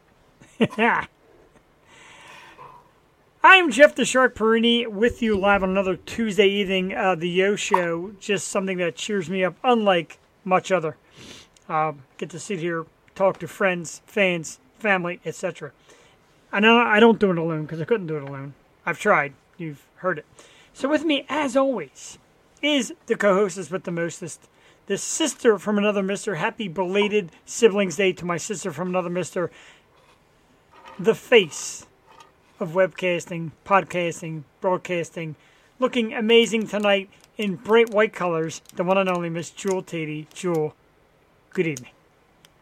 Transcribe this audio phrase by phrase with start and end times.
[3.43, 7.55] I'm Jeff the Shark Perini with you live on another Tuesday evening, uh, the Yo
[7.55, 8.13] Show.
[8.19, 10.97] Just something that cheers me up, unlike much other.
[11.69, 15.71] Uh, get to sit here, talk to friends, fans, family, etc.
[16.51, 18.53] I know I don't do it alone because I couldn't do it alone.
[18.85, 19.33] I've tried.
[19.57, 20.25] You've heard it.
[20.73, 22.17] So with me, as always,
[22.61, 24.47] is the co-hostess with the mostest,
[24.87, 26.35] the sister from another mister.
[26.35, 29.51] Happy belated siblings day to my sister from another mister.
[30.97, 31.85] The face
[32.59, 35.35] of webcasting, podcasting, broadcasting,
[35.79, 38.61] looking amazing tonight in bright white colors.
[38.75, 40.27] The one and only Miss Jewel Tatey.
[40.33, 40.75] Jewel,
[41.51, 41.91] good evening.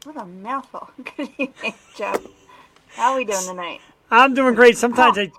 [0.04, 0.90] What a mouthful.
[1.18, 2.22] Good evening, Jeff.
[2.98, 3.80] How are we doing tonight?
[4.10, 4.76] I'm doing great.
[4.76, 5.32] Sometimes I,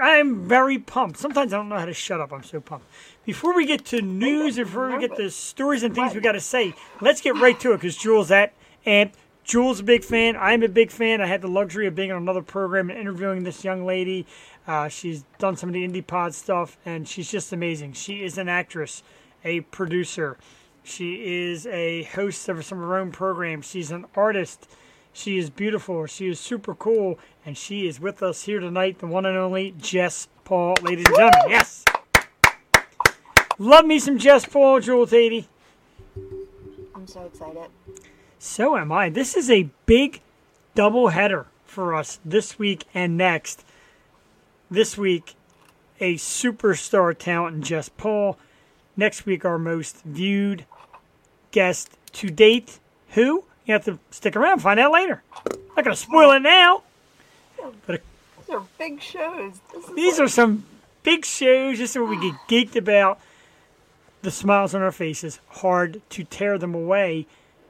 [0.00, 1.18] I'm very pumped.
[1.18, 2.32] Sometimes I don't know how to shut up.
[2.32, 2.86] I'm so pumped.
[3.24, 6.40] Before we get to news, before we get to stories and things we got to
[6.40, 8.52] say, let's get right to it because Jules at
[8.86, 9.10] and
[9.42, 10.36] Jules a big fan.
[10.36, 11.20] I'm a big fan.
[11.20, 14.24] I had the luxury of being on another program and interviewing this young lady.
[14.64, 17.94] Uh, she's done some of the indie pod stuff, and she's just amazing.
[17.94, 19.02] She is an actress,
[19.44, 20.38] a producer.
[20.84, 23.66] She is a host of some of her own programs.
[23.66, 24.68] She's an artist.
[25.18, 26.06] She is beautiful.
[26.06, 29.00] She is super cool, and she is with us here tonight.
[29.00, 31.50] The one and only Jess Paul, ladies and gentlemen.
[31.50, 31.84] Yes.
[33.58, 35.46] Love me some Jess Paul, Jewel Tatey.
[36.94, 37.68] I'm so excited.
[38.38, 39.08] So am I.
[39.10, 40.20] This is a big
[40.76, 43.64] double header for us this week and next.
[44.70, 45.34] This week,
[45.98, 48.38] a superstar talent in Jess Paul.
[48.96, 50.64] Next week, our most viewed
[51.50, 52.78] guest to date.
[53.14, 53.47] Who?
[53.68, 55.22] You have to stick around find out later.
[55.76, 56.82] Not going to spoil it now.
[57.86, 58.00] But
[58.46, 59.60] These are big shows.
[59.94, 60.64] These like- are some
[61.02, 61.76] big shows.
[61.76, 63.20] This is what we get geeked about.
[64.22, 65.38] The smiles on our faces.
[65.48, 67.26] Hard to tear them away.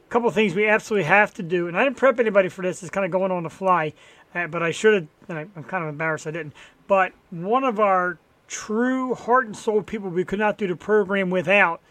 [0.07, 2.81] A couple things we absolutely have to do, and I didn't prep anybody for this.
[2.83, 3.93] It's kind of going on the fly,
[4.35, 5.37] uh, but I should have.
[5.37, 6.55] I, I'm kind of embarrassed I didn't.
[6.87, 11.29] But one of our true heart and soul people we could not do the program
[11.29, 11.83] without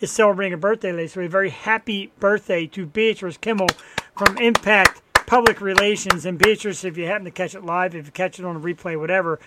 [0.00, 1.06] is celebrating a birthday today.
[1.06, 3.68] So a very happy birthday to Beatrice Kimmel
[4.16, 6.24] from Impact Public Relations.
[6.26, 8.60] And Beatrice, if you happen to catch it live, if you catch it on a
[8.60, 9.38] replay, whatever,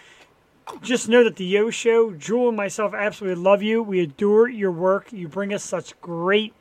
[0.82, 3.84] just know that the Yo Show, Jewel and myself absolutely love you.
[3.84, 5.12] We adore your work.
[5.12, 6.54] You bring us such great,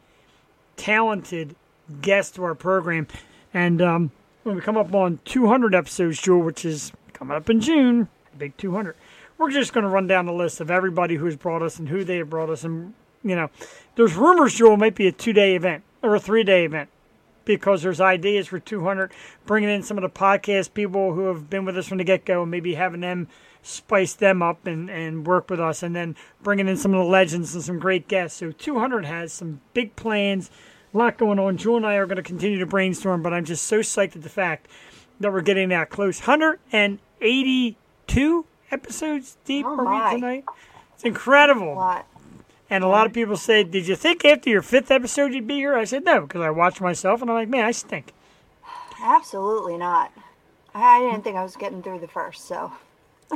[0.76, 1.54] talented
[2.00, 3.06] guests to our program.
[3.54, 4.10] And um,
[4.42, 8.56] when we come up on 200 episodes, Jewel, which is coming up in June, big
[8.56, 8.96] 200,
[9.38, 12.02] we're just going to run down the list of everybody who's brought us and who
[12.04, 12.94] they have brought us and
[13.24, 13.50] you know,
[13.96, 16.88] there's rumors Jewel might be a two day event or a three day event
[17.44, 19.12] because there's ideas for 200,
[19.46, 22.24] bringing in some of the podcast people who have been with us from the get
[22.24, 23.28] go and maybe having them
[23.62, 27.10] spice them up and, and work with us, and then bringing in some of the
[27.10, 28.38] legends and some great guests.
[28.38, 30.50] So 200 has some big plans,
[30.92, 31.56] a lot going on.
[31.56, 34.22] Jewel and I are going to continue to brainstorm, but I'm just so psyched at
[34.22, 34.68] the fact
[35.20, 36.20] that we're getting that close.
[36.20, 40.44] 182 episodes deep Oh are we tonight?
[40.94, 41.74] It's incredible.
[42.72, 45.56] And a lot of people say, "Did you think after your fifth episode you'd be
[45.56, 48.14] here?" I said, "No," because I watched myself and I'm like, "Man, I stink."
[49.02, 50.10] Absolutely not.
[50.74, 52.72] I didn't think I was getting through the first, so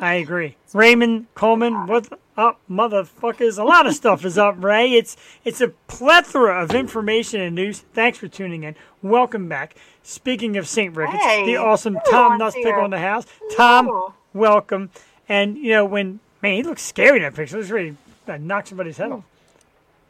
[0.00, 0.56] I agree.
[0.72, 3.58] Raymond Coleman, what up, motherfuckers?
[3.58, 4.94] A lot of stuff is up, Ray.
[4.94, 7.80] It's it's a plethora of information and news.
[7.92, 8.74] Thanks for tuning in.
[9.02, 9.76] Welcome back.
[10.02, 10.96] Speaking of St.
[10.96, 12.80] Ricketts, Hey, the awesome Tom Nusspick here.
[12.80, 13.26] on the house.
[13.54, 14.88] Tom, welcome.
[15.28, 17.58] And you know when man, he looks scary in that picture.
[17.58, 19.24] Looks ready to knock somebody's head off.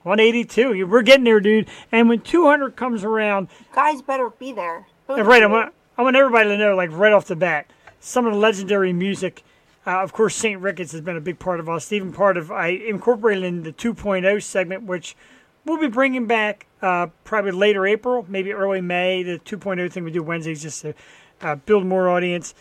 [0.02, 0.86] 182.
[0.86, 1.68] We're getting there, dude.
[1.90, 4.86] And when 200 comes around, guys better be there.
[5.06, 7.66] Both uh, Right, I want I want everybody to know, like right off the bat,
[8.00, 9.42] some of the legendary music.
[9.86, 10.60] Uh, of course, St.
[10.60, 11.92] Ricketts has been a big part of us.
[11.92, 15.16] Even part of I incorporated in the 2.0 segment, which
[15.64, 19.22] we'll be bringing back uh, probably later April, maybe early May.
[19.22, 20.94] The 2.0 thing we do Wednesdays just to
[21.40, 22.54] uh, build more audience,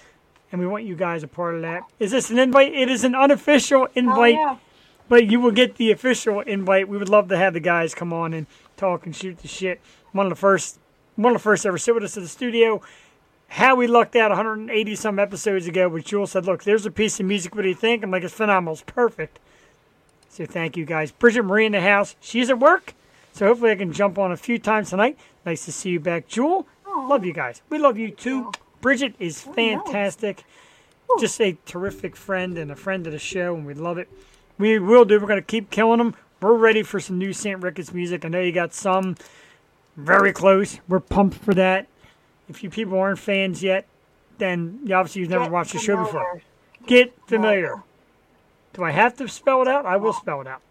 [0.52, 1.84] and we want you guys a part of that.
[2.00, 2.74] Is this an invite?
[2.74, 4.58] It is an unofficial Oh, invite yeah.
[5.08, 6.88] But you will get the official invite.
[6.88, 8.48] We would love to have the guys come on and
[8.78, 9.80] talk and shoot the shit.
[10.12, 10.80] One of the first,
[11.16, 12.82] one of the first ever sit with us in the studio.
[13.48, 17.20] How we lucked out 180 some episodes ago, which Jules said, "Look, there's a piece
[17.20, 17.56] of music.
[17.56, 18.74] What do you think?" I'm like, "It's phenomenal.
[18.74, 19.40] It's perfect."
[20.30, 21.12] So thank you guys.
[21.12, 22.16] Bridget Marie in the house.
[22.20, 22.94] She's at work,
[23.32, 25.18] so hopefully I can jump on a few times tonight.
[25.46, 26.68] Nice to see you back, Jewel.
[26.88, 27.62] Love you guys.
[27.70, 28.52] We love you too.
[28.82, 30.44] Bridget is fantastic.
[31.20, 34.10] Just a terrific friend and a friend of the show, and we love it.
[34.58, 35.20] We will do.
[35.20, 36.16] We're going to keep killing them.
[36.42, 37.62] We're ready for some new St.
[37.62, 38.26] Ricketts music.
[38.26, 39.16] I know you got some
[39.98, 40.80] very close.
[40.88, 41.88] We're pumped for that.
[42.48, 43.88] If you people aren't fans yet,
[44.38, 46.42] then you obviously you've never Get watched the show before.
[46.86, 47.82] Get familiar.
[48.74, 49.86] Do I have to spell it out?
[49.86, 50.62] I will spell it out.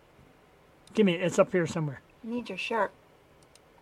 [0.92, 1.22] Give me it.
[1.22, 2.00] It's up here somewhere.
[2.22, 2.92] You need your shirt.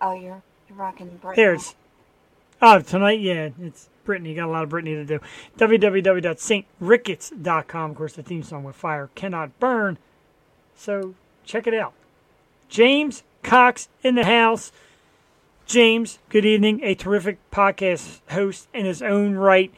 [0.00, 1.36] Oh, you're you're rocking bright.
[1.36, 1.74] There it's.
[2.64, 4.36] Oh, tonight, yeah, it's Britney.
[4.36, 5.20] Got a lot of Britney to do.
[5.58, 7.90] www.stricketts.com.
[7.90, 9.98] Of course, the theme song with Fire Cannot Burn.
[10.74, 11.14] So
[11.44, 11.92] check it out.
[12.68, 14.72] James Cox in the house.
[15.66, 16.80] James, good evening.
[16.82, 19.72] A terrific podcast host in his own right.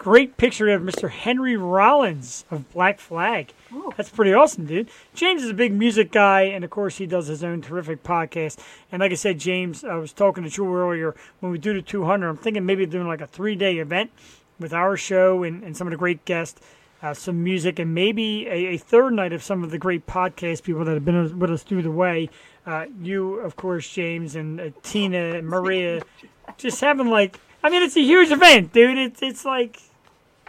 [0.00, 1.10] Great picture of Mr.
[1.10, 3.52] Henry Rollins of Black Flag.
[3.70, 3.92] Ooh.
[3.98, 4.88] That's pretty awesome, dude.
[5.14, 8.60] James is a big music guy, and of course, he does his own terrific podcast.
[8.90, 11.82] And like I said, James, I was talking to Jewel earlier when we do the
[11.82, 12.26] 200.
[12.26, 14.10] I'm thinking maybe doing like a three day event
[14.58, 16.62] with our show and, and some of the great guests,
[17.02, 20.62] uh, some music, and maybe a, a third night of some of the great podcast
[20.62, 22.30] people that have been with us through the way.
[22.64, 26.00] Uh, you, of course, James, and uh, Tina and Maria.
[26.56, 28.96] Just having like, I mean, it's a huge event, dude.
[28.96, 29.78] It's, it's like,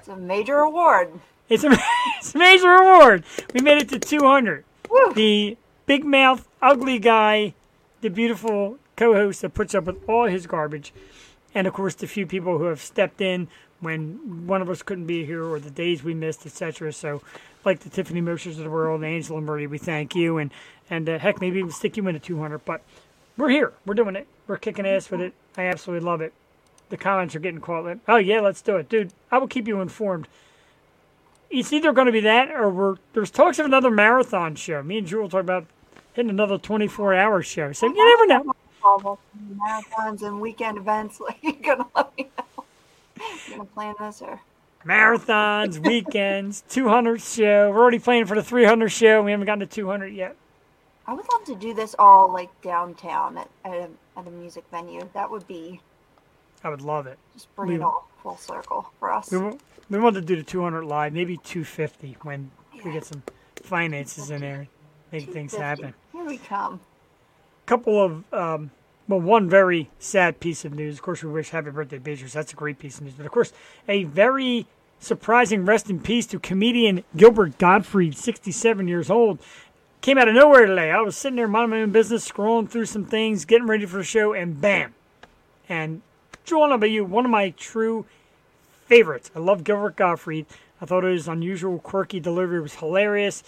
[0.01, 1.11] It's a major award.
[1.47, 1.69] it's a,
[2.17, 3.23] it's a major award.
[3.53, 4.65] We made it to 200.
[4.89, 5.13] Woo.
[5.13, 7.53] The big mouth, ugly guy,
[8.01, 10.91] the beautiful co host that puts up with all his garbage,
[11.53, 13.47] and of course, the few people who have stepped in
[13.79, 16.91] when one of us couldn't be here or the days we missed, etc.
[16.93, 17.21] So,
[17.63, 20.39] like the Tiffany Moshers of the world, Angela Murray, we thank you.
[20.39, 20.49] And,
[20.89, 22.65] and uh, heck, maybe even stick you into 200.
[22.65, 22.81] But
[23.37, 23.73] we're here.
[23.85, 24.27] We're doing it.
[24.47, 25.33] We're kicking ass with it.
[25.55, 26.33] I absolutely love it.
[26.91, 27.85] The comments are getting caught.
[27.85, 28.87] Like, oh, yeah, let's do it.
[28.89, 30.27] Dude, I will keep you informed
[31.51, 34.81] it's either going to be that or we're there's talks of another marathon show.
[34.81, 35.67] Me and Jewel talk about
[36.13, 37.71] hitting another 24 hour show.
[37.73, 38.55] So you never know.
[38.83, 41.19] All the marathons and weekend events.
[41.31, 42.63] Like you're gonna let me know.
[43.49, 44.39] Gonna plan this or?
[44.85, 47.69] Marathons, weekends, 200 show.
[47.69, 49.21] We're already planning for the 300 show.
[49.21, 50.35] We haven't gotten to 200 yet.
[51.05, 54.63] I would love to do this all like downtown at, at, a, at a music
[54.71, 55.07] venue.
[55.13, 55.81] That would be
[56.63, 57.17] I would love it.
[57.33, 59.31] just bring We- it all full circle for us.
[59.31, 59.39] We,
[59.89, 62.51] we want to do the 200 live, maybe 250 when
[62.85, 63.23] we get some
[63.63, 64.67] finances in there,
[65.11, 65.93] make things happen.
[66.11, 66.79] Here we come.
[67.65, 68.71] couple of um,
[69.07, 70.95] well, one very sad piece of news.
[70.95, 72.33] Of course, we wish happy birthday, Beatrice.
[72.33, 73.13] That's a great piece of news.
[73.15, 73.51] But of course,
[73.87, 74.67] a very
[74.99, 79.39] surprising rest in peace to comedian Gilbert Gottfried, 67 years old.
[80.01, 80.91] Came out of nowhere today.
[80.91, 83.97] I was sitting there minding my own business, scrolling through some things, getting ready for
[83.97, 84.93] the show, and bam!
[85.69, 86.01] And
[86.49, 88.05] Know about you, one of my true
[88.85, 89.31] favorites.
[89.35, 90.45] I love Gilbert Gottfried.
[90.81, 93.43] I thought his unusual, quirky delivery was hilarious.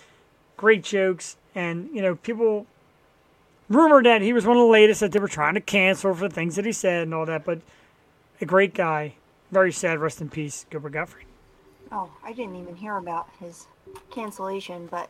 [0.55, 2.65] Great jokes, and you know, people
[3.69, 6.29] rumored that he was one of the latest that they were trying to cancel for
[6.29, 7.59] the things that he said and all that, but
[8.39, 9.15] a great guy.
[9.51, 9.99] Very sad.
[9.99, 11.27] Rest in peace, Gilbert Gottfried.
[11.91, 13.67] Oh, I didn't even hear about his
[14.11, 15.09] cancellation, but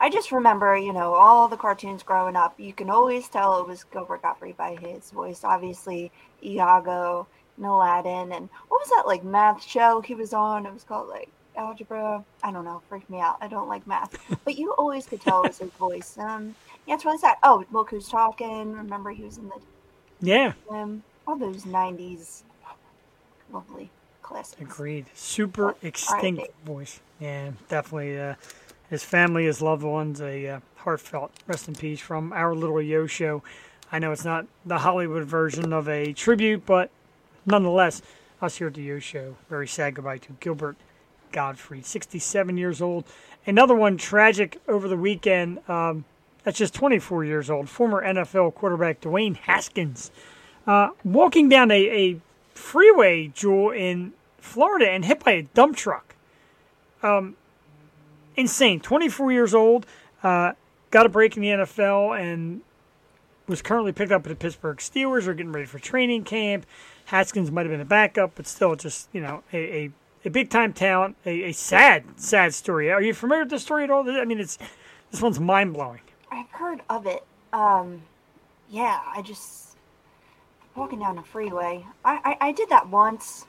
[0.00, 2.58] I just remember, you know, all the cartoons growing up.
[2.58, 5.44] You can always tell it was Gilbert Gottfried by his voice.
[5.44, 6.10] Obviously,
[6.44, 10.66] Iago and Aladdin, and what was that like math show he was on?
[10.66, 12.24] It was called like algebra.
[12.42, 12.82] I don't know.
[12.88, 13.36] Freaked me out.
[13.40, 14.10] I don't like math,
[14.44, 16.16] but you always could tell it was his voice.
[16.18, 16.56] Um,
[16.86, 17.36] yeah, it's really sad.
[17.42, 18.72] Oh, look who's talking.
[18.72, 19.60] Remember, he was in the
[20.20, 22.44] Yeah, um, all those '90s
[23.50, 24.60] lovely classics.
[24.60, 25.06] agreed.
[25.14, 27.00] Super Oh, extinct voice.
[27.20, 28.18] Yeah, definitely.
[28.18, 28.34] Uh,
[28.90, 33.06] his family, his loved ones, a uh, heartfelt rest in peace from our little Yo
[33.06, 33.42] show.
[33.92, 36.90] I know it's not the Hollywood version of a tribute, but
[37.44, 38.00] nonetheless,
[38.40, 40.76] us here at the Yo show, very sad goodbye to Gilbert
[41.30, 43.04] Gottfried, 67 years old.
[43.46, 45.58] Another one tragic over the weekend.
[45.68, 46.06] Um,
[46.42, 47.68] that's just 24 years old.
[47.68, 50.10] Former NFL quarterback Dwayne Haskins
[50.66, 52.20] uh, walking down a, a
[52.54, 56.14] freeway, Jewel, in Florida and hit by a dump truck.
[57.02, 57.36] Um,
[58.36, 58.80] insane.
[58.80, 59.86] 24 years old.
[60.22, 60.52] Uh,
[60.90, 62.62] got a break in the NFL and
[63.46, 65.26] was currently picked up at the Pittsburgh Steelers.
[65.26, 66.66] Are getting ready for training camp.
[67.06, 69.90] Haskins might have been a backup, but still, just you know, a, a,
[70.24, 71.16] a big time talent.
[71.26, 72.90] A, a sad, sad story.
[72.90, 74.08] Are you familiar with this story at all?
[74.08, 74.58] I mean, it's
[75.10, 76.00] this one's mind blowing.
[76.30, 77.24] I've heard of it.
[77.52, 78.02] Um,
[78.70, 79.76] yeah, I just
[80.74, 81.84] walking down a freeway.
[82.04, 83.46] I, I I did that once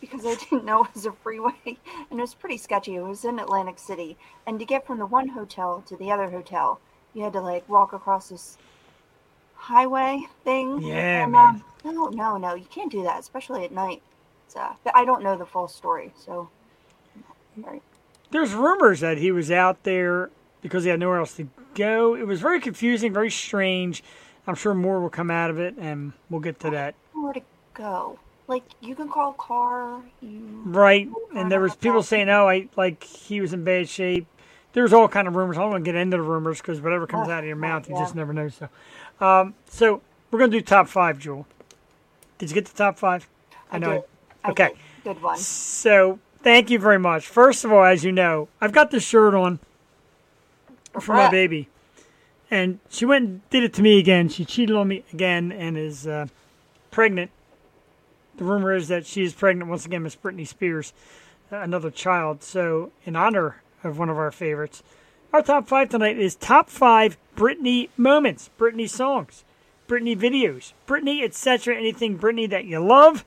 [0.00, 2.96] because I didn't know it was a freeway, and it was pretty sketchy.
[2.96, 6.28] It was in Atlantic City, and to get from the one hotel to the other
[6.28, 6.80] hotel,
[7.14, 8.58] you had to like walk across this
[9.62, 10.82] highway thing.
[10.82, 11.62] Yeah, and, man.
[11.84, 14.02] um, no, no, no, you can't do that, especially at night.
[14.48, 16.48] So, but I don't know the full story, so.
[18.30, 20.30] There's rumors that he was out there
[20.62, 22.14] because he had nowhere else to go.
[22.14, 24.02] It was very confusing, very strange.
[24.46, 26.94] I'm sure more will come out of it, and we'll get to that.
[27.12, 27.42] Where to
[27.74, 28.18] go?
[28.48, 30.00] Like you can call a car.
[30.20, 34.26] Right, and there was people saying, "Oh, I like he was in bad shape."
[34.72, 35.56] There's all kind of rumors.
[35.58, 37.56] I don't want to get into the rumors because whatever comes Oh, out of your
[37.56, 38.48] mouth, you just never know.
[38.48, 38.68] So,
[39.22, 40.00] um, so
[40.30, 41.46] we're gonna do top five, Jewel.
[42.38, 43.28] Did you get the top five?
[43.70, 43.92] I know.
[43.92, 44.02] did.
[44.44, 44.68] I Okay.
[44.68, 44.76] did.
[45.04, 45.36] Good one.
[45.38, 47.26] So thank you very much.
[47.26, 49.58] First of all, as you know, I've got this shirt on
[51.00, 51.68] for my baby,
[52.50, 54.28] and she went and did it to me again.
[54.28, 56.26] She cheated on me again and is uh,
[56.90, 57.30] pregnant.
[58.36, 60.92] The rumor is that she is pregnant once again, Miss Britney Spears,
[61.50, 62.42] uh, another child.
[62.42, 64.82] So, in honor of one of our favorites,
[65.32, 69.44] our top five tonight is top five Britney moments, Britney songs,
[69.88, 71.76] Britney videos, Britney, etc.
[71.76, 73.24] Anything Britney that you love.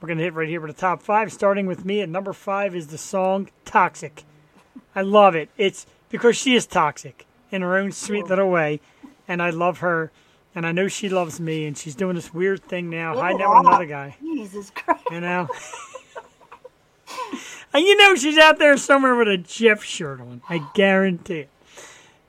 [0.00, 2.34] We're going to hit right here with the top five, starting with me at number
[2.34, 4.24] five is the song Toxic.
[4.94, 5.48] I love it.
[5.56, 8.80] It's because she is toxic in her own sweet little way,
[9.26, 10.12] and I love her,
[10.54, 13.56] and I know she loves me, and she's doing this weird thing now, hiding out
[13.56, 15.04] with another guy, Jesus Christ.
[15.10, 15.48] you know?
[17.74, 20.40] and you know she's out there somewhere with a Jeff shirt on.
[20.48, 21.48] I guarantee it.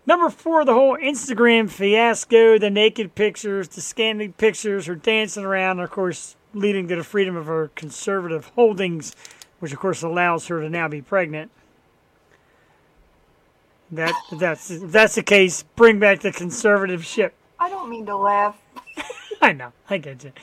[0.07, 5.79] Number four, the whole Instagram fiasco, the naked pictures, the scanning pictures, her dancing around,
[5.79, 9.15] of course, leading to the freedom of her conservative holdings,
[9.59, 11.51] which of course allows her to now be pregnant.
[13.91, 15.63] That that's if that's the case.
[15.75, 17.33] Bring back the conservative ship.
[17.59, 18.57] I don't mean to laugh.
[19.41, 20.33] I know, I get you.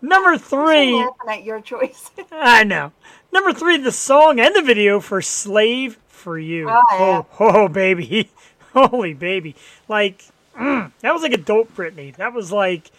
[0.00, 2.10] Number three, I'm laughing at your choice.
[2.32, 2.92] I know.
[3.34, 6.98] Number three, the song and the video for "Slave for You." Oh, yeah.
[7.00, 8.30] oh, oh, baby,
[8.72, 9.56] holy baby!
[9.88, 10.22] Like
[10.56, 12.14] mm, that was like adult Britney.
[12.14, 12.92] That was like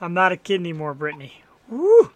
[0.00, 1.32] I'm not a kid anymore, Britney.
[1.68, 2.12] Woo.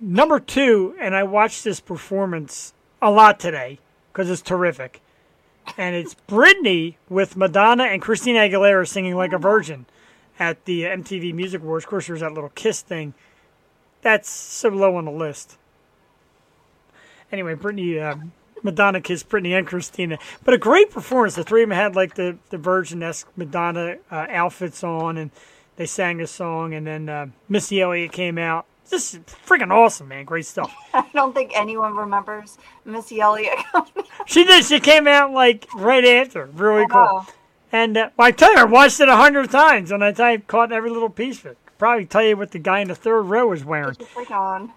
[0.00, 3.78] Number two, and I watched this performance a lot today
[4.10, 5.02] because it's terrific,
[5.76, 9.84] and it's Britney with Madonna and Christina Aguilera singing like a virgin
[10.38, 11.84] at the MTV Music Awards.
[11.84, 13.12] Of course, there was that little kiss thing.
[14.00, 15.58] That's so low on the list.
[17.32, 18.16] Anyway, Britney, uh,
[18.62, 21.34] Madonna kissed Britney and Christina, but a great performance.
[21.34, 25.30] The three of them had like the the virgin-esque Madonna uh, outfits on, and
[25.76, 28.66] they sang a song, and then uh, Missy Elliott came out.
[28.88, 30.24] This is freaking awesome, man!
[30.24, 30.72] Great stuff.
[30.94, 33.58] I don't think anyone remembers Missy Elliott.
[34.28, 34.64] She did.
[34.64, 36.46] She came out like right after.
[36.46, 37.06] Really cool.
[37.08, 37.26] Oh,
[37.70, 40.32] And uh, well, I tell you, I watched it a hundred times, and I tell
[40.32, 41.58] you, caught every little piece of it.
[41.78, 43.90] Probably tell you what the guy in the third row was wearing.
[43.92, 44.72] Get your freak on.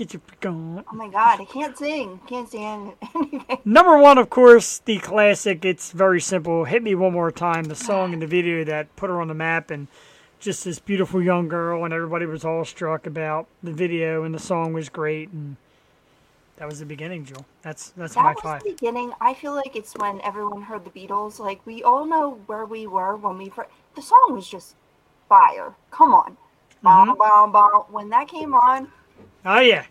[0.00, 0.82] Get your freak on.
[0.90, 2.20] Oh my god, I can't sing.
[2.26, 2.64] Can't sing
[3.14, 3.58] anything.
[3.66, 5.62] Number one, of course, the classic.
[5.62, 6.64] It's very simple.
[6.64, 7.64] Hit me one more time.
[7.64, 9.88] The song and the video that put her on the map, and
[10.38, 14.38] just this beautiful young girl, and everybody was all struck about the video, and the
[14.38, 15.56] song was great, and
[16.56, 17.44] that was the beginning, Jewel.
[17.60, 18.62] That's that's That my was five.
[18.62, 19.12] the beginning.
[19.20, 21.38] I feel like it's when everyone heard the Beatles.
[21.38, 23.68] Like we all know where we were when we first.
[23.96, 24.76] The song was just
[25.28, 25.74] fire.
[25.90, 26.38] Come on,
[26.82, 27.10] Mm-hmm.
[27.10, 27.86] Bow, bow, bow.
[27.90, 28.90] when that came on,
[29.44, 29.84] Oh yeah,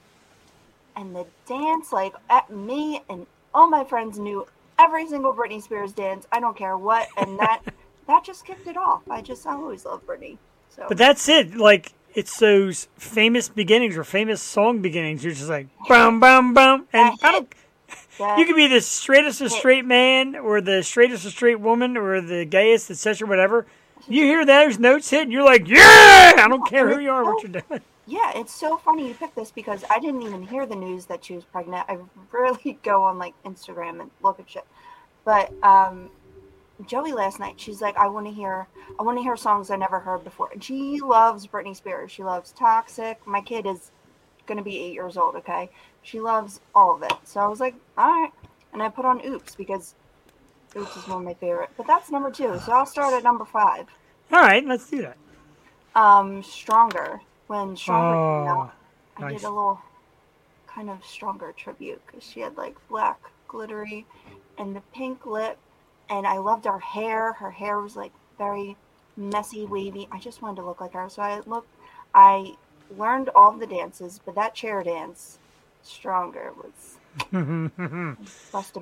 [0.99, 4.45] and the dance, like at me and all my friends knew
[4.77, 6.27] every single Britney Spears dance.
[6.31, 7.61] I don't care what, and that
[8.07, 9.01] that just kicked it off.
[9.09, 10.37] I just I always love Britney.
[10.69, 11.55] So But that's it.
[11.55, 15.23] Like it's those famous beginnings or famous song beginnings.
[15.23, 17.49] You're just like bum bum bum, and I don't.
[18.37, 22.19] You could be the straightest of straight man, or the straightest of straight woman, or
[22.19, 23.25] the gayest, etc.
[23.25, 23.65] Whatever.
[24.09, 26.33] You hear those notes hit, and you're like, yeah!
[26.37, 27.81] I don't care who you are, what you're doing.
[28.09, 31.23] Yeah, it's so funny you picked this because I didn't even hear the news that
[31.23, 31.85] she was pregnant.
[31.87, 31.99] I
[32.31, 34.65] rarely go on like Instagram and look at shit.
[35.25, 36.09] But um
[36.87, 38.65] Joey last night, she's like, I want to hear,
[38.97, 40.49] I want to hear songs I never heard before.
[40.51, 42.09] And she loves Britney Spears.
[42.09, 43.19] She loves Toxic.
[43.27, 43.91] My kid is
[44.47, 45.35] gonna be eight years old.
[45.35, 45.69] Okay,
[46.01, 47.13] she loves all of it.
[47.25, 48.31] So I was like, all right,
[48.73, 49.93] and I put on Oops because
[50.75, 51.69] Oops is one of my favorite.
[51.77, 52.57] But that's number two.
[52.65, 53.85] So I'll start at number five.
[54.31, 55.17] All right, let's do that.
[55.95, 57.21] Um, Stronger.
[57.49, 58.75] When Stronger came Oh, out,
[59.17, 59.41] I nice.
[59.41, 59.81] did a little
[60.67, 64.07] kind of stronger tribute because she had like black glittery
[64.57, 65.59] and the pink lip,
[66.09, 67.33] and I loved her hair.
[67.33, 68.77] Her hair was like very
[69.17, 70.07] messy, wavy.
[70.11, 71.73] I just wanted to look like her, so I looked.
[72.13, 72.53] I
[72.89, 75.39] learned all the dances, but that chair dance,
[75.83, 76.99] Stronger, was.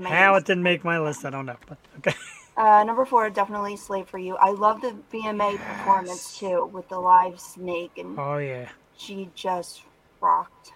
[0.05, 1.57] How it didn't make my list, I don't know.
[1.67, 2.17] But okay.
[2.57, 4.35] Uh, number four, definitely Slave for You.
[4.37, 8.69] I love the VMA performance too with the live snake and Oh yeah.
[8.97, 9.83] she just
[10.19, 10.71] rocked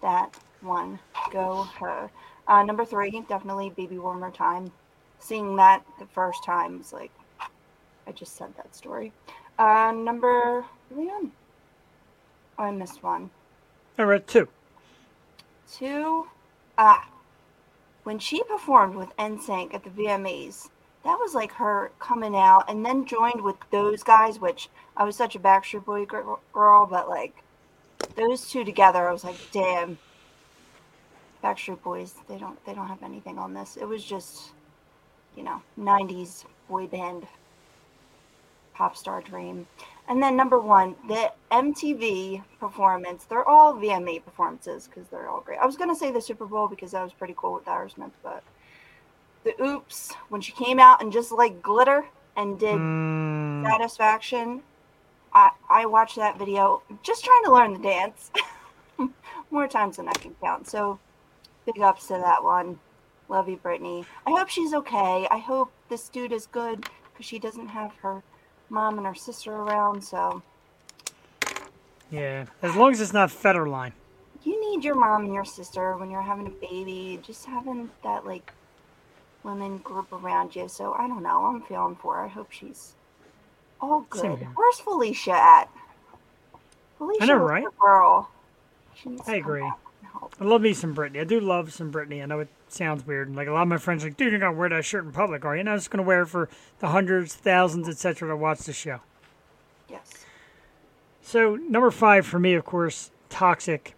[0.00, 1.00] that one.
[1.32, 2.08] Go her.
[2.46, 4.70] Uh, number three, definitely Baby One More Time.
[5.18, 7.10] Seeing that the first time was like,
[8.06, 9.12] I just said that story.
[9.58, 11.32] Uh, number, Leon.
[12.58, 13.30] Oh, I missed one.
[13.98, 14.48] All right, two.
[15.70, 16.26] Two,
[16.78, 17.08] ah,
[18.04, 20.70] when she performed with NSYNC at the VMAs,
[21.08, 25.16] that was like her coming out and then joined with those guys, which I was
[25.16, 27.42] such a Backstreet Boy girl, but like
[28.14, 29.96] those two together, I was like, damn.
[31.42, 33.78] Backstreet Boys, they don't they don't have anything on this.
[33.78, 34.50] It was just,
[35.34, 37.26] you know, '90s boy band,
[38.74, 39.66] pop star dream.
[40.08, 43.24] And then number one, the MTV performance.
[43.24, 45.58] They're all VMA performances because they're all great.
[45.58, 48.42] I was gonna say the Super Bowl because that was pretty cool with Aerosmith, but
[49.44, 54.62] the Oops when she came out and just like glitter and did Mm, Satisfaction.
[55.32, 58.30] I I watched that video just trying to learn the dance
[59.50, 60.68] more times than I can count.
[60.68, 60.98] So
[61.66, 62.78] big ups to that one.
[63.28, 64.06] Love you, Britney.
[64.26, 65.26] I hope she's okay.
[65.30, 68.22] I hope this dude is good because she doesn't have her
[68.70, 70.02] mom and her sister around.
[70.02, 70.42] So
[72.10, 72.46] yeah.
[72.62, 73.92] As long as it's not Federline.
[74.42, 77.20] you need your mom and your sister when you're having a baby.
[77.22, 78.52] Just having that like
[79.48, 80.68] women group around you.
[80.68, 81.46] So I don't know.
[81.46, 82.24] I'm feeling for her.
[82.24, 82.94] I hope she's
[83.80, 84.38] all Same good.
[84.40, 84.48] here.
[84.54, 85.68] Where's Felicia at?
[86.98, 87.64] Felicia know, right?
[87.80, 88.30] girl.
[89.26, 89.60] I agree.
[89.60, 90.34] back and help.
[90.40, 91.20] I love me some Britney.
[91.20, 92.22] I do love some Britney.
[92.22, 93.34] I know it sounds weird.
[93.34, 95.12] Like a lot of my friends are like, dude, you're gonna wear that shirt in
[95.12, 95.60] public, are you?
[95.60, 96.48] And I was just gonna wear it for
[96.80, 98.28] the hundreds, thousands, etc.
[98.28, 99.00] to watch the show.
[99.88, 100.24] Yes.
[101.22, 103.94] So number five for me, of course, Toxic.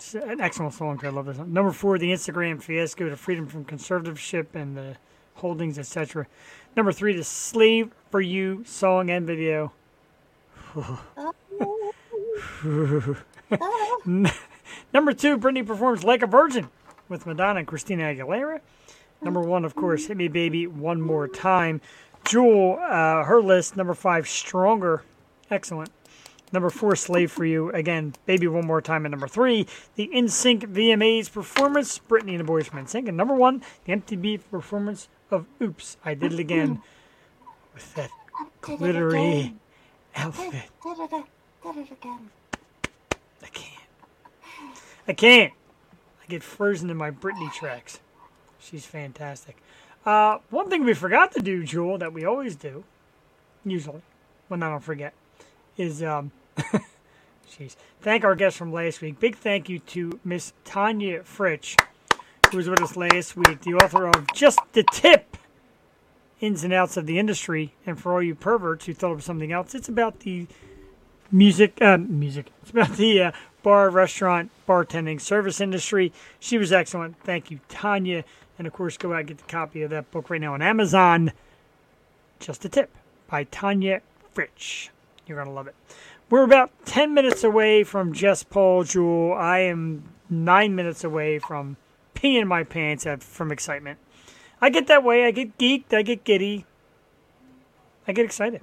[0.00, 0.98] It's an excellent song.
[1.02, 1.36] I love this.
[1.36, 1.52] One.
[1.52, 4.96] Number four, the Instagram fiasco, the freedom from conservatorship and the
[5.34, 6.26] holdings, etc.
[6.74, 9.72] Number three, the Slave for You song and video.
[14.94, 16.70] Number two, Britney performs Like a Virgin
[17.10, 18.60] with Madonna and Christina Aguilera.
[19.20, 21.82] Number one, of course, Hit Me Baby One More Time.
[22.24, 25.02] Jewel, uh, her list, number five, Stronger.
[25.50, 25.90] Excellent.
[26.52, 27.70] Number four, Slave for You.
[27.70, 29.04] Again, Baby One More Time.
[29.04, 33.08] And number three, the NSYNC VMAs performance, Britney and the Boys from NSYNC.
[33.08, 36.82] And number one, the MTV performance of Oops, I Did It Again
[37.74, 38.10] with that
[38.60, 39.54] glittery
[40.16, 40.64] outfit.
[43.42, 43.80] I can't.
[45.06, 45.52] I can't.
[46.22, 48.00] I get frozen in my Britney tracks.
[48.58, 49.56] She's fantastic.
[50.04, 52.84] Uh, one thing we forgot to do, Jewel, that we always do,
[53.64, 54.02] usually,
[54.48, 55.12] when I don't forget,
[55.76, 56.32] is um,
[57.50, 59.20] jeez, thank our guest from last week.
[59.20, 61.76] Big thank you to Miss Tanya Fritsch,
[62.50, 65.36] who was with us last week, the author of Just the Tip
[66.40, 67.74] Ins and Outs of the Industry.
[67.86, 70.46] And for all you perverts who thought of something else, it's about the
[71.30, 72.46] music, uh, music.
[72.62, 76.12] It's about the uh, bar, restaurant, bartending, service industry.
[76.38, 77.16] She was excellent.
[77.22, 78.24] Thank you, Tanya.
[78.58, 80.62] And of course, go out and get the copy of that book right now on
[80.62, 81.32] Amazon.
[82.38, 82.90] Just a tip
[83.26, 84.02] by Tanya
[84.34, 84.90] Fritsch.
[85.26, 85.74] You're gonna love it.
[86.30, 89.34] We're about ten minutes away from Jess Paul Jewel.
[89.34, 91.76] I am nine minutes away from
[92.14, 93.98] peeing my pants from excitement.
[94.60, 95.24] I get that way.
[95.24, 95.92] I get geeked.
[95.92, 96.66] I get giddy.
[98.06, 98.60] I get excited.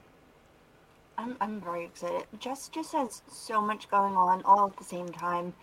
[1.17, 2.23] I'm, I'm very excited.
[2.39, 5.53] Jess just has so much going on all at the same time.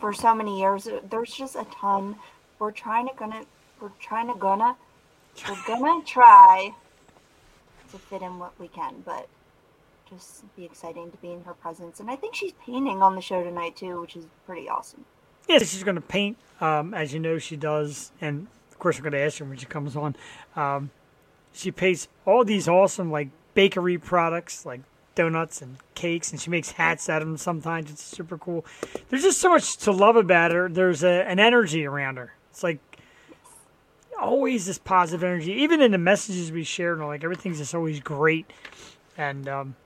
[0.00, 2.16] For so many years, there's just a ton
[2.58, 3.42] we're trying to gonna
[3.78, 4.74] we're trying to gonna
[5.46, 6.72] we're gonna try
[7.92, 9.28] to fit in what we can, but
[10.08, 12.00] just be exciting to be in her presence.
[12.00, 15.04] And I think she's painting on the show tonight too, which is pretty awesome.
[15.48, 19.02] Yeah, she's going to paint, um, as you know she does, and of course we're
[19.02, 20.16] going to ask her when she comes on.
[20.56, 20.90] Um,
[21.52, 24.80] she paints all these awesome like bakery products, like
[25.14, 27.36] donuts and cakes, and she makes hats out of them.
[27.36, 28.64] Sometimes it's super cool.
[29.08, 30.68] There's just so much to love about her.
[30.68, 32.34] There's a, an energy around her.
[32.50, 32.78] It's like
[34.18, 36.94] always this positive energy, even in the messages we share.
[36.94, 38.50] And like everything's just always great,
[39.16, 39.76] and um,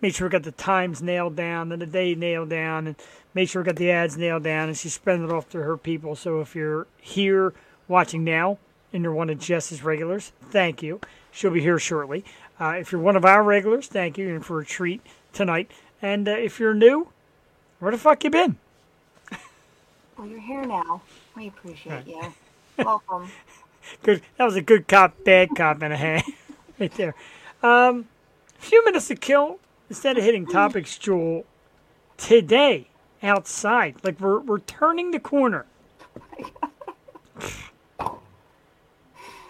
[0.00, 2.96] make sure we got the times nailed down and the day nailed down, and
[3.34, 4.68] make sure we got the ads nailed down.
[4.68, 6.16] And she spreading it off to her people.
[6.16, 7.54] So if you're here
[7.88, 8.58] watching now
[8.92, 11.00] and you're one of Jess's regulars, thank you.
[11.32, 12.24] She'll be here shortly.
[12.60, 15.00] Uh, if you're one of our regulars, thank you, and for a treat
[15.32, 15.70] tonight.
[16.00, 17.08] And uh, if you're new,
[17.80, 18.56] where the fuck you been?
[20.16, 21.02] Well, you're here now.
[21.36, 22.22] We appreciate you.
[22.78, 23.28] Welcome.
[24.04, 24.22] Good.
[24.36, 26.24] That was a good cop, bad cop, and a half
[26.78, 27.16] right there.
[27.64, 28.06] Um,
[28.58, 29.58] a few minutes to kill.
[29.88, 31.44] Instead of hitting topics, Jewel,
[32.16, 32.88] today
[33.22, 35.66] outside, like we're we're turning the corner.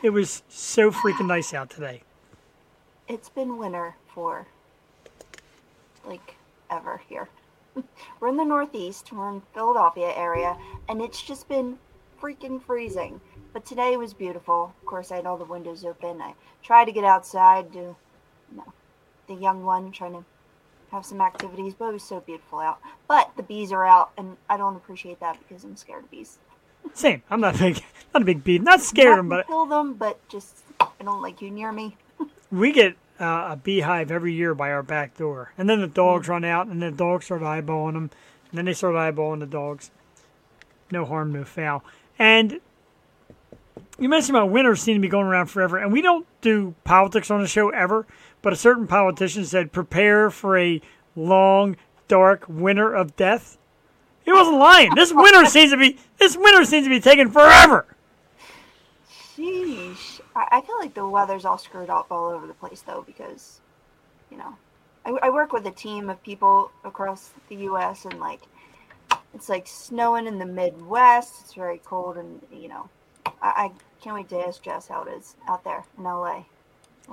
[0.04, 2.02] It was so freaking nice out today.
[3.08, 4.46] It's been winter for
[6.06, 6.34] like
[6.70, 7.30] ever here.
[8.20, 10.58] We're in the Northeast, we're in Philadelphia area,
[10.90, 11.78] and it's just been
[12.20, 13.18] freaking freezing.
[13.54, 14.74] But today was beautiful.
[14.78, 16.20] Of course, I had all the windows open.
[16.20, 17.96] I tried to get outside, to,
[18.54, 18.72] know,
[19.26, 20.24] the young one trying to
[20.90, 22.78] have some activities, but it was so beautiful out.
[23.08, 26.38] But the bees are out, and I don't appreciate that because I'm scared of bees.
[26.92, 27.22] Same.
[27.30, 27.82] I'm not big,
[28.12, 28.58] not a big bee.
[28.58, 31.96] Not scared of them, but kill them, but just I don't like you near me.
[32.52, 36.28] we get uh, a beehive every year by our back door, and then the dogs
[36.28, 38.10] run out, and the dogs start eyeballing them,
[38.50, 39.90] and then they start eyeballing the dogs.
[40.90, 41.82] No harm, no foul.
[42.18, 42.60] And
[43.98, 47.30] you mentioned about winners seem to be going around forever, and we don't do politics
[47.30, 48.06] on the show ever.
[48.44, 50.82] But a certain politician said, "Prepare for a
[51.16, 51.78] long,
[52.08, 53.56] dark winter of death."
[54.22, 54.94] He wasn't lying.
[54.94, 57.86] This winter seems to be this winter seems to be taking forever.
[59.10, 60.20] Sheesh.
[60.36, 63.62] I, I feel like the weather's all screwed up all over the place, though, because,
[64.30, 64.54] you know,
[65.06, 68.04] I, I work with a team of people across the U.S.
[68.04, 68.42] and like,
[69.32, 71.32] it's like snowing in the Midwest.
[71.40, 72.90] It's very cold, and you know,
[73.24, 73.70] I, I
[74.02, 76.44] can't wait to ask Jess how it is out there in L.A.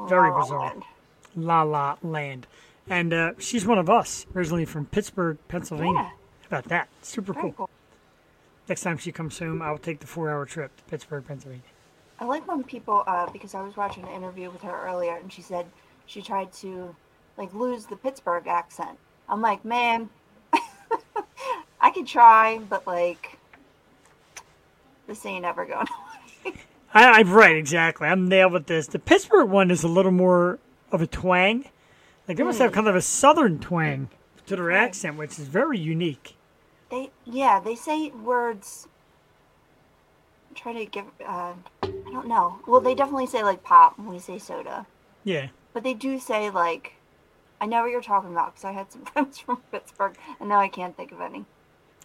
[0.09, 0.59] Very bizarre.
[0.59, 0.83] Land.
[1.35, 2.47] La La Land.
[2.89, 5.93] And uh, she's one of us, originally from Pittsburgh, Pennsylvania.
[5.93, 6.09] Yeah.
[6.09, 6.89] How about that?
[7.01, 7.53] Super cool.
[7.53, 7.69] cool.
[8.67, 11.63] Next time she comes home, I'll take the four hour trip to Pittsburgh, Pennsylvania.
[12.19, 15.31] I like when people, uh, because I was watching an interview with her earlier, and
[15.31, 15.65] she said
[16.05, 16.95] she tried to
[17.37, 18.97] like lose the Pittsburgh accent.
[19.27, 20.09] I'm like, man,
[21.81, 23.39] I could try, but like,
[25.07, 25.87] this ain't ever going.
[26.93, 28.07] I, I'm right, exactly.
[28.07, 28.87] I'm nailed with this.
[28.87, 30.59] The Pittsburgh one is a little more
[30.91, 31.65] of a twang.
[32.27, 34.09] Like they must have kind of a southern twang
[34.45, 36.35] to their accent, which is very unique.
[36.89, 38.87] they, yeah, they say words.
[40.49, 42.59] I'm trying to give, uh, I don't know.
[42.67, 44.85] Well, they definitely say like pop when we say soda,
[45.23, 45.47] Yeah.
[45.73, 46.93] but they do say like,
[47.61, 50.59] I know what you're talking about because I had some friends from Pittsburgh, and now
[50.59, 51.45] I can't think of any.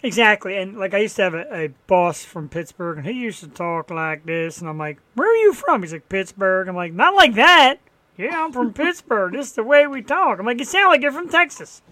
[0.02, 0.56] Exactly.
[0.58, 3.48] And like I used to have a, a boss from Pittsburgh and he used to
[3.48, 5.82] talk like this and I'm like, Where are you from?
[5.82, 6.68] He's like, Pittsburgh.
[6.68, 7.76] I'm like, Not like that.
[8.16, 9.32] Yeah, I'm from Pittsburgh.
[9.32, 10.38] This is the way we talk.
[10.38, 11.82] I'm like, You sound like you're from Texas.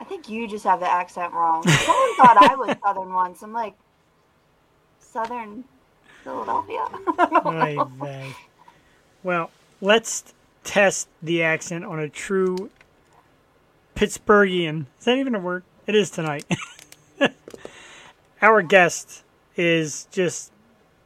[0.00, 1.62] I think you just have the accent wrong.
[1.66, 3.42] Someone thought I was Southern once.
[3.42, 3.74] I'm like,
[5.00, 5.64] Southern
[6.22, 6.84] Philadelphia?
[9.22, 9.50] Well,
[9.80, 12.70] let's test the accent on a true
[13.96, 14.86] Pittsburghian.
[14.98, 15.64] Is that even a word?
[15.86, 16.44] It is tonight.
[18.42, 19.24] Our guest
[19.56, 20.52] is just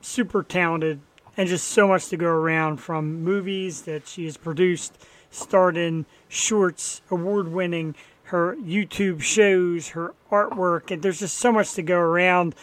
[0.03, 1.01] super talented
[1.37, 4.99] and just so much to go around from movies that she has produced,
[5.31, 11.75] starred in, shorts, award winning, her YouTube shows, her artwork, and there's just so much
[11.75, 12.55] to go around.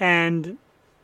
[0.00, 0.58] And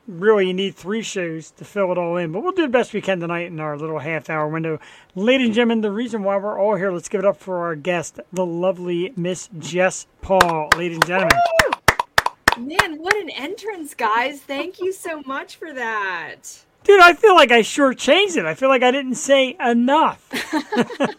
[0.09, 2.33] really you need three shows to fill it all in.
[2.33, 4.81] But we'll do the best we can tonight in our little half hour window.
[5.15, 7.77] Ladies and gentlemen, the reason why we're all here, let's give it up for our
[7.77, 10.71] guest, the lovely Miss Jess Paul.
[10.77, 11.39] Ladies and gentlemen.
[12.59, 14.41] Man, what an entrance, guys.
[14.41, 16.65] Thank you so much for that.
[16.85, 18.45] Dude, I feel like I shortchanged it.
[18.47, 20.29] I feel like I didn't say enough.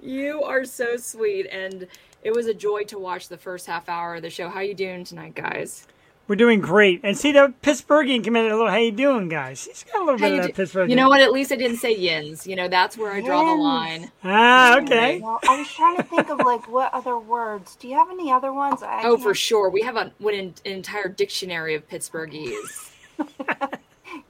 [0.00, 1.86] You are so sweet and
[2.24, 4.48] it was a joy to watch the first half hour of the show.
[4.48, 5.86] How you doing tonight, guys?
[6.26, 7.00] We're doing great.
[7.04, 8.68] And see that Pittsburghian came in a little.
[8.70, 9.64] How you doing, guys?
[9.66, 10.90] He's got a little How bit you of do- that Pittsburghian.
[10.90, 11.20] You know what?
[11.20, 12.44] At least I didn't say yins.
[12.46, 14.10] You know, that's where I draw the line.
[14.24, 15.20] Ah, okay.
[15.20, 17.76] Well, I was trying to think of like what other words.
[17.76, 18.82] Do you have any other ones?
[18.82, 19.70] I Oh, for can't sure.
[19.70, 22.90] We have a, an, an entire dictionary of Pittsburghese.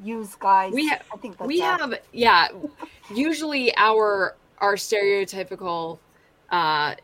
[0.03, 0.73] Use guys.
[0.73, 2.49] We have, I think that's we have yeah
[3.15, 5.99] usually our our stereotypical
[6.51, 6.95] uh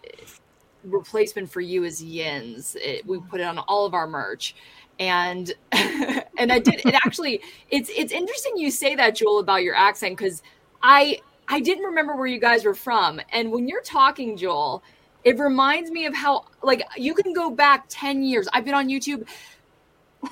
[0.84, 2.76] replacement for you is yins.
[2.80, 4.54] It, we put it on all of our merch.
[5.00, 9.76] And and i did it actually it's it's interesting you say that Jewel about your
[9.76, 10.42] accent because
[10.82, 13.20] i i didn't remember where you guys were from.
[13.32, 14.82] And when you're talking Jewel
[15.24, 18.48] it reminds me of how like you can go back 10 years.
[18.52, 19.28] I've been on youtube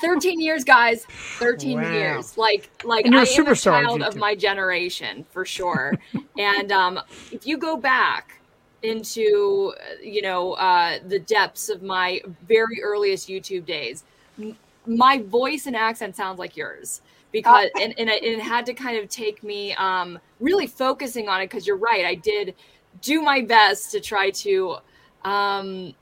[0.01, 1.07] 13 years guys.
[1.41, 1.85] 13 Wow.
[1.85, 2.37] years.
[2.37, 5.99] Like like And you're i a am a child of my generation for sure.
[6.39, 8.43] And um if you go back
[8.83, 14.05] into uh, you know uh the depths of my very earliest youtube days
[14.39, 17.01] m- my voice and accent sounds like yours
[17.33, 21.41] because and, and it, it had to kind of take me um really focusing on
[21.41, 22.55] it because you're right i did
[23.01, 24.77] do my best to try to
[25.25, 25.95] um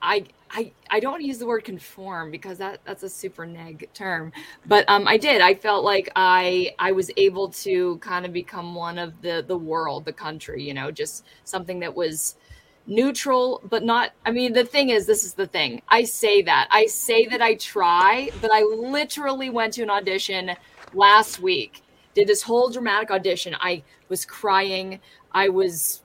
[0.00, 4.32] I I I don't use the word conform because that that's a super neg term,
[4.66, 5.40] but um I did.
[5.40, 9.56] I felt like I I was able to kind of become one of the the
[9.58, 12.36] world, the country, you know, just something that was
[12.86, 15.82] neutral but not I mean the thing is this is the thing.
[15.88, 16.68] I say that.
[16.70, 20.52] I say that I try, but I literally went to an audition
[20.94, 21.82] last week.
[22.14, 23.54] Did this whole dramatic audition.
[23.60, 25.00] I was crying.
[25.32, 26.02] I was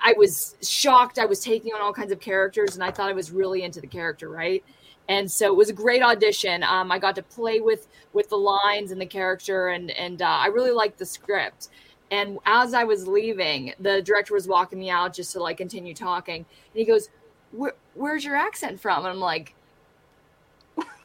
[0.00, 1.18] I was shocked.
[1.18, 3.80] I was taking on all kinds of characters, and I thought I was really into
[3.80, 4.64] the character, right?
[5.08, 6.62] And so it was a great audition.
[6.62, 10.26] Um, I got to play with with the lines and the character, and and uh,
[10.26, 11.68] I really liked the script.
[12.10, 15.94] And as I was leaving, the director was walking me out just to like continue
[15.94, 17.08] talking, and he goes,
[17.94, 19.54] "Where's your accent from?" And I'm like,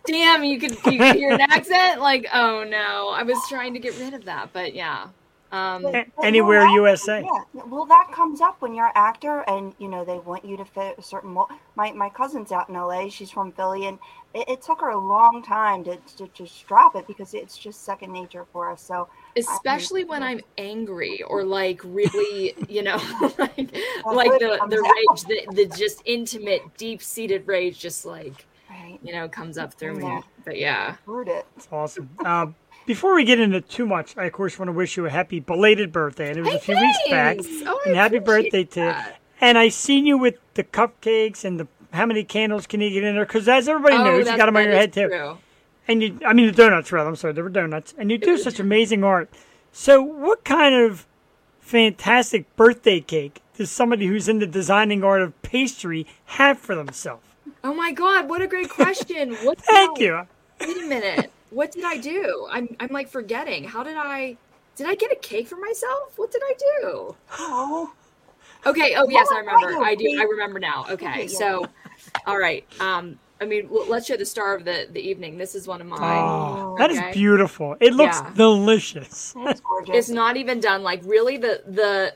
[0.05, 2.01] "Damn, you could you could hear an accent?
[2.01, 5.07] Like, oh no, I was trying to get rid of that, but yeah."
[5.51, 7.21] Um, A- anywhere well, that- USA.
[7.21, 10.57] Yeah, well, that comes up when you're an actor, and you know they want you
[10.57, 11.49] to fit a certain mold.
[11.75, 13.10] My my cousin's out in LA.
[13.10, 13.97] She's from Philly, and
[14.33, 17.83] it, it took her a long time to, to just drop it because it's just
[17.83, 18.81] second nature for us.
[18.81, 19.07] So
[19.38, 22.97] especially when I'm angry or like really, you know,
[23.38, 23.73] like
[24.05, 29.13] like the the rage, the, the just intimate, deep seated rage, just like right, you
[29.13, 30.21] know, comes up through me.
[30.45, 31.45] But yeah, root it.
[31.55, 32.10] It's awesome.
[32.25, 32.55] Um,
[32.88, 35.39] before we get into too much, I of course want to wish you a happy
[35.39, 36.30] belated birthday.
[36.30, 37.38] And it was a few weeks back.
[37.38, 37.47] Thanks.
[37.67, 39.19] Oh, I and happy appreciate birthday to that.
[39.39, 43.04] And I seen you with the cupcakes and the how many candles can you get
[43.04, 43.26] in there?
[43.26, 45.08] Because as everybody Oh, knows, you got them on your head too.
[45.10, 45.38] true.
[45.88, 47.08] And you, I mean the donuts rather.
[47.10, 47.93] I'm sorry, they were donuts.
[47.97, 49.30] And you do such amazing art.
[49.71, 51.06] So, what kind of
[51.60, 57.23] fantastic birthday cake does somebody who's in the designing art of pastry have for themselves?
[57.63, 59.36] Oh my god, what a great question!
[59.36, 59.58] What?
[59.58, 60.28] did Thank I- you.
[60.62, 61.32] Wait a minute.
[61.49, 62.47] What did I do?
[62.51, 63.63] I'm I'm like forgetting.
[63.63, 64.38] How did I?
[64.75, 66.13] Did I get a cake for myself?
[66.17, 67.15] What did I do?
[67.39, 67.91] Oh,
[68.65, 68.95] Okay.
[68.95, 69.83] Oh yes, I Oh, remember.
[69.83, 70.05] I I do.
[70.19, 70.86] I remember now.
[70.91, 71.23] Okay.
[71.23, 71.27] Yeah.
[71.27, 71.65] So,
[72.25, 72.65] all right.
[72.79, 73.19] Um.
[73.39, 75.38] I mean, l- let's show the star of the the evening.
[75.38, 76.01] This is one of mine.
[76.01, 77.75] Oh, that is beautiful.
[77.79, 78.31] It looks Yeah.
[78.36, 79.33] delicious.
[79.43, 79.62] that's.
[79.93, 80.83] It's not even done.
[80.83, 82.13] Like really, the the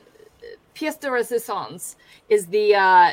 [0.74, 1.96] pièce de résistance
[2.28, 3.12] is the uh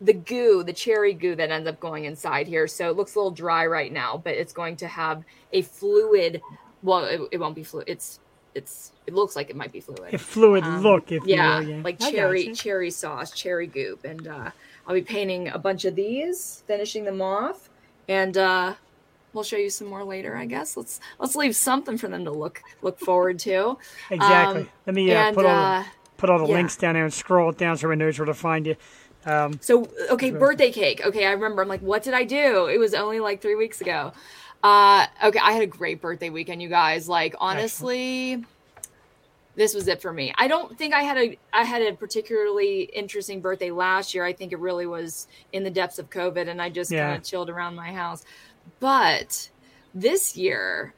[0.00, 2.66] the goo, the cherry goo that ends up going inside here.
[2.66, 6.42] So it looks a little dry right now, but it's going to have a fluid.
[6.82, 7.88] Well, it, it won't be fluid.
[7.88, 8.20] It's
[8.54, 10.14] it's it looks like it might be fluid.
[10.14, 11.68] A fluid Um, look, if yeah, will.
[11.68, 14.50] Yeah, like I cherry cherry sauce, cherry goop, and uh,
[14.86, 17.68] I'll be painting a bunch of these, finishing them off,
[18.08, 18.74] and uh,
[19.32, 20.36] we'll show you some more later.
[20.36, 23.78] I guess let's let's leave something for them to look look forward to.
[24.10, 24.62] Exactly.
[24.62, 26.54] Um, Let me uh, and put all uh, the, put all the yeah.
[26.54, 28.76] links down there and scroll it down so everyone knows where to find you.
[29.26, 31.04] Um, So okay, birthday cake.
[31.04, 31.60] Okay, I remember.
[31.60, 32.66] I'm like, what did I do?
[32.66, 34.12] It was only like three weeks ago.
[34.62, 37.08] Uh, okay, I had a great birthday weekend, you guys.
[37.08, 38.42] Like honestly,
[39.56, 40.32] this was it for me.
[40.38, 44.24] I don't think I had a I had a particularly interesting birthday last year.
[44.24, 47.06] I think it really was in the depths of COVID, and I just Yeah.
[47.08, 48.24] kind of chilled around my house.
[48.80, 49.50] But
[49.94, 50.94] this year,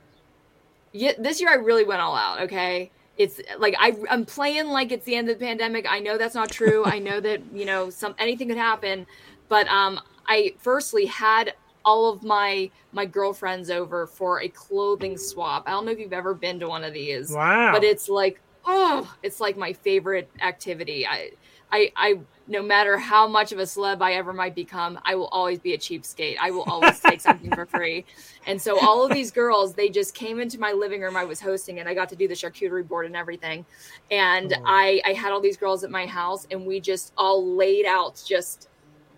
[0.92, 2.40] yeah, this year I really went all out.
[2.42, 5.86] Okay, it's like I, I'm playing like it's the end of the pandemic.
[5.90, 6.84] I know that's not true.
[6.84, 9.06] I know that you know some anything could happen,
[9.48, 11.54] but um, I firstly had
[11.84, 15.64] all of my my girlfriends over for a clothing swap.
[15.66, 17.72] I don't know if you've ever been to one of these, wow.
[17.72, 21.06] but it's like oh, it's like my favorite activity.
[21.06, 21.32] I
[21.72, 25.28] I I no matter how much of a celeb I ever might become, I will
[25.28, 26.36] always be a cheapskate.
[26.40, 28.04] I will always take something for free.
[28.46, 31.16] And so all of these girls, they just came into my living room.
[31.16, 33.66] I was hosting and I got to do the charcuterie board and everything.
[34.10, 34.62] And Oh.
[34.64, 38.22] I I had all these girls at my house and we just all laid out
[38.26, 38.68] just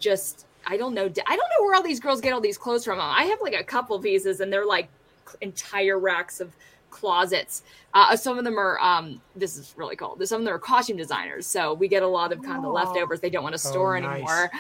[0.01, 1.05] just I don't know.
[1.05, 3.01] I don't know where all these girls get all these clothes from.
[3.01, 4.89] I have like a couple pieces, and they're like
[5.41, 6.53] entire racks of
[6.91, 7.63] closets.
[7.93, 8.79] Uh, some of them are.
[8.81, 10.17] Um, this is really cool.
[10.25, 12.69] Some of them are costume designers, so we get a lot of kind of the
[12.69, 12.73] Oh.
[12.73, 14.15] leftovers they don't want to store nice.
[14.15, 14.51] anymore.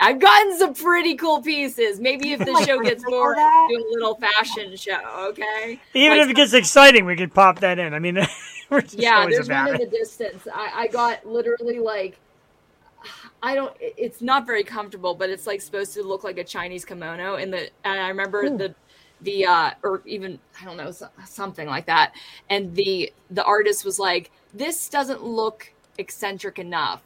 [0.00, 2.00] I've gotten some pretty cool pieces.
[2.00, 4.98] Maybe if the show gets more, do a little fashion show.
[5.30, 5.80] Okay.
[5.94, 7.94] Even Like if it gets exciting, we could pop that in.
[7.94, 8.18] I mean,
[8.70, 12.18] we're just yeah there's about one in the distance I, I got literally like
[13.42, 16.84] i don't it's not very comfortable but it's like supposed to look like a chinese
[16.84, 18.56] kimono and the and i remember Ooh.
[18.56, 18.74] the
[19.22, 20.92] the uh or even i don't know
[21.26, 22.12] something like that.
[22.48, 27.02] And the the artist was like this doesn't look eccentric enough.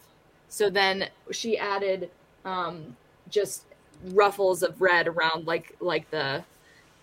[0.49, 2.11] So then she added
[2.45, 2.97] um
[3.29, 3.65] just
[4.07, 6.45] ruffles of red around like like the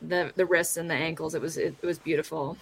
[0.01, 1.35] the the wrists and the ankles.
[1.35, 2.57] It was it, it was beautiful.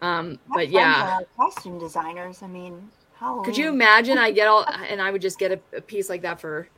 [0.00, 1.20] Um but yeah.
[1.36, 2.42] costume designers.
[2.42, 5.76] I mean, how could you imagine I get all and I would just get a,
[5.76, 6.68] a piece like that for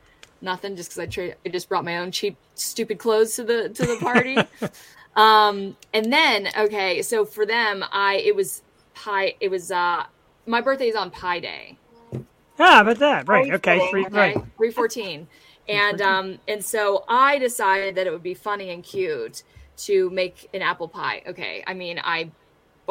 [0.41, 3.69] nothing just because I tra- I just brought my own cheap stupid clothes to the
[3.69, 4.37] to the party.
[5.15, 8.61] um, and then okay, so for them, I it was
[8.93, 9.35] pie.
[9.39, 10.03] It was uh
[10.45, 11.77] my birthday is on Pi Day.
[12.59, 13.27] Ah, about that.
[13.27, 13.45] Right.
[13.45, 13.89] Very Okay.
[13.89, 14.43] Three, Okay, right.
[14.57, 15.27] three fourteen,
[15.67, 19.43] and um and so I decided that it would be funny and cute
[19.77, 21.23] to make an apple pie.
[21.27, 22.31] Okay, I mean I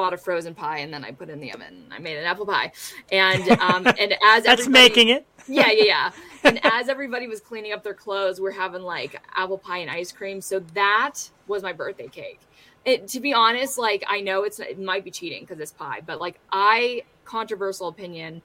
[0.01, 1.85] bought a frozen pie and then I put it in the oven.
[1.91, 2.73] I made an apple pie,
[3.13, 5.27] and um and as That's making it.
[5.49, 6.11] yeah, yeah, yeah.
[6.43, 10.11] And as everybody was cleaning up their clothes, we're having like apple pie and ice
[10.11, 10.41] cream.
[10.41, 12.41] So that was my birthday cake.
[12.87, 16.01] It, to be honest, like I know it's it might be cheating because it's pie,
[16.05, 18.41] but like I controversial opinion.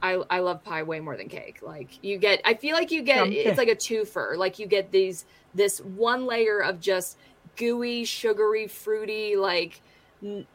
[0.00, 1.58] I, I love pie way more than cake.
[1.62, 4.36] Like you get, I feel like you get, it's like a twofer.
[4.36, 7.18] Like you get these, this one layer of just
[7.56, 9.80] gooey, sugary, fruity, like
[10.22, 10.46] n-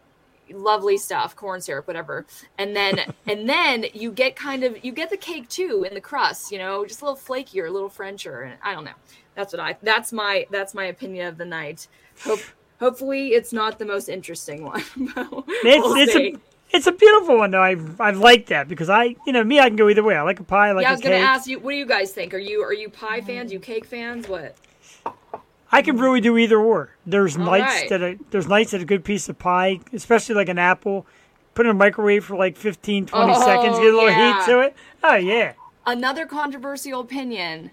[0.52, 2.26] lovely stuff, corn syrup, whatever.
[2.58, 6.02] And then, and then you get kind of, you get the cake too in the
[6.02, 8.42] crust, you know, just a little flakier, a little Frencher.
[8.42, 8.92] And I don't know.
[9.36, 11.88] That's what I, that's my, that's my opinion of the night.
[12.24, 12.40] Hope,
[12.80, 14.84] hopefully it's not the most interesting one.
[15.64, 16.34] It's We'll it's see.
[16.34, 17.62] a it's a beautiful one though.
[17.62, 20.16] I I like that because I you know me I can go either way.
[20.16, 20.70] I like a pie.
[20.70, 21.26] I like yeah, I was gonna cake.
[21.26, 21.60] ask you.
[21.60, 22.34] What do you guys think?
[22.34, 23.54] Are you are you pie fans?
[23.54, 24.28] You cake fans?
[24.28, 24.56] What?
[25.72, 26.92] I can really do either or.
[27.06, 27.90] There's All nights right.
[27.90, 31.06] that I, there's nights that a good piece of pie, especially like an apple,
[31.56, 34.40] put in a microwave for like 15, 20 Oh, seconds, get a little yeah.
[34.40, 34.76] heat to it.
[35.04, 35.54] Oh yeah,
[35.86, 37.72] Another controversial opinion.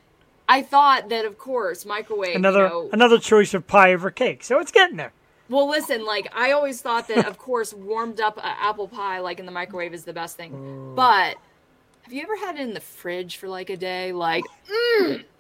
[0.49, 2.37] I thought that, of course, microwave.
[2.37, 4.45] another you know, another choice of pie over cake.
[4.45, 5.13] So it's getting there.
[5.49, 9.39] Well, listen, like I always thought that, of course, warmed up uh, apple pie like
[9.41, 10.93] in the microwave is the best thing.
[10.95, 11.37] But
[12.03, 14.13] have you ever had it in the fridge for like a day?
[14.13, 14.45] Like,
[15.01, 15.25] mm,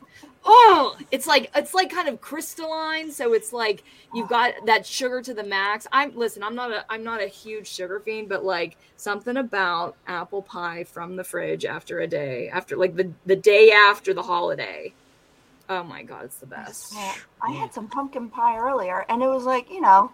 [0.44, 3.10] oh, it's like it's like kind of crystalline.
[3.10, 3.82] So it's like
[4.14, 5.86] you've got that sugar to the max.
[5.92, 6.42] I'm listen.
[6.42, 10.84] I'm not a I'm not a huge sugar fiend, but like something about apple pie
[10.84, 14.92] from the fridge after a day, after like the the day after the holiday.
[15.68, 16.94] Oh my god, it's the best.
[16.94, 20.12] I had some pumpkin pie earlier, and it was like you know,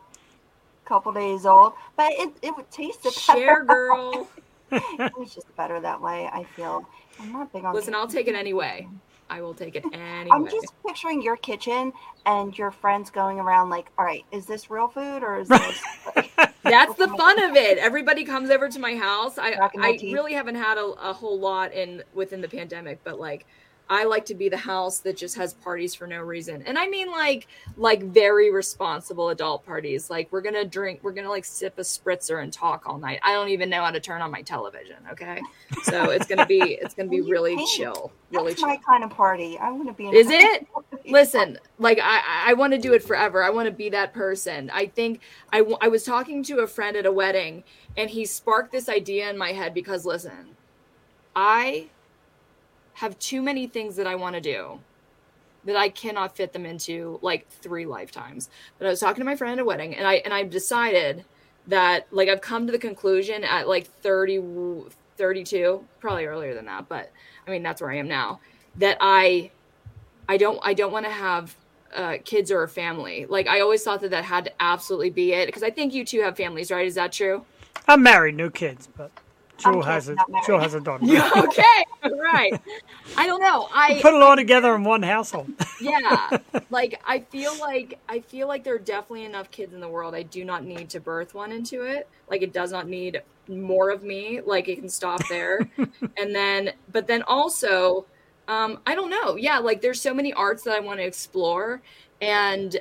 [0.85, 4.29] a couple days old, but it it would taste it Share, girl.
[4.71, 6.29] it was just better that way.
[6.33, 6.89] I feel.
[7.19, 7.75] I'm not big on.
[7.75, 7.95] Listen.
[7.95, 8.87] I'll take it anyway.
[9.31, 10.29] I will take it anyway.
[10.31, 11.93] I'm just picturing your kitchen
[12.27, 15.81] and your friends going around like, all right, is this real food or is this?
[16.63, 17.79] That's the fun of it.
[17.79, 19.39] Everybody comes over to my house.
[19.39, 20.13] I I teeth.
[20.13, 23.47] really haven't had a, a whole lot in within the pandemic, but like
[23.91, 26.63] I like to be the house that just has parties for no reason.
[26.65, 30.09] And I mean like like very responsible adult parties.
[30.09, 33.19] Like we're gonna drink, we're gonna like sip a spritzer and talk all night.
[33.25, 34.97] I don't even know how to turn on my television.
[35.11, 35.41] Okay,
[35.83, 37.67] so it's gonna be it's gonna be really can.
[37.67, 38.69] chill, really That's chill.
[38.69, 39.59] my kind of party.
[39.59, 40.07] I want to be.
[40.07, 40.69] In Is it?
[41.07, 43.43] Listen, like I, I want to do it forever.
[43.43, 44.71] I want to be that person.
[44.73, 45.21] I think
[45.53, 47.65] I I was talking to a friend at a wedding,
[47.97, 50.55] and he sparked this idea in my head because listen,
[51.35, 51.89] I
[52.95, 54.81] have too many things that I want to do
[55.65, 58.49] that I cannot fit them into like three lifetimes.
[58.79, 61.25] But I was talking to my friend at a wedding, and I and I've decided
[61.67, 64.43] that like I've come to the conclusion at like 30,
[65.17, 67.13] 32, probably earlier than that, but
[67.47, 68.41] I mean that's where I am now.
[68.77, 69.51] That I
[70.29, 71.57] I don't I don't want to have
[71.95, 73.27] uh, kids or a family.
[73.27, 76.05] Like I always thought that that had to absolutely be it because I think you
[76.05, 76.87] two have families, right?
[76.87, 77.45] Is that true?
[77.89, 79.11] I'm married, no kids, but
[79.61, 80.47] Jewel I'm has a not married.
[80.47, 81.05] Jewel has a daughter.
[81.05, 81.85] okay,
[82.19, 82.53] right.
[83.17, 83.69] I don't know.
[83.73, 85.49] I Put it all together in one household.
[85.81, 86.39] yeah
[86.71, 90.15] like i feel like i feel like there are definitely enough kids in the world
[90.15, 93.91] i do not need to birth one into it like it does not need more
[93.91, 95.61] of me like it can stop there
[96.19, 98.05] and then but then also
[98.49, 101.81] um i don't know yeah like there's so many arts that i want to explore
[102.21, 102.77] and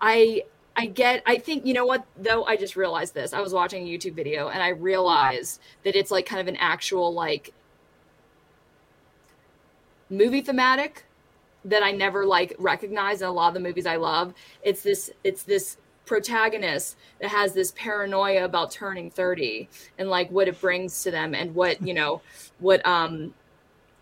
[0.00, 0.42] i
[0.76, 3.86] i get i think you know what though i just realized this i was watching
[3.86, 7.52] a youtube video and i realized that it's like kind of an actual like
[10.10, 11.04] movie thematic
[11.64, 14.34] that I never like recognize in a lot of the movies I love.
[14.62, 19.68] It's this it's this protagonist that has this paranoia about turning 30
[19.98, 22.20] and like what it brings to them and what, you know,
[22.58, 23.34] what um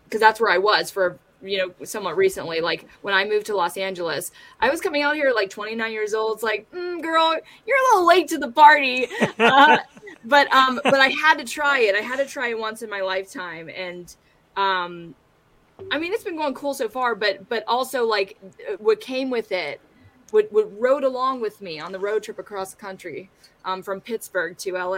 [0.05, 3.55] because that's where I was for you know somewhat recently like when i moved to
[3.55, 4.31] los angeles
[4.61, 6.35] i was coming out here like 29 years old.
[6.35, 7.35] It's like mm, girl
[7.65, 9.07] you're a little late to the party.
[9.39, 9.77] Uh,
[10.25, 11.95] but um but i had to try it.
[11.95, 13.69] I had to try it once in my lifetime.
[13.69, 14.15] And
[14.55, 15.15] um
[15.91, 18.37] i mean it's been going cool so far but but also like
[18.77, 19.81] what came with it
[20.31, 23.29] what, what rode along with me on the road trip across the country
[23.65, 24.93] um, from pittsburgh to la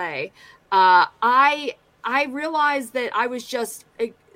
[0.71, 1.73] uh, i
[2.05, 3.85] i realized that i was just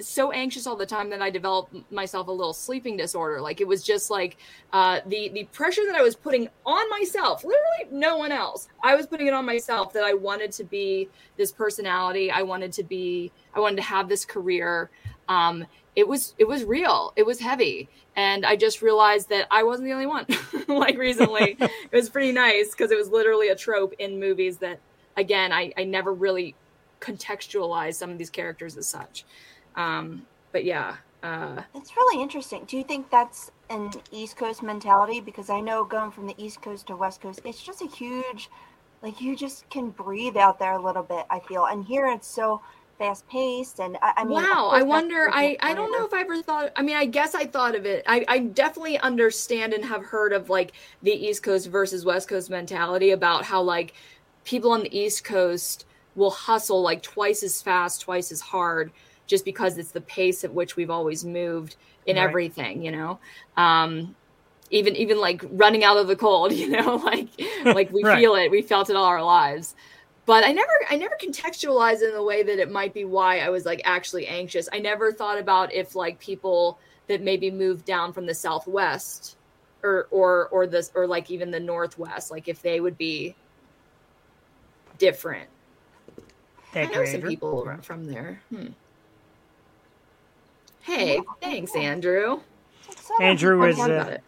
[0.02, 3.42] so anxious all the time that I developed myself a little sleeping disorder.
[3.42, 4.38] Like it was just like
[4.74, 8.68] uh, the the pressure that I was putting on myself, literally no one else.
[8.84, 12.32] I was putting it on myself that I wanted to be this personality.
[12.32, 13.32] I wanted to be.
[13.54, 14.90] I wanted to have this career.
[15.28, 15.66] Um,
[15.96, 17.14] it was it was real.
[17.16, 20.26] It was heavy, and I just realized that I wasn't the only one.
[20.68, 24.80] like recently, it was pretty nice because it was literally a trope in movies that,
[25.18, 26.56] again, I I never really
[27.00, 29.26] contextualized some of these characters as such.
[29.76, 32.64] Um, but yeah, uh, It's really interesting.
[32.66, 35.20] Do you think that's an East Coast mentality?
[35.20, 38.50] Because I know going from the East Coast to West Coast, it's just a huge,
[39.02, 41.26] like you just can breathe out there a little bit.
[41.30, 42.62] I feel, and here it's so
[42.98, 44.70] fast paced, and I, I mean, wow.
[44.72, 45.30] I wonder.
[45.32, 46.72] I I don't know if I ever thought.
[46.76, 48.04] I mean, I guess I thought of it.
[48.08, 50.74] I I definitely understand and have heard of like
[51.04, 53.94] the East Coast versus West Coast mentality about how like
[54.46, 55.86] people on the East Coast
[56.16, 58.92] will hustle like twice as fast, twice as hard,
[59.28, 62.24] just because it's the pace at which we've always moved in Right.
[62.24, 62.84] everything.
[62.84, 63.20] You know.
[63.58, 64.16] Um,
[64.72, 67.28] even even like running out of the cold, you know, like
[67.66, 68.20] like we Right.
[68.20, 69.76] feel it, we felt it all our lives.
[70.26, 73.50] But I never I never contextualized in the way that it might be why I
[73.50, 74.70] was like actually anxious.
[74.72, 79.38] I never thought about if like people that maybe moved down from the southwest
[79.82, 83.36] or or or this or like even the northwest, like if they would be
[85.00, 85.50] different.
[86.76, 88.42] I know you, some people from there.
[88.50, 88.68] Hmm.
[90.82, 92.42] Hey, thanks, Andrew.
[92.96, 94.24] Some of Andrew is, Thought can- about it.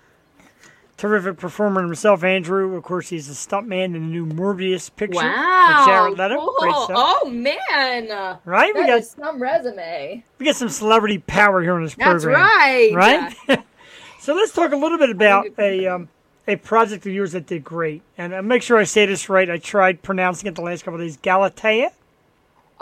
[0.97, 2.75] Terrific performer himself, Andrew.
[2.75, 5.15] Of course, he's a stuntman in the new Morbius picture.
[5.15, 6.09] Wow.
[6.11, 6.53] Leto.
[6.59, 6.87] Great cool.
[6.91, 8.37] Oh man.
[8.45, 8.71] Right?
[8.75, 10.23] We got is some resume.
[10.37, 12.39] we got some celebrity power here on this That's program.
[12.43, 12.91] right.
[12.93, 13.63] Right?
[14.19, 16.07] so let's talk a little bit about a um,
[16.47, 18.03] a project of yours that did great.
[18.15, 19.49] And uh, make sure I say this right.
[19.49, 21.17] I tried pronouncing it the last couple of days.
[21.17, 21.93] Galatea?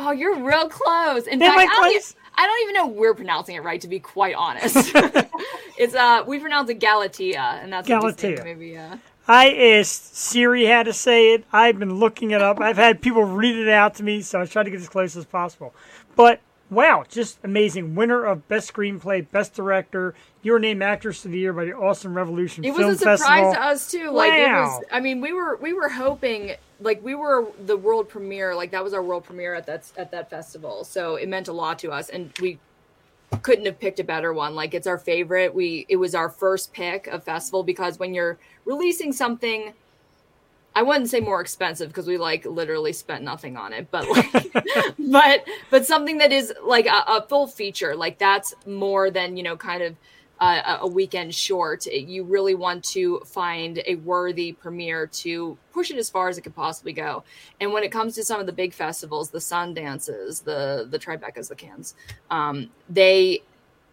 [0.01, 1.27] Oh, you're real close.
[1.27, 3.81] In Am fact, I I don't, I don't even know we're pronouncing it right.
[3.81, 4.91] To be quite honest,
[5.77, 8.43] it's uh we pronounce it Galatea, and that's what Galatea.
[8.45, 8.95] Maybe uh,
[9.27, 11.43] I asked Siri how to say it.
[11.51, 12.61] I've been looking it up.
[12.61, 15.17] I've had people read it out to me, so I tried to get as close
[15.17, 15.73] as possible.
[16.15, 16.39] But
[16.69, 17.93] wow, just amazing.
[17.93, 22.13] Winner of Best Screenplay, Best Director, Your Name Actress of the Year by the Austin
[22.13, 23.53] Revolution it Film was a surprise Festival.
[23.53, 24.09] to us too.
[24.11, 24.83] Like it was.
[24.93, 28.55] I mean, we were we were hoping like we were the world premiere.
[28.55, 30.83] Like that was our world premiere at that at that festival.
[30.83, 32.59] So it meant a lot to us, and we
[33.41, 34.55] couldn't have picked a better one.
[34.55, 35.53] Like it's our favorite.
[35.53, 39.73] We it was our first pick of festival because when you're releasing something
[40.75, 44.53] I wouldn't say more expensive because we like literally spent nothing on it, but like,
[44.99, 49.43] but but something that is like a, a full feature, like that's more than you
[49.43, 49.95] know, kind of
[50.45, 51.85] a- weekend short.
[51.85, 56.41] You really want to find a worthy premiere to push it as far as it
[56.41, 57.23] could possibly go.
[57.59, 61.49] And when it comes to some of the big festivals, the Sundances, the the Tribecas,
[61.49, 61.95] the Cannes,
[62.31, 63.41] um, they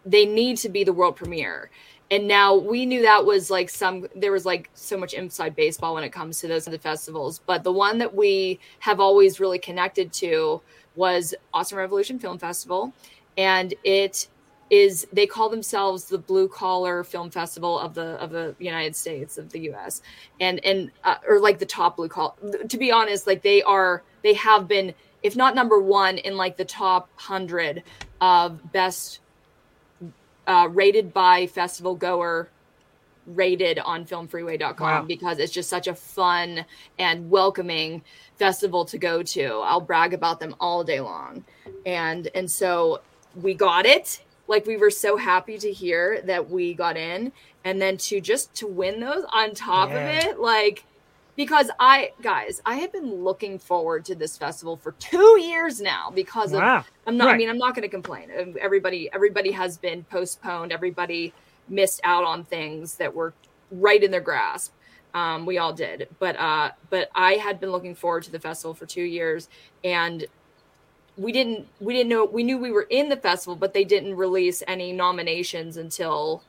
[0.05, 1.71] they need to be the world premiere
[2.11, 5.95] and now we knew that was like some there was like so much inside baseball
[5.95, 9.59] when it comes to those other festivals but the one that we have always really
[9.59, 10.61] connected to
[10.95, 12.93] was austin revolution film festival
[13.37, 14.29] and it
[14.71, 19.39] is they call themselves the blue collar film festival of the of the united states
[19.39, 20.03] of the us
[20.41, 22.33] and and uh, or like the top blue collar
[22.69, 24.93] to be honest like they are they have been
[25.23, 27.83] if not number one in like the top 100
[28.21, 29.21] of best
[30.47, 32.49] uh, rated by festival goer
[33.27, 35.03] rated on filmfreeway.com Wow.
[35.03, 36.65] because it's just such a fun
[36.99, 38.03] and welcoming
[38.37, 39.45] festival to go to.
[39.65, 41.45] I'll brag about them all day long.
[41.85, 43.01] And and so
[43.35, 44.23] we got it.
[44.49, 47.33] Like we were so happy to hear that we got in
[47.65, 49.97] and then to just to win those on top Yeah.
[49.99, 50.85] of it like
[51.37, 56.11] because I guys, I have been looking forward to this festival for 2 years now
[56.15, 56.61] because of
[57.07, 57.29] I'm not.
[57.35, 58.31] I mean, I'm not going to complain.
[58.39, 60.73] Um, Everybody, everybody has been postponed.
[60.73, 61.35] Everybody
[61.69, 63.35] missed out on things that were
[63.71, 64.73] right in their grasp.
[65.13, 68.75] Um, we all did, but uh, but I had been looking forward to the festival
[68.75, 69.49] for two years,
[69.83, 70.27] and
[71.17, 71.67] we didn't.
[71.81, 72.25] We didn't know.
[72.25, 76.43] We knew we were in the festival, but they didn't release any nominations until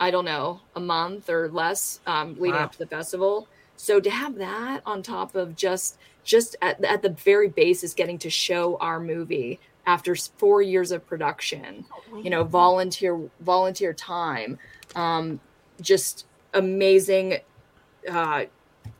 [0.00, 2.64] I don't know, a month or less um, leading Wow.
[2.66, 3.48] up to the festival.
[3.76, 8.18] So to have that on top of just just at, at the very basis getting
[8.18, 11.84] to show our movie after four years of production,
[12.22, 14.58] you know, volunteer volunteer time,
[14.94, 15.40] um,
[15.80, 17.38] just amazing
[18.10, 18.44] uh,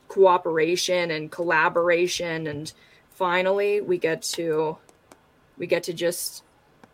[0.09, 2.73] cooperation and collaboration, and
[3.11, 4.77] finally we get to
[5.59, 6.43] we get to just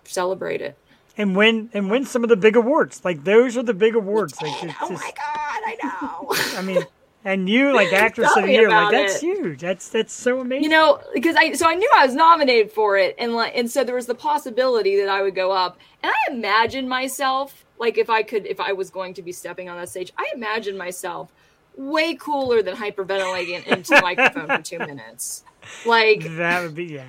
[0.04, 0.76] celebrate it.
[1.16, 3.04] and win and win some of the big awards.
[3.04, 4.40] Like those are the big awards.
[4.42, 6.28] Like it's oh my god, I know.
[6.58, 6.84] I mean,
[7.24, 8.68] and you like actress of the year.
[8.68, 9.20] Like that's it.
[9.20, 9.60] huge.
[9.60, 10.64] That's that's so amazing.
[10.64, 13.70] you know because i so i knew i was nominated for it and like and
[13.70, 17.96] so there was the possibility that i would go up and i imagined myself like
[17.96, 20.76] if i could if i was going to be stepping on that stage i imagined
[20.76, 21.32] myself
[21.76, 25.44] way cooler than hyperventilating into the microphone for two minutes
[25.86, 27.06] like that would be yeah.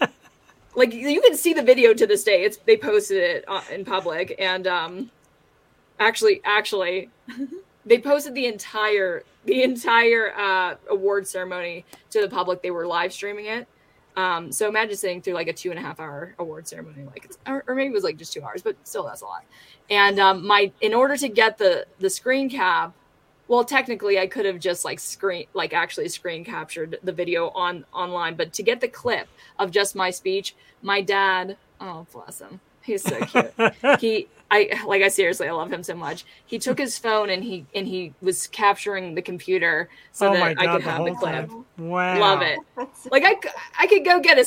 [0.74, 2.44] like you can see the video to this day.
[2.44, 5.10] It's they posted it uh, in public and um
[5.98, 7.10] actually actually
[7.86, 12.62] they posted the entire the entire uh award ceremony to the public.
[12.62, 13.66] They were live streaming it.
[14.16, 17.24] Um so imagine sitting through like a two and a half hour award ceremony like
[17.24, 19.44] it's or, or maybe it was like just two hours but still that's a lot.
[19.88, 22.94] And um my in order to get the the screen cap
[23.50, 27.84] well technically i could have just like screen like actually screen captured the video on
[27.92, 29.28] online but to get the clip
[29.58, 32.60] of just my speech my dad oh bless him.
[32.82, 33.52] He's so cute.
[34.00, 37.44] He i like i seriously i love him so much he took his phone and
[37.44, 41.04] he and he was capturing the computer so oh that my i could the have
[41.04, 41.64] the clip time.
[41.78, 42.18] Wow.
[42.18, 43.24] love it That's like
[43.78, 44.38] I could go get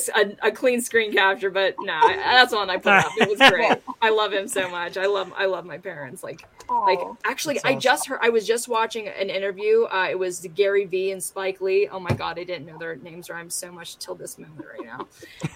[0.42, 3.12] a clean screen capture, but no, I, that's the one I put up.
[3.16, 3.78] It was great.
[4.02, 4.96] I love him so much.
[4.96, 6.22] I love I love my parents.
[6.22, 7.80] Like like actually, That's I awesome.
[7.80, 8.20] just heard.
[8.22, 9.84] I was just watching an interview.
[9.84, 11.88] Uh, it was Gary Vee and Spike Lee.
[11.88, 14.86] Oh my god, I didn't know their names rhyme so much till this moment right
[14.86, 15.08] now.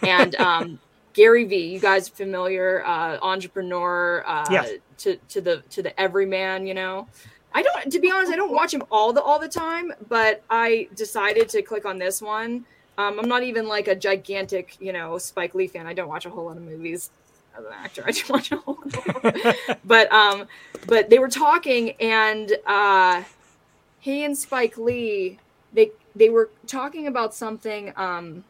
[0.03, 0.79] And um,
[1.19, 2.85] Gary Vee, you guys familiar?
[2.87, 4.23] Uh, entrepreneur.
[4.25, 4.71] Uh, Yes.
[4.99, 7.09] To to the to the everyman, you know.
[7.53, 7.91] I don't.
[7.93, 9.93] To be honest, I don't watch him all the all the time.
[10.09, 12.65] But I decided to click on this one.
[12.99, 15.87] Um, I'm not even like a gigantic, you know, Spike Lee fan.
[15.89, 17.11] I don't watch a whole lot of movies
[17.57, 18.05] as an actor.
[18.07, 19.57] I just watch a whole lot.
[19.85, 20.47] but um,
[20.87, 23.25] but they were talking, and uh,
[23.99, 25.39] he and Spike Lee,
[25.73, 28.45] they they were talking about something um,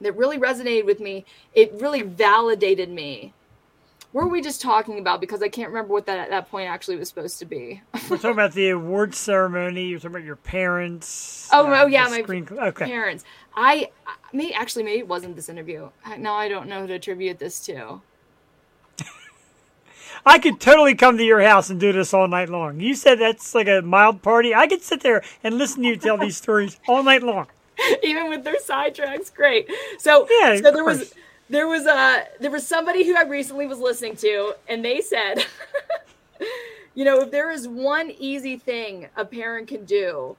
[0.00, 1.24] that really resonated with me.
[1.54, 3.32] It really validated me.
[4.12, 5.20] What were we just talking about?
[5.20, 7.82] Because I can't remember what that at that point actually was supposed to be.
[8.08, 9.88] We're talking about the award ceremony.
[9.88, 11.50] You're talking about your parents.
[11.52, 12.86] Oh, uh, oh, yeah, my screen- okay.
[12.86, 13.24] Parents,
[13.54, 13.90] I
[14.32, 15.90] may actually maybe it wasn't this interview.
[16.18, 18.00] Now I don't know who to attribute this to.
[20.26, 22.80] I could totally come to your house and do this all night long.
[22.80, 24.54] You said that's like a mild party.
[24.54, 27.48] I could sit there and listen to you tell these stories all night long.
[28.02, 29.34] even with their sidetracks.
[29.34, 29.70] Great.
[29.98, 31.14] So Yeah, so there was
[31.48, 35.44] there was uh there was somebody who I recently was listening to, and they said,
[36.94, 40.36] you know, if there is one easy thing a parent can do,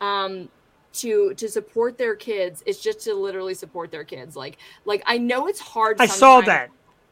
[0.00, 0.48] um,
[0.94, 4.36] to to support their kids, it's just to literally support their kids.
[4.36, 6.00] Like like I know it's hard.
[6.00, 6.70] I saw that.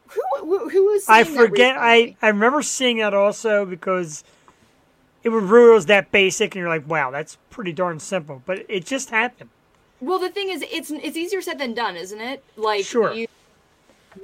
[0.08, 1.08] Who who, who was?
[1.08, 1.76] I forget.
[1.78, 2.16] I.
[2.20, 4.24] I remember seeing that also because
[5.22, 8.42] it was rules that basic, and you're like, wow, that's pretty darn simple.
[8.46, 9.50] But it just happened.
[10.00, 12.42] Well, the thing is, it's it's easier said than done, isn't it?
[12.56, 13.12] Like Sure.
[13.12, 13.26] you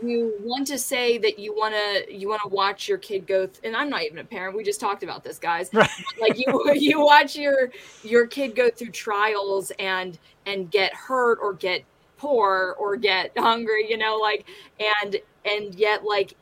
[0.02, 3.46] you want to say that you want to you want to watch your kid go,
[3.46, 4.56] th- and I'm not even a parent.
[4.56, 5.70] We just talked about this, guys.
[5.72, 5.88] Right.
[6.20, 7.70] Like you you watch your
[8.02, 11.84] your kid go through trials and and get hurt or get
[12.16, 14.46] poor or get hungry, you know, like
[15.04, 16.34] and and yet like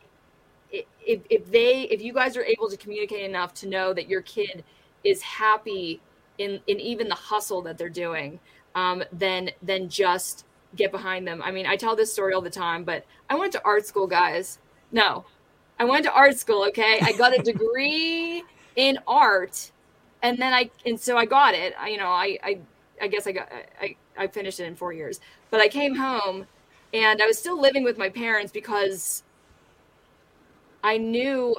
[1.07, 4.23] if if they if you guys are able to communicate enough to know that your
[4.23, 4.65] kid
[5.05, 6.01] is happy
[6.39, 8.41] in in even the hustle that they're doing
[8.75, 10.45] um, then then just
[10.77, 11.41] get behind them.
[11.43, 14.07] I mean, I tell this story all the time, but I went to art school,
[14.07, 14.59] guys.
[14.93, 15.25] No,
[15.79, 16.65] I went to art school.
[16.69, 18.43] Okay, I got a degree
[18.77, 19.71] in art,
[20.23, 21.75] and then I and so I got it.
[21.79, 22.59] I, you know, I I
[23.01, 23.49] I guess I got
[23.81, 25.21] I I finished it in four years,
[25.51, 26.47] but I came home,
[26.93, 29.24] and I was still living with my parents because
[30.85, 31.57] I knew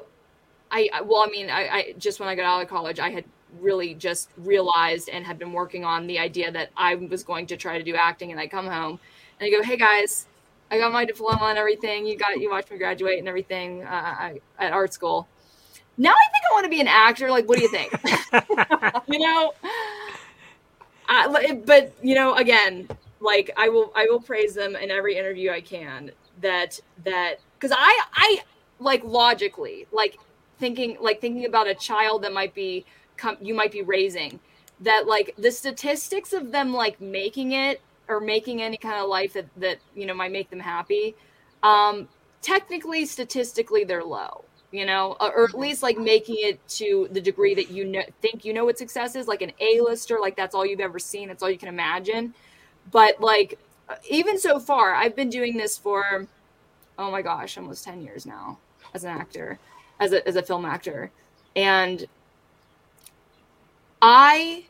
[0.71, 3.09] I I- well, I mean, I, I just when I got out of college, I
[3.09, 3.25] had
[3.59, 7.57] really just realized and had been working on the idea that I was going to
[7.57, 8.31] try to do acting.
[8.31, 8.99] And I come home
[9.39, 10.27] and I go, "Hey guys,
[10.71, 12.05] I got my diploma and everything.
[12.07, 15.27] You got you watched me graduate and everything uh, I, at art school.
[15.97, 17.31] Now I think I want to be an actor.
[17.31, 17.93] Like, what do you think?
[19.07, 19.53] you know,
[21.07, 22.87] I, but you know, again,
[23.19, 26.11] like I will I will praise them in every interview I can.
[26.41, 28.39] That that because I I
[28.79, 30.17] like logically like
[30.59, 32.85] thinking like thinking about a child that might be
[33.17, 34.39] come you might be raising
[34.79, 39.33] that like the statistics of them like making it or making any kind of life
[39.33, 41.15] that that you know might make them happy
[41.63, 42.07] um
[42.41, 44.43] technically statistically they're low
[44.75, 48.01] you know, or or at least like making it to the degree that you know
[48.21, 51.29] think you know what success is, like an A-lister, like that's all you've ever seen,
[51.29, 52.33] that's all you can imagine.
[52.91, 53.57] But like
[54.09, 56.27] even so far, I've been doing this for
[56.97, 58.57] oh my gosh, almost 10 years now
[58.95, 59.59] as an actor,
[59.99, 61.11] as a as a film actor.
[61.55, 62.07] And
[64.01, 64.65] I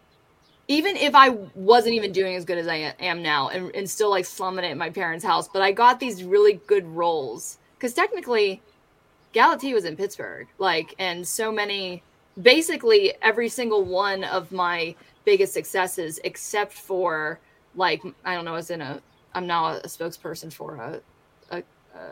[0.68, 4.10] even if I wasn't even doing as good as I am now and, and still
[4.10, 7.60] like slumming it at my parents' house, but I got these really good roles.
[7.78, 8.62] Because technically,
[9.34, 10.48] Galatea was in Pittsburgh.
[10.58, 12.02] Like, and so many,
[12.42, 17.40] basically every single one of my biggest successes, except for
[17.76, 19.02] like, I don't know, I was in a,
[19.36, 21.02] I'm now a spokesperson for a,
[21.52, 21.64] a,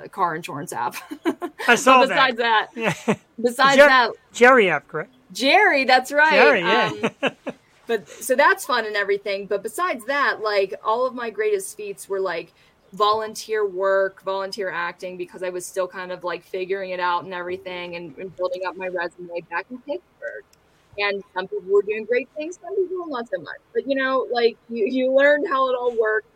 [0.04, 0.96] a car insurance app.
[1.68, 2.36] I saw But that.
[2.36, 3.16] besides that, Yeah.
[3.42, 5.14] besides Jer- that, Jerry app, correct?
[5.32, 6.32] Jerry, that's right.
[6.34, 6.92] Jerry, yeah.
[7.24, 7.32] Um,
[7.88, 9.48] but so that's fun and everything.
[9.48, 12.54] But besides that, like all of my greatest feats were like
[12.94, 17.34] volunteer work, volunteer acting, because I was still kind of like figuring it out and
[17.34, 20.44] everything and, and building up my resume back in Pittsburgh.
[21.00, 23.58] And some people were doing great things, some people not so much.
[23.74, 26.28] But you know, like you, you learned how it all worked.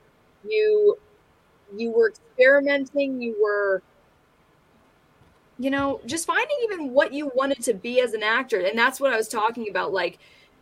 [0.47, 0.97] You
[1.76, 3.82] you were experimenting, you were
[5.59, 8.59] you know, just finding even what you wanted to be as an actor.
[8.59, 9.91] And that's what I was talking about.
[9.91, 10.20] Like,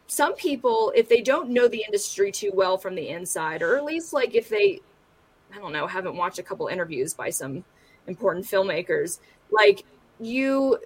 [0.08, 3.84] some people, if they don't know the industry too well from the inside, or at
[3.84, 4.82] least like if they,
[5.54, 7.64] I don't know, haven't watched a couple interviews by some
[8.08, 9.20] important filmmakers,
[9.52, 9.84] like
[10.20, 10.78] you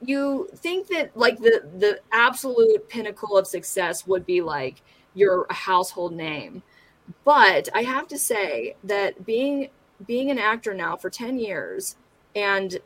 [0.00, 4.80] you think that like the the absolute pinnacle of success would be like
[5.14, 6.62] you're a household name
[7.24, 9.68] but i have to say that being
[10.06, 11.96] being an actor now for 10 years
[12.34, 12.78] and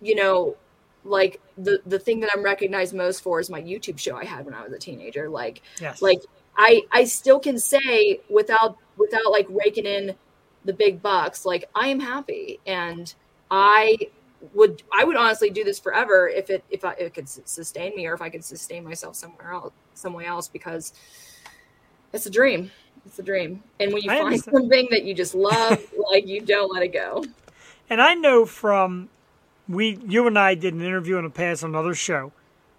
[0.00, 0.56] you know
[1.04, 4.44] like the the thing that i'm recognized most for is my youtube show i had
[4.44, 5.28] when i was a teenager.
[5.28, 6.02] Like Yes.
[6.02, 6.20] like
[6.56, 10.14] i i still can say without without like raking in
[10.64, 12.60] the big bucks like i am happy.
[12.66, 13.12] And
[13.50, 13.96] i
[14.54, 18.06] would i would honestly do this forever if it if I, it could sustain me
[18.06, 20.92] or if i could sustain myself somewhere else some way else because
[22.12, 22.70] it's a dream
[23.06, 24.54] it's a dream and when you I find understand.
[24.56, 25.82] something that you just love
[26.12, 27.24] like you don't let it go
[27.90, 29.08] And I know from
[29.68, 32.32] we, you and I did an interview in the past on another show,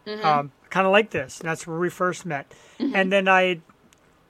[0.05, 0.23] Mm-hmm.
[0.25, 1.39] um, kind of like this.
[1.39, 2.51] And that's where we first met.
[2.79, 3.61] And then I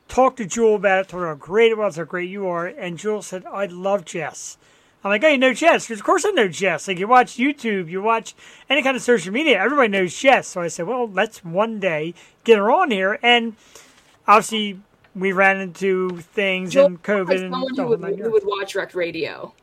[0.07, 2.65] talked to Jewel about it, told her how great it was, how great you are.
[2.67, 4.57] And Jewel said, I love Jess.
[5.03, 5.86] I'm like, oh, you know Jess?
[5.86, 6.88] Because of course I know Jess.
[6.88, 8.36] Like you watch YouTube, you watch
[8.69, 10.47] any kind of social media, everybody knows Jess.
[10.47, 12.13] So I said, well, let's one day
[12.45, 13.19] get her on here.
[13.21, 13.55] And
[14.27, 14.79] obviously,
[15.16, 18.32] we ran into things Jewel, and COVID like and someone the who whole would, who
[18.32, 19.53] would watch rec radio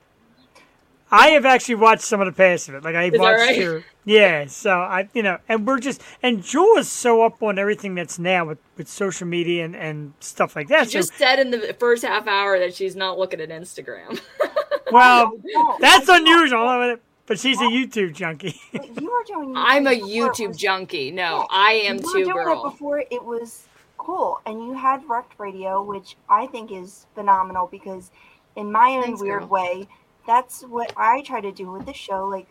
[1.14, 2.84] I have actually watched some of the past of it.
[2.84, 3.56] Like I that watched right?
[3.56, 4.46] your yeah.
[4.46, 8.18] So I you know, and we're just and Jewel is so up on everything that's
[8.18, 10.86] now with, with social media and, and stuff like that.
[10.86, 14.20] She So just said in the first half hour that she's not looking at Instagram.
[14.90, 15.32] well,
[15.78, 16.96] that's unusual.
[17.26, 18.60] But she's a YouTube junkie.
[18.72, 18.80] You
[19.10, 19.54] were doing.
[19.54, 21.10] I'm a YouTube junkie.
[21.10, 22.66] No, Yeah, I am you were too, doing girl.
[22.66, 23.68] It before it was
[24.02, 28.10] cool, and you had Rec Radio, which I think is phenomenal because,
[28.56, 29.48] in my own Thanks, weird girl.
[29.48, 29.88] way,
[30.26, 32.26] that's what I try to do with the show.
[32.26, 32.48] Like,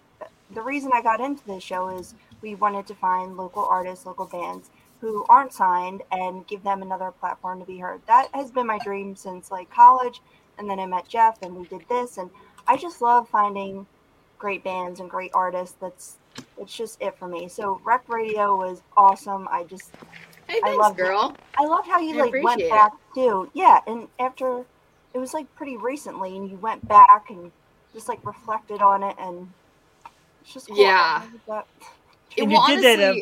[0.53, 4.25] the reason I got into this show is we wanted to find local artists, local
[4.25, 4.69] bands
[5.01, 8.01] who aren't signed, and give them another platform to be heard.
[8.07, 10.21] That has been my dream since like college,
[10.57, 12.29] and then I met Jeff, and we did this, and
[12.67, 13.87] I just love finding
[14.37, 15.75] great bands and great artists.
[15.81, 16.17] That's
[16.57, 17.47] it's just it for me.
[17.47, 19.47] So Rec Radio was awesome.
[19.51, 19.91] I just
[20.51, 21.33] Hey, I love girl.
[21.57, 22.71] I love how you I like went appreciate it.
[22.71, 23.49] back too.
[23.53, 24.65] Yeah, and after
[25.13, 27.51] it was like pretty recently, and you went back and
[27.93, 29.49] just like reflected on it, and
[30.41, 30.77] it's just cool.
[30.77, 31.23] Yeah.
[31.23, 31.67] I love that.
[32.37, 33.19] And well, you did that, uh,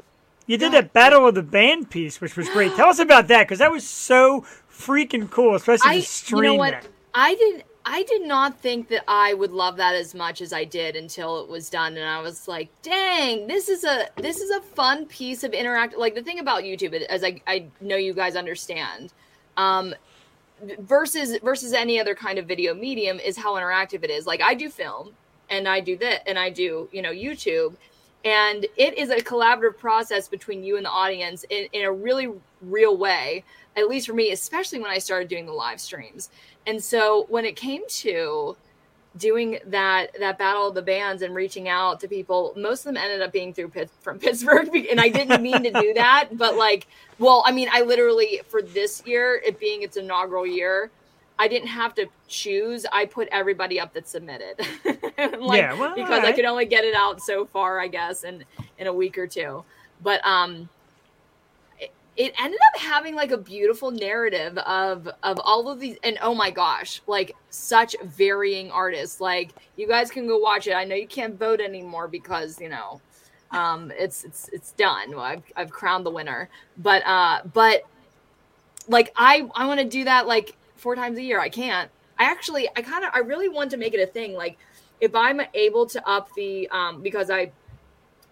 [0.48, 2.76] You did that Battle of the Band piece, which was great.
[2.76, 6.56] Tell us about that because that was so freaking cool, especially I, to you know
[6.56, 6.72] what?
[6.72, 6.88] that.
[7.14, 7.64] I did.
[7.92, 11.42] I did not think that I would love that as much as I did until
[11.42, 15.08] it was done, and I was like, "Dang, this is a this is a fun
[15.08, 19.12] piece of interact." Like the thing about YouTube, as I I know you guys understand,
[19.58, 19.96] um,
[20.82, 24.28] versus versus any other kind of video medium is how interactive it is.
[24.28, 25.14] Like I do film,
[25.50, 27.74] and I do that, and I do you know YouTube,
[28.24, 32.30] and it is a collaborative process between you and the audience in, in a really
[32.62, 33.44] real way
[33.78, 36.30] at least for me especially when i started doing the live streams
[36.68, 38.55] and so when it came to
[39.18, 42.97] doing that that battle of the bands and reaching out to people most of them
[42.97, 46.55] ended up being through Pitt, from pittsburgh and i didn't mean to do that but
[46.55, 46.88] like
[47.18, 50.91] well i mean i literally for this year it being its inaugural year
[51.39, 52.86] i didn't have to choose.
[52.91, 54.60] I put everybody up that submitted.
[55.39, 56.36] Like Yeah, well, because i alright.
[56.36, 58.45] could only get it out so far i guess in
[58.78, 59.64] in a week or two.
[60.01, 60.70] But um
[62.20, 66.36] it- ended up having like a beautiful narrative of of all of these and oh
[66.36, 70.95] my gosh like such varying artists like you guys can go watch it i know
[70.95, 73.01] you can't vote anymore because you know
[73.51, 75.11] Um, it's it's it's done.
[75.11, 76.49] Well, I've I've crowned the winner.
[76.78, 77.84] But uh, but
[78.88, 81.39] like I I want to do that like four times a year.
[81.39, 81.89] I can't.
[82.17, 84.34] I actually I kind of I really want to make it a thing.
[84.34, 84.57] Like
[85.01, 87.51] if I'm able to up the um because I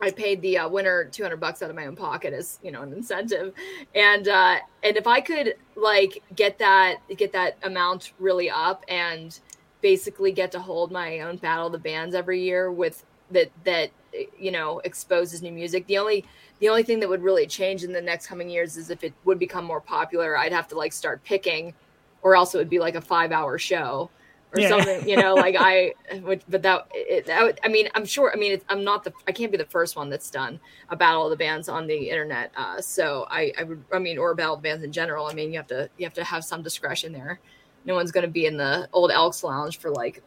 [0.02, 2.82] I paid the uh, winner 200 bucks out of my own pocket as you know
[2.82, 3.54] an incentive,
[3.96, 9.40] and uh, and if I could like get that get that amount really up and
[9.82, 13.90] basically get to hold my own battle of the bands every year with that that
[14.38, 15.88] you know exposes new music.
[15.88, 16.26] The only
[16.60, 19.14] the only thing that would really change in the next coming years is if it
[19.26, 20.38] would become more popular.
[20.38, 21.74] I'd have to like start picking,
[22.22, 24.12] or else it would be like a five hour show
[24.54, 24.70] or Yeah.
[24.70, 25.08] something.
[25.08, 28.32] You know, like I would, but that, it, that would, I mean, I'm sure.
[28.34, 31.26] I mean, I'm not the, I can't be the first one that's done a battle
[31.26, 32.52] of the bands on the internet.
[32.56, 35.28] Uh, so I, I would, I mean, or a battle of bands in general.
[35.28, 37.40] I mean, you have to, you have to have some discretion there.
[37.86, 40.22] No one's going to be in the old Elks Lounge for like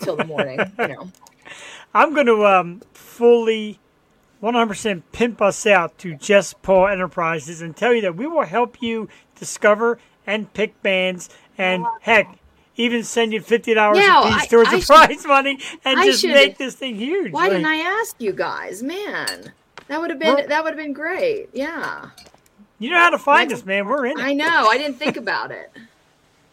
[0.00, 0.58] till the morning.
[0.78, 1.10] you know.
[1.94, 3.78] I'm going to um, fully
[4.42, 8.82] 100% pimp us out to Jess Paul Enterprises and tell you that we will help
[8.82, 9.08] you
[9.38, 12.38] discover and pick bands and heck,
[12.76, 15.58] even send you fifty dollars Yeah, a piece I- towards I the should- prize money
[15.84, 17.32] and I just should- make this thing huge.
[17.32, 19.52] Why didn't I ask you guys, man?
[19.88, 21.48] That would have been, that would have been great.
[21.52, 22.10] Yeah.
[22.78, 23.86] You know how to find us, man.
[23.86, 24.22] We're in it.
[24.24, 24.68] I know.
[24.68, 25.70] I didn't think about it.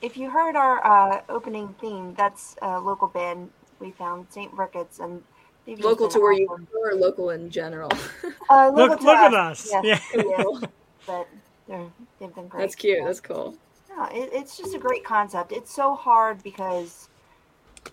[0.01, 3.49] If you heard our uh, opening theme, that's a local band
[3.79, 4.51] we found, St.
[4.51, 5.23] Ricketts, and
[5.65, 6.67] they've Local to where you awesome.
[6.73, 7.89] were, or local in general.
[8.49, 9.69] Uh, local Look, to look at us.
[9.81, 10.43] Yes, Yeah.
[11.07, 11.27] but
[12.19, 12.59] they've been great.
[12.59, 12.97] That's cute.
[12.99, 13.05] Yeah.
[13.05, 13.55] That's cool.
[13.95, 15.51] No, it, it's just a great concept.
[15.51, 17.09] It's so hard because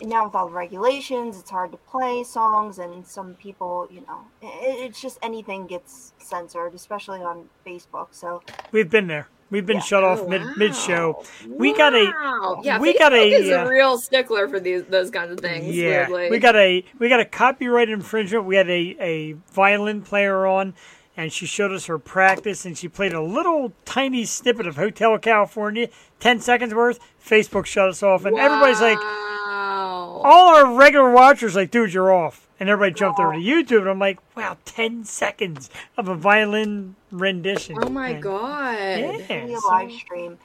[0.01, 4.21] now with all the regulations, it's hard to play songs, and some people, you know,
[4.41, 4.47] it,
[4.89, 8.07] it's just anything gets censored, especially on Facebook.
[8.11, 8.41] So
[8.71, 9.27] We've been there.
[9.51, 9.83] We've been Yeah.
[9.83, 10.53] shut off Oh, mid wow.
[10.55, 11.23] mid show.
[11.45, 12.79] We got a- yeah.
[12.79, 15.75] we Facebook got a, is uh, a real stickler for these those kinds of things.
[15.75, 16.29] Yeah, weirdly.
[16.31, 18.45] we got a we got a copyright infringement.
[18.45, 20.73] We had a a violin player on,
[21.21, 25.17] and she showed us her practice, and she played a little tiny snippet of Hotel
[25.17, 25.87] California,
[26.19, 26.99] ten seconds worth.
[27.23, 32.47] Facebook shut us off, and everybody's like, all our regular watchers like, dude, you're off,
[32.59, 36.95] and everybody jumped over to YouTube, and I'm like, wow, ten seconds of a violin
[37.11, 37.77] rendition.
[37.81, 38.77] Oh my And- god.
[38.77, 39.11] Yeah.
[39.45, 40.37] a so- live stream.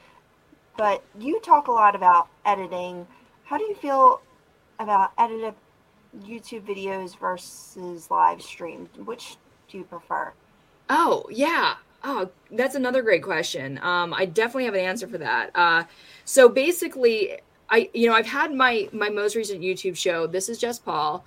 [0.77, 3.07] But you talk a lot about editing.
[3.45, 4.20] How do you feel
[4.79, 5.55] about edited
[6.22, 8.91] YouTube videos versus live stream?
[9.05, 9.37] Which
[9.70, 10.33] do you prefer?
[10.89, 11.74] Oh, yeah.
[12.05, 13.78] Oh, that's another great question.
[13.82, 15.51] Um, I definitely have an answer for that.
[15.55, 15.84] Uh,
[16.24, 20.26] so basically, I you know I've had my my most recent YouTube show.
[20.26, 21.24] This is Jess Paul.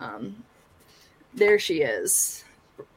[0.00, 0.42] Um,
[1.34, 2.44] there she is,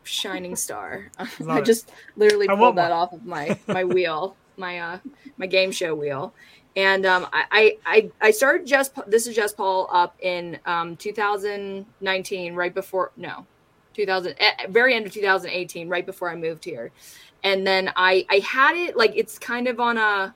[0.03, 1.11] shining star.
[1.49, 4.99] I just literally pulled that off of my my wheel, my uh
[5.37, 6.33] my game show wheel.
[6.77, 12.55] And um, I, I I started just this is Jess Paul up in um 2019,
[12.55, 13.45] right before no
[13.95, 14.35] 2000
[14.69, 16.91] very end of 2018 right before i moved here.
[17.43, 20.35] And then i i had it like it's kind of on a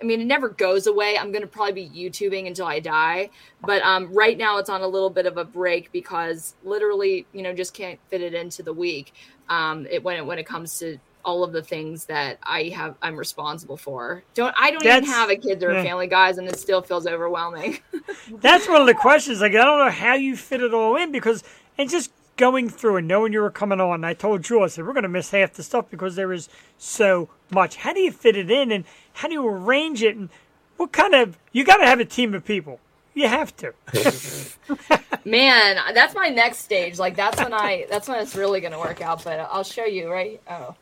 [0.00, 1.16] i mean it never goes away.
[1.18, 3.30] I'm gonna probably be youtubing until i die.
[3.62, 7.42] But um right now it's on a little bit of a break because literally you
[7.42, 9.14] know just can't fit it into the week.
[9.48, 12.96] Um it when it when it comes to all of the things that i have
[13.00, 14.22] i'm responsible for.
[14.34, 17.06] Don't i don't even have a kids or a family guys and it still feels
[17.06, 17.78] overwhelming.
[18.40, 19.40] That's one of the questions.
[19.40, 21.42] Like, I don't know how you fit it all in because,
[21.78, 24.86] and just going through and knowing you were coming on, I told Drew, I said,
[24.86, 27.76] we're going to miss half the stuff because there is so much.
[27.76, 30.16] How do you fit it in and how do you arrange it?
[30.16, 30.28] And
[30.76, 32.80] what kind of, you got to have a team of people.
[33.14, 33.72] You have to.
[35.24, 36.98] Man, that's my next stage.
[36.98, 39.22] Like that's when I that's when it's really gonna work out.
[39.22, 40.42] But I'll show you right.
[40.50, 40.74] Oh,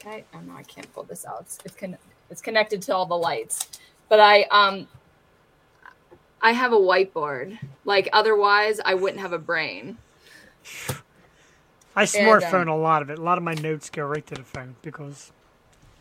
[0.00, 0.24] okay.
[0.34, 1.42] Oh no, I can't pull this out.
[1.42, 1.96] It's it's, con-
[2.30, 3.68] it's connected to all the lights.
[4.08, 4.88] But I um
[6.42, 7.58] I have a whiteboard.
[7.84, 9.98] Like otherwise, I wouldn't have a brain.
[11.96, 13.18] I And, smartphone um, a lot of it.
[13.18, 15.32] A lot of my notes go right to the phone because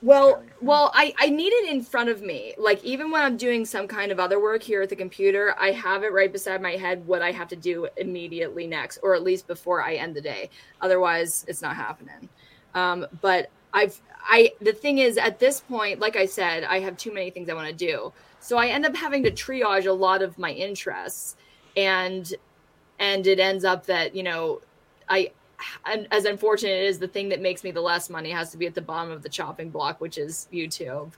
[0.01, 2.53] Well, well, I I need it in front of me.
[2.57, 5.71] Like even when I'm doing some kind of other work here at the computer, I
[5.71, 9.23] have it right beside my head what I have to do immediately next, or at
[9.23, 10.51] least before I end the day.
[10.81, 12.29] Otherwise, it's not happening.
[12.75, 16.95] Um, but I've I the thing is at this point, like I said, I have
[16.97, 19.91] too many things I want to do, so I end up having to triage a
[19.91, 21.37] lot of my interests,
[21.75, 22.31] and
[22.99, 24.61] and it ends up that you know
[25.09, 25.31] I
[25.85, 28.67] and as unfortunate as the thing that makes me the less money has to be
[28.67, 31.11] at the bottom of the chopping block, which is YouTube.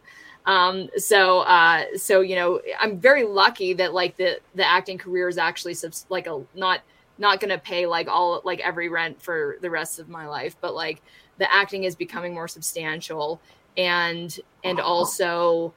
[0.46, 5.28] Um, so, uh, so you know, I'm very lucky that like the the acting career
[5.28, 6.82] is actually subs- like a not
[7.18, 10.56] not going to pay like all like every rent for the rest of my life,
[10.62, 11.02] but like
[11.38, 13.42] the acting is becoming more substantial,
[13.78, 15.74] and and also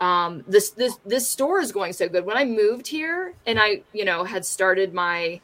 [0.00, 2.24] um this this this store is going so good.
[2.24, 5.40] When i moved here and i you know had started my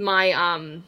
[0.00, 0.84] my um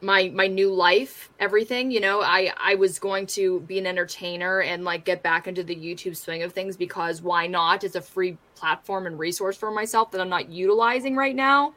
[0.00, 2.20] my my new life everything you know?
[2.20, 6.16] I i was going to be an entertainer and like get back into the youtube
[6.16, 7.84] swing of things because why not?
[7.84, 11.74] It's a free platform and resource for myself that i'm not utilizing right now.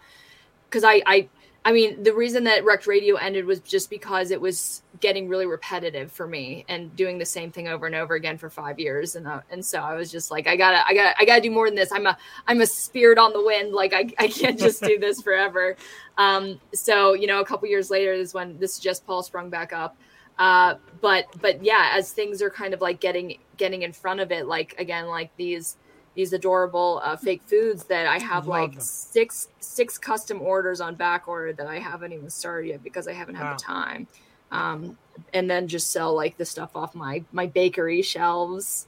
[0.69, 1.29] Because i i
[1.67, 5.45] i mean the reason that rec radio ended was just because it was getting really
[5.45, 9.15] repetitive for me and doing the same thing over and over again for five years.
[9.15, 11.51] And uh, and so i was just like i gotta i gotta i gotta do
[11.51, 11.91] more than this.
[11.91, 13.73] I'm a i'm a spirit on the wind.
[13.73, 15.75] Like i, I can't just do this forever.
[16.19, 19.71] Um, so you know, a couple years later is when this Jess Paul sprung back
[19.71, 19.95] up.
[20.39, 24.31] Uh, but but yeah, as things are kind of like getting getting in front of
[24.31, 25.77] it, like again, like these
[26.17, 28.81] these adorable uh, fake foods that I have Love like them.
[28.81, 33.13] six six custom orders on back order that I haven't even started yet because I
[33.13, 33.53] haven't had Wow.
[33.55, 34.07] the time.
[34.51, 34.97] Um,
[35.33, 38.87] and then just sell like the stuff off my my bakery shelves,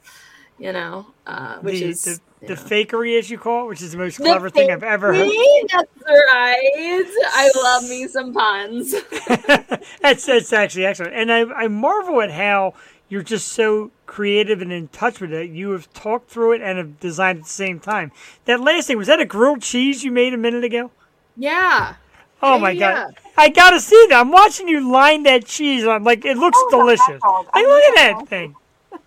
[0.58, 2.02] you know, uh, which the, is
[2.40, 4.82] the, the fakery, as you call it, which is the most The clever thing I've
[4.82, 5.28] ever heard.
[5.70, 7.06] That's right.
[7.32, 8.92] I love me some puns.
[10.02, 12.74] that's that's actually excellent, and I I marvel at how
[13.10, 15.50] you're just so creative and in touch with it.
[15.50, 18.12] You have talked through it and have designed at the same time.
[18.46, 20.90] That last thing was that a grilled cheese you made a minute ago?
[21.36, 21.96] yeah.
[22.42, 22.94] Oh Yeah, my yeah.
[22.94, 23.18] god!
[23.36, 24.18] I gotta see that.
[24.20, 26.04] I'm watching you line that cheese on.
[26.04, 27.20] Like it looks Oh, delicious.
[27.20, 27.44] dog.
[27.52, 28.56] Hey, I look at that thing.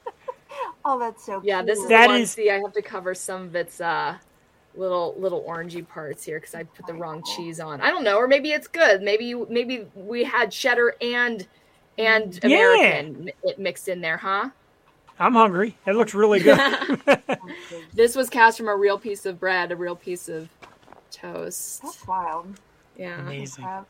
[0.86, 1.88] Oh, that's so Yeah, this is.
[1.90, 2.22] That the one.
[2.22, 4.18] is- See, I have to cover some of its uh
[4.76, 7.80] little little orangey parts here because I put the wrong cheese on.
[7.82, 9.02] I don't know, or maybe it's good.
[9.02, 11.48] Maybe you- maybe we had cheddar and
[11.98, 14.50] and American mi- it mixed in there, huh?
[15.20, 15.78] I'm hungry.
[15.86, 16.58] It looks really good.
[17.94, 20.50] this was cast from a real piece of bread, a real piece of
[21.12, 21.82] toast.
[21.84, 22.60] That's wild.
[22.98, 23.64] Yeah, Amazing.
[23.66, 23.84] Uh,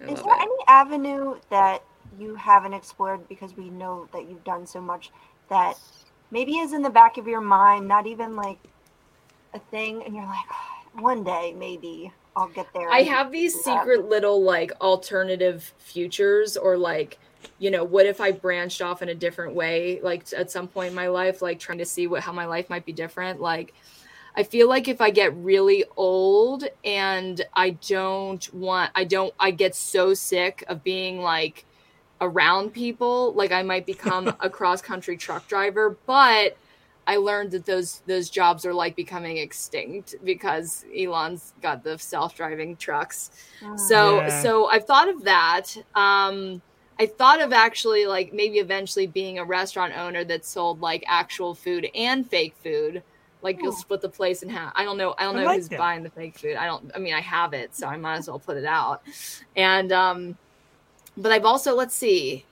[0.00, 0.42] is there it.
[0.42, 1.82] any avenue that
[2.18, 5.10] you haven't explored because we know that you've done so much
[5.48, 5.78] that
[6.30, 8.58] maybe is in the back of your mind, not even like
[9.54, 12.90] a thing, and you're like, "Ah, one day maybe I'll get there.
[12.90, 17.18] I have these do that." secret little like alternative futures or like
[17.58, 20.88] you know what if I branched off in a different way like at some point
[20.88, 23.74] in my life like trying to see what how my life might be different like
[24.36, 29.50] I feel like if I get really old and I don't want I don't I
[29.50, 31.64] get so sick of being like
[32.20, 36.56] around people like I might become a cross country truck driver but
[37.06, 42.76] I learned that those those jobs are like becoming extinct because Elon's got the self-driving
[42.76, 43.30] trucks.
[43.62, 43.78] Mm.
[43.78, 44.40] So Yeah.
[44.42, 45.76] so I've thought of that.
[45.94, 46.62] Um
[46.98, 51.54] I thought of actually like maybe eventually being a restaurant owner that sold like actual
[51.54, 53.02] food and fake food.
[53.42, 54.72] Like you'll split the place in half.
[54.74, 55.14] I don't know.
[55.18, 55.78] I don't I know like who's that.
[55.78, 56.56] buying the fake food.
[56.56, 56.90] I don't.
[56.94, 59.02] I mean, I have it, so I might as well put it out.
[59.54, 60.38] And um,
[61.16, 62.46] but I've also let's see,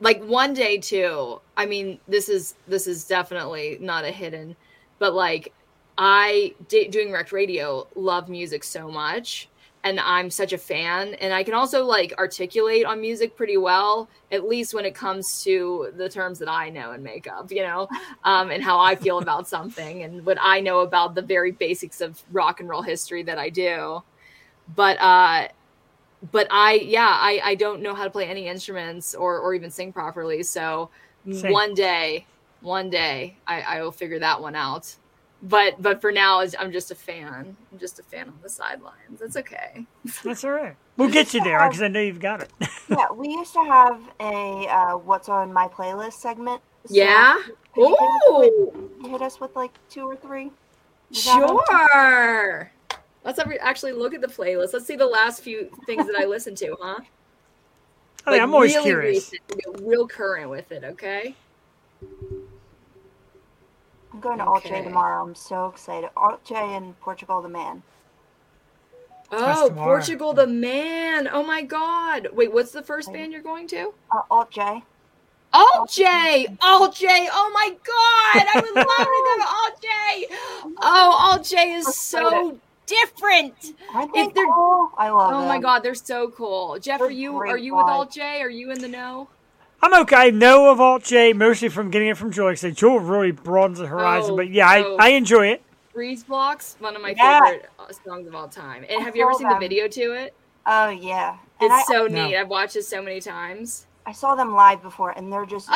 [0.00, 1.40] like one day too.
[1.56, 4.56] I mean, this is this is definitely not a hidden,
[4.98, 5.52] but like
[5.96, 9.48] I doing rec radio love music so much
[9.84, 14.08] and I'm such a fan and I can also like articulate on music pretty well
[14.30, 17.62] at least when it comes to the terms that I know and make up you
[17.62, 17.88] know
[18.24, 22.00] um, and how I feel about something and what I know about the very basics
[22.00, 24.02] of rock and roll history that I do
[24.74, 25.48] but uh
[26.32, 29.70] but I yeah I I don't know how to play any instruments or or even
[29.70, 30.90] sing properly so
[31.30, 31.52] Same.
[31.52, 32.26] one day
[32.60, 34.96] one day I, I will figure that one out
[35.42, 38.48] but but for now is i'm just a fan i'm just a fan on the
[38.48, 39.86] sidelines it's okay
[40.24, 40.74] That's all right.
[40.96, 42.50] We'll get you there because I know you've got it.
[42.88, 46.60] yeah, we used to have a uh, "What's on my playlist" segment.
[46.86, 47.36] So yeah
[47.72, 48.52] could you hit us with-
[49.04, 50.50] oh hit us with like two or three.
[51.12, 51.38] Is okay?
[51.38, 52.72] sure
[53.28, 56.24] let's every- actually look at the playlist let's see the last few things that i
[56.24, 56.96] listened to huh
[58.26, 59.32] I mean, Like, I'm always really curious.
[59.32, 61.34] recent, real current with it okay
[64.12, 65.22] I'm going to Alt J tomorrow.
[65.22, 66.08] I'm so excited.
[66.16, 67.82] Alt J and Portugal the Man.
[69.30, 73.68] That's oh portugal the man oh my god wait what's the first band you're going
[73.68, 74.82] to Uh, Alt J.
[75.52, 77.06] Alt J, Alt J.
[77.30, 80.26] Oh my God, I would love to go to Alt J.
[80.82, 82.58] Oh, Alt J is so
[82.88, 83.54] different.
[83.94, 84.90] Aren't they If they're- cool?
[84.98, 85.36] I love them.
[85.36, 85.48] Oh them.
[85.48, 86.78] my God, they're so cool.
[86.80, 87.86] Jeff, They're are you are you with.
[87.86, 88.40] Alt J?
[88.42, 89.28] Are you in the know?
[89.80, 90.16] I'm okay.
[90.16, 92.54] I know of Alt J mostly from getting it from Joy.
[92.54, 94.32] So Jewel really broadens the horizon.
[94.32, 94.96] Oh, but yeah, I, oh.
[94.98, 95.62] I enjoy it.
[95.94, 97.40] Breezeblocks, one of my Yeah.
[97.40, 98.84] favorite uh, songs of all time.
[98.88, 100.34] And I have you ever saw seen the video to it?
[100.66, 101.36] Oh yeah.
[101.60, 102.26] And It's I, so No.
[102.26, 102.36] neat.
[102.36, 103.86] I've watched it so many times.
[104.06, 105.68] I saw them live before, and they're just.
[105.70, 105.74] Oh,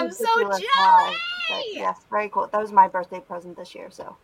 [0.00, 0.62] I'm so ridiculous.
[0.78, 1.12] But
[1.48, 1.64] jelly!
[1.74, 2.48] yes, very cool.
[2.50, 4.16] That was my birthday present this year, so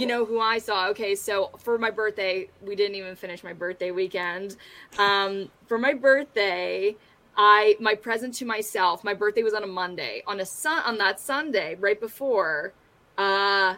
[0.00, 0.88] You know who I saw?
[0.88, 4.56] Okay, so for my birthday, we didn't even finish my birthday weekend.
[4.98, 6.96] Um, for my birthday,
[7.36, 9.04] I my present to myself.
[9.04, 10.22] My birthday was on a Monday.
[10.26, 12.72] On a sun on that Sunday, right before,
[13.18, 13.76] uh,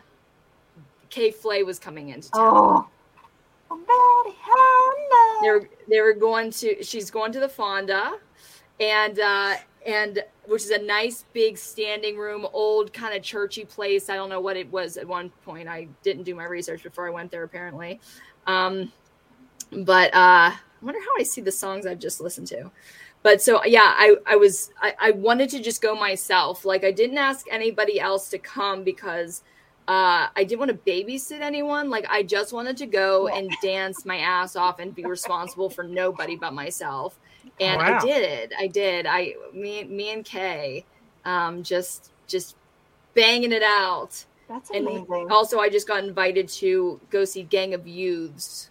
[1.11, 2.43] K.Flay was coming into town.
[2.43, 2.89] Oh.
[3.71, 5.41] Betty Hanna.
[5.43, 8.19] they were they were going to she's going to the fonda
[8.81, 9.55] and uh
[9.87, 14.09] and which is a nice big standing room old kind of churchy place.
[14.09, 15.69] I don't know what it was at one point.
[15.69, 18.01] I didn't do my research before i went there apparently.
[18.47, 18.93] Um
[19.85, 22.71] but uh i wonder how i see the songs i've just listened to.
[23.23, 26.65] But so yeah i i was I, I wanted to just go myself.
[26.65, 29.43] Like i didn't ask anybody else to come because
[29.89, 31.91] uh, I didn't want to babysit anyone.
[31.91, 35.83] Like I just wanted to go and dance my ass off and be responsible for
[35.83, 37.19] nobody but myself.
[37.61, 37.99] And Wow.
[37.99, 38.53] I did.
[38.59, 39.07] I did.
[39.07, 40.85] I me me and Kay,
[41.25, 42.57] um, just just
[43.15, 44.25] banging it out.
[44.49, 45.29] That's And amazing.
[45.31, 48.71] also, I just got invited to go see Gang of Youths.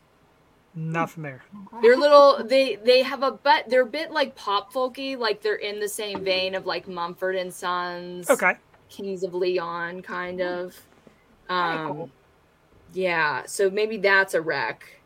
[0.73, 1.41] Not familiar.
[1.81, 2.43] They're little.
[2.45, 5.17] They they have a but they're a bit like pop folky.
[5.17, 8.29] Like they're in the same vein of like Mumford and Sons.
[8.29, 8.53] Okay.
[8.89, 10.75] Kings of Leon, kind of.
[11.49, 12.09] Um, cool.
[12.93, 15.00] yeah, so maybe that's a rec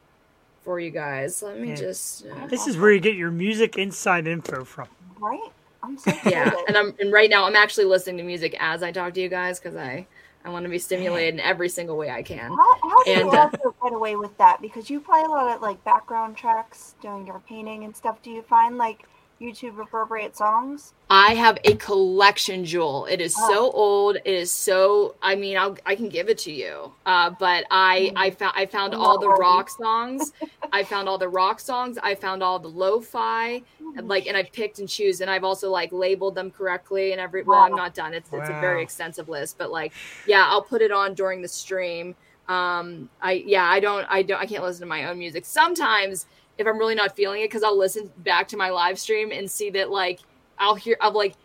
[0.65, 1.43] for you guys.
[1.43, 1.75] Let me Yeah.
[1.75, 2.25] just.
[2.27, 4.89] uh, This is where you get your music inside info from.
[5.19, 5.51] right?
[5.83, 8.91] I'm so yeah, and I'm and right now I'm actually listening to music as I
[8.91, 10.07] talk to you guys because I
[10.45, 12.59] I want to be stimulated in every single way I can.
[12.59, 13.49] How, how do you And, uh,
[13.83, 14.61] get away with that?
[14.61, 18.21] Because you play a lot of like background tracks doing your painting and stuff.
[18.21, 19.07] Do you find like
[19.41, 20.93] YouTube appropriate songs?
[21.09, 23.05] I have a collection, Jewel.
[23.05, 23.47] It is Oh.
[23.53, 24.15] so old.
[24.15, 25.15] It is so.
[25.21, 26.93] I mean, I'll, I can give it to you.
[27.05, 29.41] Uh, but I, I found, I found I'm all the ready.
[29.41, 30.31] rock songs.
[30.71, 31.97] I found all the rock songs.
[32.01, 33.61] I found all the lo-fi,
[33.97, 37.19] and like, and I picked and choose, and I've also like labeled them correctly and
[37.21, 37.43] every.
[37.43, 38.13] Well, I'm not done.
[38.13, 39.91] It's it's a very extensive list, but like,
[40.25, 42.15] yeah, I'll put it on during the stream.
[42.47, 45.45] Um, I yeah, I don't, I don't, I can't listen to my own music.
[45.45, 46.27] Sometimes
[46.57, 49.49] if I'm really not feeling it, because I'll listen back to my live stream and
[49.49, 50.21] see that like
[50.57, 51.35] I'll hear, I'm like,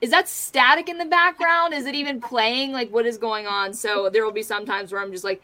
[0.00, 1.74] is that static in the background?
[1.74, 2.72] Is it even playing?
[2.72, 3.72] Like, what is going on?
[3.74, 5.42] So there will be some times where I'm just like,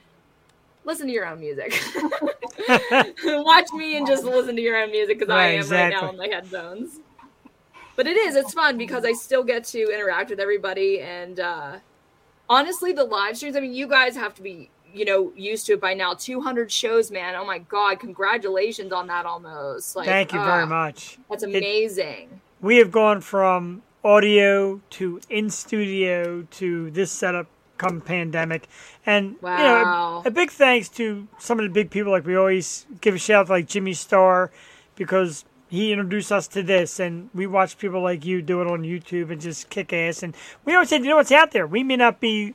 [0.84, 1.74] listen to your own music.
[3.24, 6.08] Watch me and just listen to your own music because I Right, am right now
[6.08, 7.00] on my headphones.
[7.96, 11.00] But it is, it's fun because I still get to interact with everybody.
[11.00, 11.78] And uh,
[12.48, 15.74] honestly, the live streams, I mean, you guys have to be, you know, used to
[15.74, 16.14] it by now.
[16.14, 17.34] 200 shows, man.
[17.34, 17.98] Oh my God.
[18.00, 19.96] Congratulations on that almost.
[19.96, 21.18] Like, Thank you very uh, much.
[21.28, 22.40] That's It- amazing.
[22.60, 28.68] we have gone from audio to in studio to this setup come pandemic
[29.04, 32.36] and you know a, a big thanks to some of the big people like we
[32.36, 34.50] always give a shout out to like Jimmy Star
[34.94, 38.82] because he introduced us to this and we watch people like you do it on
[38.82, 41.82] youtube and just kick ass and we always said you know what's out there we
[41.82, 42.54] may not be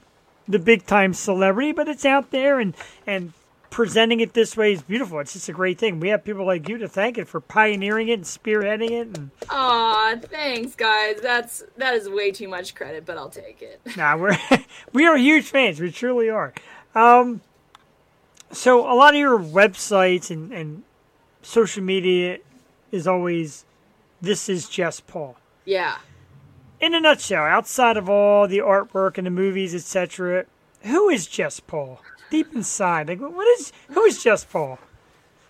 [0.50, 2.76] the big time celebrity but it's out there and
[3.08, 3.32] and
[3.70, 6.68] presenting it this way is beautiful it's just a great thing we have people like
[6.68, 11.20] you to thank it for pioneering it and spearheading it and Aw, thanks, guys.
[11.22, 13.80] That's that is way too much credit, but I'll take it.
[13.98, 14.38] Nah, we're
[14.94, 15.80] we are huge fans.
[15.80, 16.54] We truly are.
[16.96, 17.42] Um,
[18.52, 20.84] so a lot of your websites and, and
[21.42, 22.40] social media
[22.92, 23.66] is always
[24.22, 25.38] this is Jess Paul.
[25.66, 25.98] Yeah.
[26.80, 30.46] In a nutshell, outside of all the artwork and the movies, etc.,
[30.84, 32.02] who is Jess Paul?
[32.30, 34.80] Deep inside, like what is who is Jess Paul?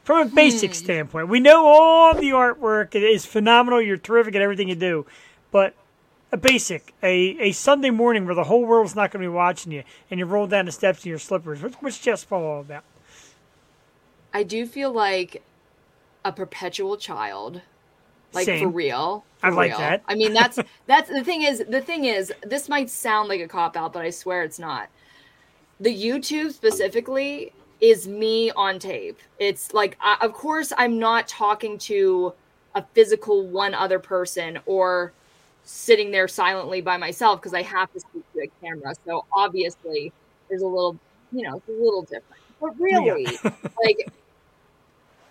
[0.03, 0.35] From a hmm.
[0.35, 3.81] basic standpoint, we know all the artwork it is phenomenal.
[3.81, 5.05] You're terrific at everything you do,
[5.51, 5.75] but
[6.31, 9.71] a basic, a, a Sunday morning where the whole world's not going to be watching
[9.71, 11.61] you, and you roll down the steps in your slippers.
[11.61, 12.83] What's Jess Paul all about?
[14.33, 15.43] I do feel like
[16.23, 17.61] a perpetual child.
[18.33, 18.73] Like for Same.
[18.73, 19.25] real.
[19.41, 19.79] I like real.
[19.79, 20.03] that.
[20.07, 23.47] I mean that's that's the thing is the thing is this might sound like a
[23.47, 24.89] cop out, but I swear it's not.
[25.79, 29.19] The YouTube specifically is me on tape.
[29.39, 32.33] It's like I, of course I'm not talking to
[32.75, 35.13] a physical one other person or
[35.63, 38.93] sitting there silently by myself because I have to speak to a camera.
[39.05, 40.11] So obviously
[40.49, 40.97] there's a little,
[41.31, 42.41] you know, it's a little different.
[42.59, 43.25] But really,
[43.83, 44.11] like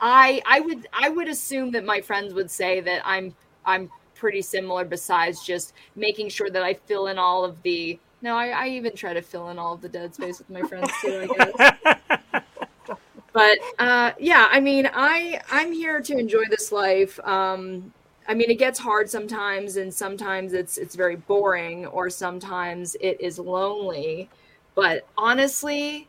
[0.00, 3.34] I I would I would assume that my friends would say that I'm
[3.64, 8.34] I'm pretty similar besides just making sure that I fill in all of the no,
[8.34, 10.90] I, I even try to fill in all of the dead space with my friends
[11.00, 12.42] too, I guess.
[13.32, 17.20] but uh, yeah, I mean, I I'm here to enjoy this life.
[17.20, 17.92] Um,
[18.26, 23.20] I mean, it gets hard sometimes, and sometimes it's it's very boring, or sometimes it
[23.20, 24.28] is lonely.
[24.74, 26.07] But honestly,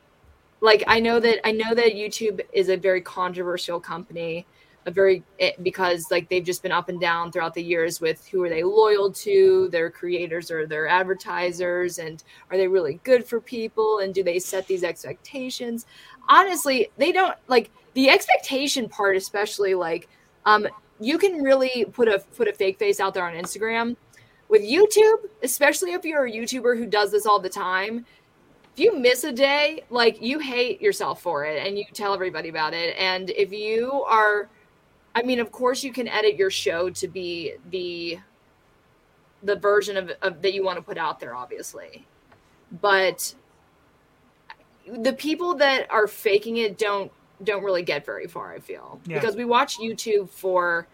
[0.62, 4.46] like I know that I know that YouTube is a very controversial company,
[4.86, 8.28] a very it, because like they've just been up and down throughout the years with
[8.28, 13.26] who are they loyal to, their creators or their advertisers, and are they really good
[13.26, 15.86] for people, and do they set these expectations?
[16.28, 20.08] Honestly, they don't like the expectation part, especially like
[20.46, 20.68] um
[21.00, 23.96] you can really put a put a fake face out there on Instagram.
[24.50, 28.04] With YouTube, especially if you're a YouTuber who does this all the time,
[28.80, 32.48] if you miss a day, like you hate yourself for it and you tell everybody
[32.48, 32.96] about it.
[32.98, 34.48] And if you are,
[35.14, 38.20] I mean, of course you can edit your show to be the
[39.44, 42.06] the version of, of that you want to put out there, obviously.
[42.82, 43.36] But
[44.88, 47.12] the people that are faking it don't
[47.44, 48.54] don't really get very far.
[48.54, 49.20] I feel Yeah.
[49.20, 50.88] because we watch YouTube for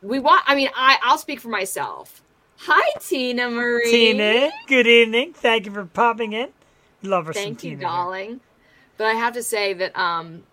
[0.00, 0.42] we watch.
[0.46, 2.22] I mean, I I'll speak for myself.
[2.60, 3.90] Hi, Tina Marie.
[3.90, 5.34] Tina, good evening.
[5.34, 6.48] Thank you for popping in.
[7.04, 8.40] Love her Thank you, darling.
[8.96, 10.44] But I have to say that um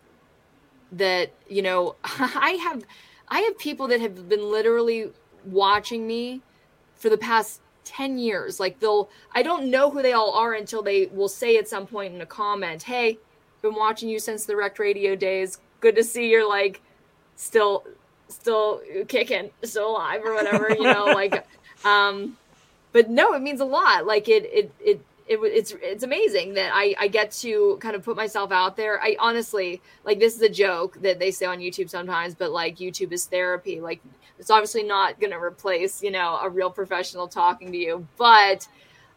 [0.91, 2.84] that you know I have
[3.28, 5.12] I have people that have been literally
[5.45, 6.41] watching me
[6.95, 8.60] for the past 10 years.
[8.60, 11.88] Like they'll I don't know who they all are until they will say at some
[11.88, 13.20] point in a comment, "Hey,
[13.62, 15.60] been watching you since the Rec Radio days.
[15.80, 16.82] Good to see you're like
[17.36, 17.86] still
[18.28, 21.45] still kicking, still alive or whatever, you know, like
[21.86, 22.38] um
[22.91, 24.06] but no, it means a lot.
[24.06, 28.04] Like it it it it, it's it's amazing that I, I get to kind of
[28.04, 29.02] put myself out there.
[29.02, 32.78] I honestly like this is a joke that they say on YouTube sometimes, but like
[32.78, 33.80] YouTube is therapy.
[33.82, 34.02] Like
[34.40, 38.68] it's obviously not going to replace you know a real professional talking to you, but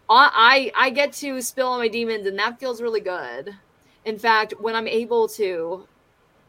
[0.09, 3.55] I I get to spill on my demons, and that feels really good.
[4.05, 5.89] In fact, when I'm able to,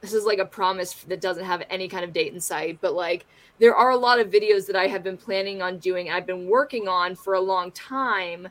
[0.02, 2.94] this is like a promise that doesn't have any kind of date in sight, but
[2.94, 3.26] like
[3.60, 6.10] there are a lot of videos that I have been planning on doing.
[6.10, 8.50] I've been working on for a long time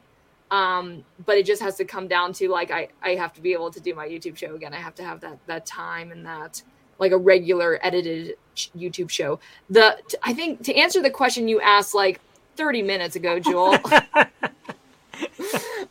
[0.50, 3.52] um but it just has to come down to like i i have to be
[3.52, 4.74] able to do my youtube show again.
[4.74, 6.62] I have to have that that time and that
[6.98, 8.36] like a regular edited
[8.76, 9.40] youtube show.
[9.70, 12.20] The t- i think to answer the question you asked like
[12.56, 13.72] 30 minutes ago Jewel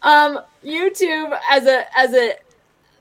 [0.04, 2.36] um youtube as a as a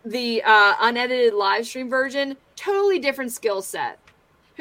[0.05, 3.99] the uh unedited live stream version totally different skill set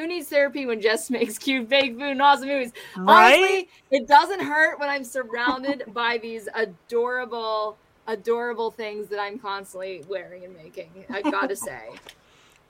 [0.01, 2.71] who needs therapy when Jess makes cute fake food and awesome movies?
[2.97, 3.35] Right?
[3.35, 7.77] Honestly, it doesn't hurt when I'm surrounded by these adorable,
[8.07, 11.05] adorable things that I'm constantly wearing and making.
[11.11, 11.89] I gotta say.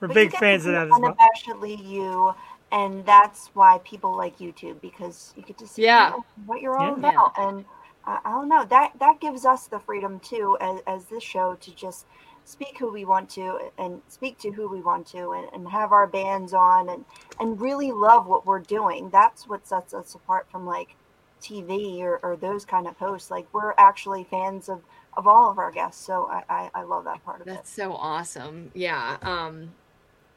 [0.00, 1.16] We're But big fans of that as well.
[1.16, 2.34] Unabashedly you,
[2.70, 6.14] and that's why people like YouTube because you get to see Yeah.
[6.46, 7.10] what you're all Yeah.
[7.10, 7.32] about.
[7.38, 7.64] And
[8.04, 11.54] I, I don't know that that gives us the freedom too, as, as this show,
[11.60, 12.06] to just
[12.44, 15.92] speak who we want to and speak to who we want to and, and have
[15.92, 17.04] our bands on and
[17.40, 20.96] and really love what we're doing that's what sets us apart from like
[21.40, 24.80] tv or, or those kind of hosts like we're actually fans of
[25.16, 27.70] of all of our guests so i i, I love that part of it That's
[27.70, 28.70] so awesome.
[28.74, 29.18] Yeah.
[29.22, 29.72] Um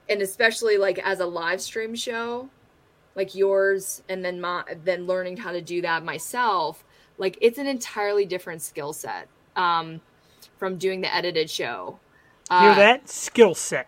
[0.10, 2.49] and especially like as a live stream show,
[3.16, 6.84] like yours and then my then learning how to do that myself,
[7.18, 9.28] like it's an entirely different skill set.
[9.56, 10.01] Um
[10.58, 12.02] from doing the edited show.
[12.58, 13.10] Hear Uh, that?
[13.10, 13.88] Skill set.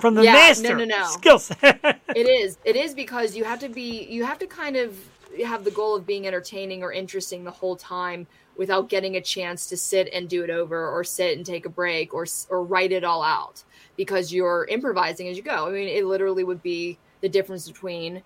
[0.00, 0.74] From the Yeah, no, master.
[0.74, 1.04] no, no.
[1.04, 2.02] Skill set.
[2.14, 5.10] it is it is because you have to be you have to kind of
[5.46, 8.26] have the goal of being entertaining or interesting the whole time
[8.56, 11.70] without getting a chance to sit and do it over or sit and take a
[11.70, 13.64] break or or write it all out
[13.96, 18.24] because you're improvising as you go i mean it literally would be the difference between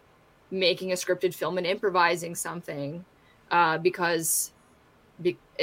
[0.51, 3.07] making a scripted film and improvising something
[3.51, 4.54] uh, because be,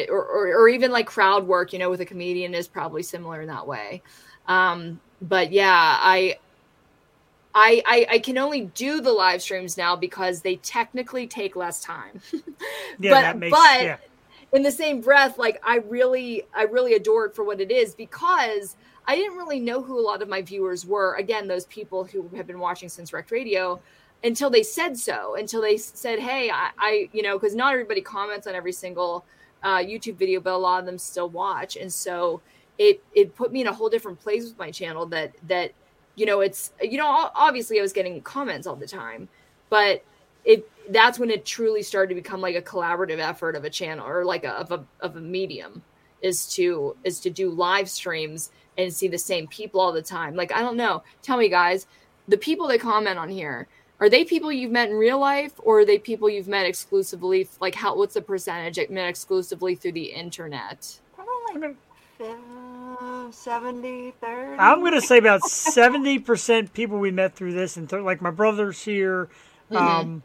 [0.09, 3.41] or, or, or even like crowd work you know with a comedian is probably similar
[3.41, 4.01] in that way
[4.47, 6.35] um, but yeah i
[7.53, 11.81] I, I I can only do the live streams now because they technically take less
[11.83, 12.21] time.
[12.99, 13.97] yeah, but that makes but yeah.
[14.53, 17.93] in the same breath, like I really I really adore it for what it is
[17.93, 21.15] because I didn't really know who a lot of my viewers were.
[21.15, 23.81] Again, those people who have been watching since Rec Radio
[24.23, 28.01] until they said so, until they said, "Hey, I, I you know," because not everybody
[28.01, 29.25] comments on every single
[29.63, 32.41] uh, YouTube video, but a lot of them still watch, and so
[32.77, 35.05] it it put me in a whole different place with my channel.
[35.05, 35.73] That that
[36.15, 39.29] you know, it's you know, obviously I was getting comments all the time,
[39.69, 40.03] but
[40.43, 44.07] it that's when it truly started to become like a collaborative effort of a channel
[44.07, 45.83] or like a of a of a medium
[46.21, 50.35] is to is to do live streams and see the same people all the time.
[50.35, 51.03] Like I don't know.
[51.21, 51.87] Tell me guys,
[52.27, 53.67] the people that comment on here,
[54.01, 57.47] are they people you've met in real life or are they people you've met exclusively
[57.61, 60.99] like how what's the percentage that met exclusively through the internet?
[61.15, 61.77] probably like
[63.33, 68.03] 70 30 I'm going to say about 70% people we met through this, and th-
[68.03, 69.29] like my brother's here.
[69.71, 69.77] Mm-hmm.
[69.77, 70.23] Um,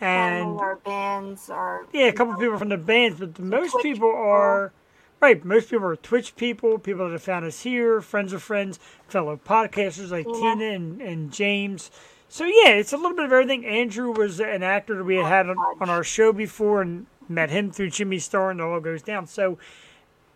[0.00, 3.72] and and our bands are yeah, a couple people from the bands, but the most
[3.72, 4.20] Twitch people people.
[4.20, 4.72] are
[5.20, 5.44] right.
[5.44, 9.38] Most people are Twitch people, people that have found us here, friends of friends, fellow
[9.44, 10.32] podcasters like Yeah.
[10.32, 11.90] Tina and, and James.
[12.32, 13.66] So yeah, it's a little bit of everything.
[13.66, 17.50] Andrew was an actor that we had had on, on our show before, and met
[17.50, 19.26] him through Jimmy Star, and it all goes down.
[19.26, 19.58] So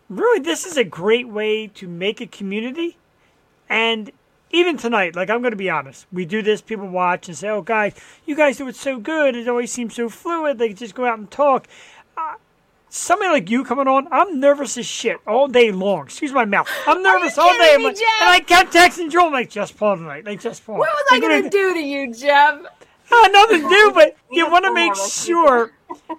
[0.07, 2.97] really, this is a great way to make a community,
[3.67, 4.11] and
[4.51, 6.61] even tonight, like I'm going to be honest, we do this.
[6.61, 7.95] People watch and say, "Oh, guys,
[8.27, 9.35] you guys do it so good.
[9.35, 10.59] It always seems so fluid.
[10.59, 11.67] They just go out and talk."
[12.15, 12.35] Uh,
[12.89, 16.05] somebody like you coming on, I'm nervous as shit all day long.
[16.05, 16.67] Excuse my mouth.
[16.85, 17.77] I'm nervous all day.
[17.77, 20.25] me, like, and I kept texting Jewel, I'm like, Jess Paul tonight.
[20.25, 20.77] Like, Jess Paul.
[20.77, 22.61] What was I gonna do to you, Jeff?
[23.11, 25.71] uh, nothing to do, but you want to make sure,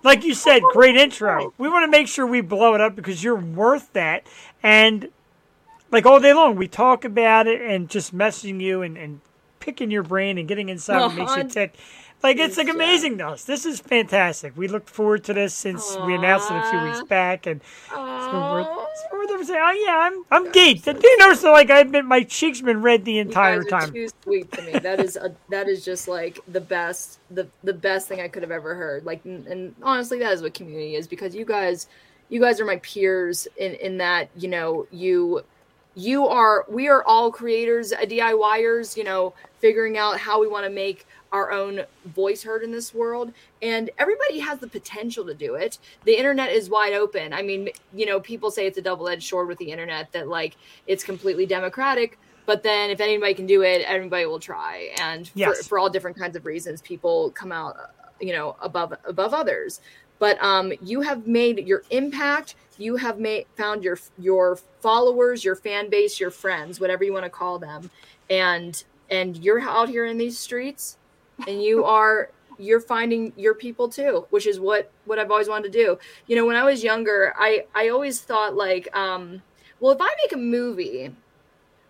[0.03, 1.53] like you said, great intro.
[1.59, 4.27] We want to make sure we blow it up because you're worth that.
[4.63, 5.09] And
[5.91, 9.21] like all day long, we talk about it and just messaging you and, and
[9.61, 11.75] picking your brain and getting inside what makes you tick.
[12.23, 13.45] Like it's like amazing to us.
[13.45, 14.57] This is fantastic.
[14.57, 17.93] We looked forward to this since we announced it a few weeks back, and it's
[17.93, 21.51] been worth, it's been worth saying, "Oh yeah, I'm I'm geeked." And you notice that,
[21.51, 23.93] like I've been my cheeks been red the entire time.
[23.93, 24.73] too sweet to me.
[24.81, 28.43] That is a, that is just like the best the the best thing I could
[28.43, 29.05] have ever heard.
[29.05, 31.87] Like and, and honestly, that is what community is because you guys
[32.31, 35.45] you guys are my peers in in that you know you
[35.95, 38.97] you are we are all creators uh, DIYers.
[38.97, 42.95] You know, figuring out how we want to make our own voice heard in this
[42.95, 43.33] world
[43.63, 45.79] and everybody has the potential to do it.
[46.05, 47.33] The internet is wide open.
[47.33, 50.57] I mean you know people say it's a double-edged sword with the internet that like
[50.87, 54.95] it's completely democratic but then if anybody can do it everybody will try.
[55.01, 55.67] And for, Yes.
[55.67, 57.77] for all different kinds of reasons people come out
[58.21, 59.81] you know above above others.
[60.19, 62.55] But um you have made your impact.
[62.79, 67.25] You have made found your your followers your fan base your friends whatever you want
[67.25, 67.91] to call them.
[68.31, 70.98] And and you're out here in these streets
[71.47, 75.73] and you are you're finding your people too which is what what i've always wanted
[75.73, 79.41] to do you know when i was younger i i always thought like um
[79.81, 81.15] well if i make a movie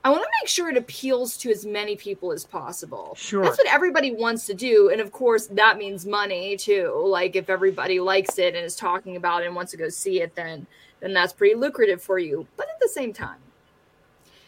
[0.05, 3.43] i want to make sure it appeals to as many people as possible Sure.
[3.43, 7.49] that's what everybody wants to do and of course that means money too like if
[7.49, 10.67] everybody likes it and is talking about it and wants to go see it then
[11.01, 13.39] then that's pretty lucrative for you but at the same time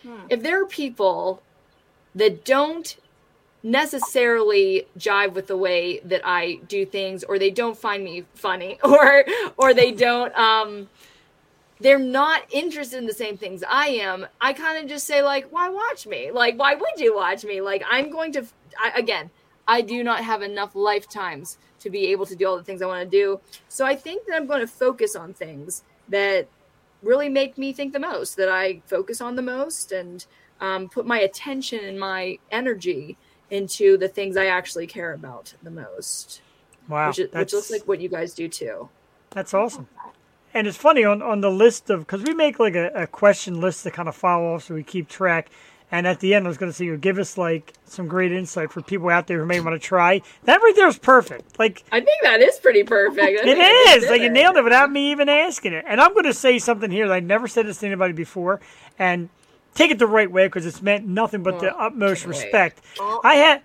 [0.03, 0.17] Hmm.
[0.31, 1.43] if there are people
[2.15, 2.97] that don't
[3.62, 8.78] necessarily jive with the way that I do things or they don't find me funny
[8.85, 9.24] or
[9.57, 10.89] or they don't um
[11.81, 15.51] they're not interested in the same things I am, I kind of just say like,
[15.51, 16.31] why watch me?
[16.31, 17.62] Like, why would you watch me?
[17.62, 18.45] Like, I'm going to
[18.78, 19.31] I, again,
[19.66, 22.87] I do not have enough lifetimes to be able to do all the things I
[22.87, 23.41] want to do.
[23.69, 26.49] So I think that I'm going to focus on things that
[27.03, 30.24] really make me think the most, that I focus on the most and
[30.61, 33.16] um, put my attention and my energy
[33.51, 36.41] into the things I actually care about the most,
[36.89, 38.89] Wow, which, is, which looks like what you guys do too.
[39.31, 39.89] that's awesome.
[40.53, 43.61] And it's funny on, on the list of because we make like a, a question
[43.61, 45.49] list to kind of follow off so we keep track.
[45.93, 48.31] And at the end, I was going to say, you give us like some great
[48.31, 50.23] insight for people out there who may want to try.
[50.45, 51.59] That right there is perfect.
[51.59, 53.41] Like I think that is pretty perfect.
[53.41, 53.49] it is.
[53.49, 54.03] it think I just is.
[54.05, 55.85] did Like you nailed it without me even asking it.
[55.89, 58.61] And I'm going to say something here that I never said this to anybody before,
[58.99, 59.29] and
[59.75, 62.81] take it the right way because it's meant nothing but the Oh, utmost can't respect.
[62.99, 63.21] Oh.
[63.25, 63.63] I had,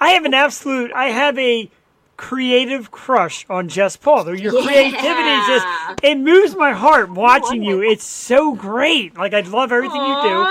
[0.00, 0.92] I have an absolute.
[0.92, 1.70] I have a
[2.16, 4.34] creative crush on Jess Paul.
[4.36, 5.66] Your creativity is just
[6.02, 7.80] it moves my heart watching you.
[7.82, 9.16] It's so great.
[9.16, 10.46] Like I love everything you do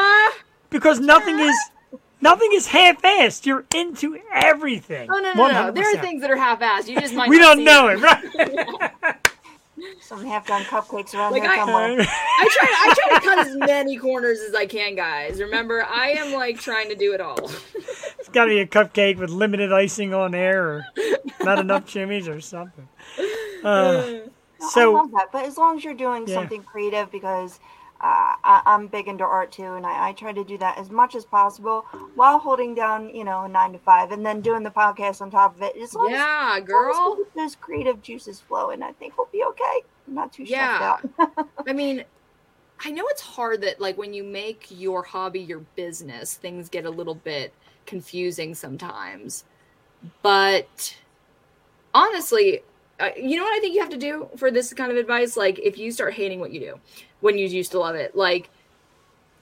[0.71, 1.55] because nothing is
[2.21, 3.45] nothing is half-assed.
[3.45, 5.09] You're into everything.
[5.11, 5.71] Oh no, no, no!
[5.71, 6.87] There are things that are half-assed.
[6.87, 7.29] You just might.
[7.29, 9.15] we don't know it, right?
[10.01, 11.99] Some half-done cupcakes around Like here I- somewhere.
[12.01, 12.67] I try.
[12.69, 15.39] I try to cut as many corners as I can, guys.
[15.41, 17.49] Remember, I am like trying to do it all.
[18.19, 20.85] It's got to be a cupcake with limited icing on there, or
[21.43, 22.87] not enough chimneys, or something.
[23.63, 24.19] Uh,
[24.61, 25.27] No, So- I love that.
[25.31, 26.35] But as long as you're doing Yeah.
[26.35, 27.59] something creative, because
[28.01, 30.89] uh, I, I'm big into art too, and I, I try to do that as
[30.89, 31.85] much as possible
[32.15, 35.29] while holding down, you know, a nine to five, and then doing the podcast on
[35.29, 35.75] top of it.
[35.75, 37.17] As long as, yeah, as long as girl.
[37.35, 39.83] those creative juices flowing, and I think we'll be okay.
[40.07, 40.97] I'm not too Yeah.
[41.19, 41.47] out.
[41.67, 42.05] I mean,
[42.83, 46.85] I know it's hard that like when you make your hobby your business, things get
[46.85, 47.53] a little bit
[47.85, 49.43] confusing sometimes.
[50.21, 50.95] But
[51.93, 52.61] honestly,
[52.99, 55.35] uh, you know what I think you have to do for this kind of advice?
[55.35, 56.79] Like, if you start hating what you do
[57.21, 58.49] when you used to love it, like,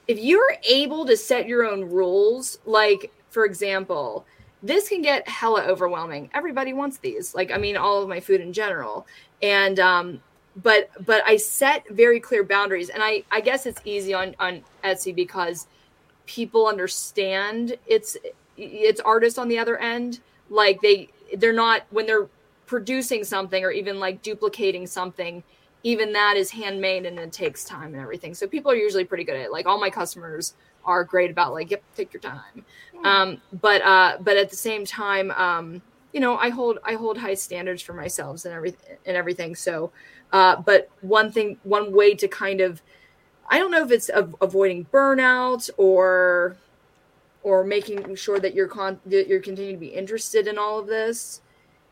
[0.08, 4.26] if you're able to set your own rules, like, for example,
[4.64, 6.30] this can get hella overwhelming.
[6.34, 7.36] Everybody wants these.
[7.36, 9.06] Like, I mean, all of my food in general.
[9.42, 10.22] And, um,
[10.64, 14.64] but but I set very clear boundaries, and I I guess it's easy on on
[14.84, 15.68] Etsy because
[16.26, 18.18] people understand it's
[18.58, 20.20] it's artists on the other end.
[20.50, 22.28] Like they they're not when they're
[22.66, 25.44] producing something or even like duplicating something.
[25.92, 28.34] Even that is handmade and it takes time and everything.
[28.36, 29.52] So people are usually pretty good at it.
[29.58, 30.46] Like all my customers
[30.84, 32.66] are great about like, yep, take your time.
[33.04, 35.82] Um, but uh, but at the same time, um,
[36.14, 39.56] you know, I hold I hold high standards for myself and everything and everything.
[39.56, 39.92] So,
[40.34, 42.82] uh, but one thing, one way to kind of,
[43.50, 46.58] I don't know if it's av- avoiding burnout or
[47.44, 50.88] or making sure that you're con that you're continuing to be interested in all of
[50.88, 51.42] this.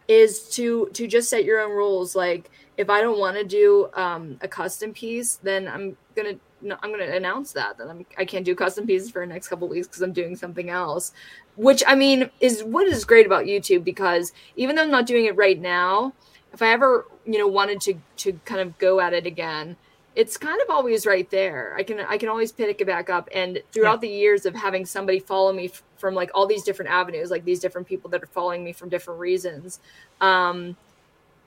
[0.07, 2.15] is to to just set your own rules.
[2.15, 6.77] Like if I don't want to do um, a custom piece, then I'm gonna no,
[6.81, 9.67] I'm gonna announce that that I'm I can't do custom pieces for the next couple
[9.67, 11.13] weeks because I'm doing something else.
[11.55, 15.25] Which I mean is what is great about YouTube because even though I'm not doing
[15.25, 16.13] it right now,
[16.53, 19.77] if I ever you know wanted to to kind of go at it again,
[20.15, 21.75] it's kind of always right there.
[21.77, 23.29] I can I can always pick it back up.
[23.33, 26.91] And throughout the years of having somebody follow me f- from like all these different
[26.91, 29.79] avenues, like these different people that are following me from different reasons,
[30.19, 30.75] um,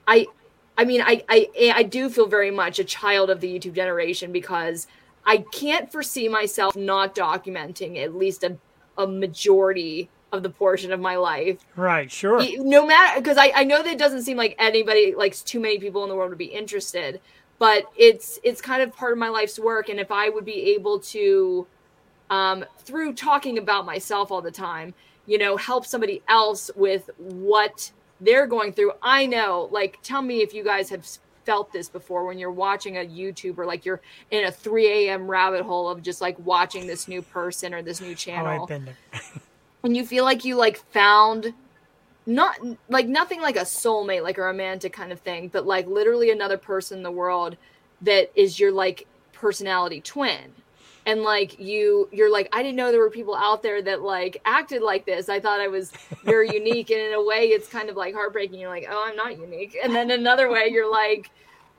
[0.07, 0.27] I
[0.79, 4.31] I mean I I I do feel very much a child of the YouTube generation
[4.31, 4.87] because
[5.25, 8.57] I can't foresee myself not documenting at least a
[8.97, 12.41] a majority of the portion of my life Right, sure.
[12.59, 15.79] No matter because I, I know that it doesn't seem like anybody like too many
[15.79, 17.19] people in the world would be interested
[17.57, 20.73] but it's it's kind of part of my life's work and if i would be
[20.75, 21.67] able to
[22.29, 24.93] um, through talking about myself all the time
[25.25, 27.91] you know help somebody else with what
[28.21, 28.93] they're going through.
[29.01, 31.05] I know like tell me if you guys have
[31.45, 35.61] felt this before when you're watching a youtuber like you're in a 3 a.m rabbit
[35.63, 38.61] hole of just like watching this new person or this new Oh, channel.
[38.63, 38.97] I've been there.
[39.83, 41.53] and you feel like you like found
[42.25, 42.59] not
[42.89, 46.57] like nothing like a soulmate like a romantic kind of thing but like literally another
[46.57, 47.57] person in the world
[48.01, 50.51] that is your like personality twin
[51.09, 54.39] and like you you're like i didn't know there were people out there that like
[54.45, 55.27] acted like this.
[55.29, 55.91] I thought i was
[56.23, 56.89] very unique.
[56.91, 58.59] And in a way it's kind of like heartbreaking.
[58.59, 59.75] You're like oh i'm not unique.
[59.83, 61.31] And then another way you're like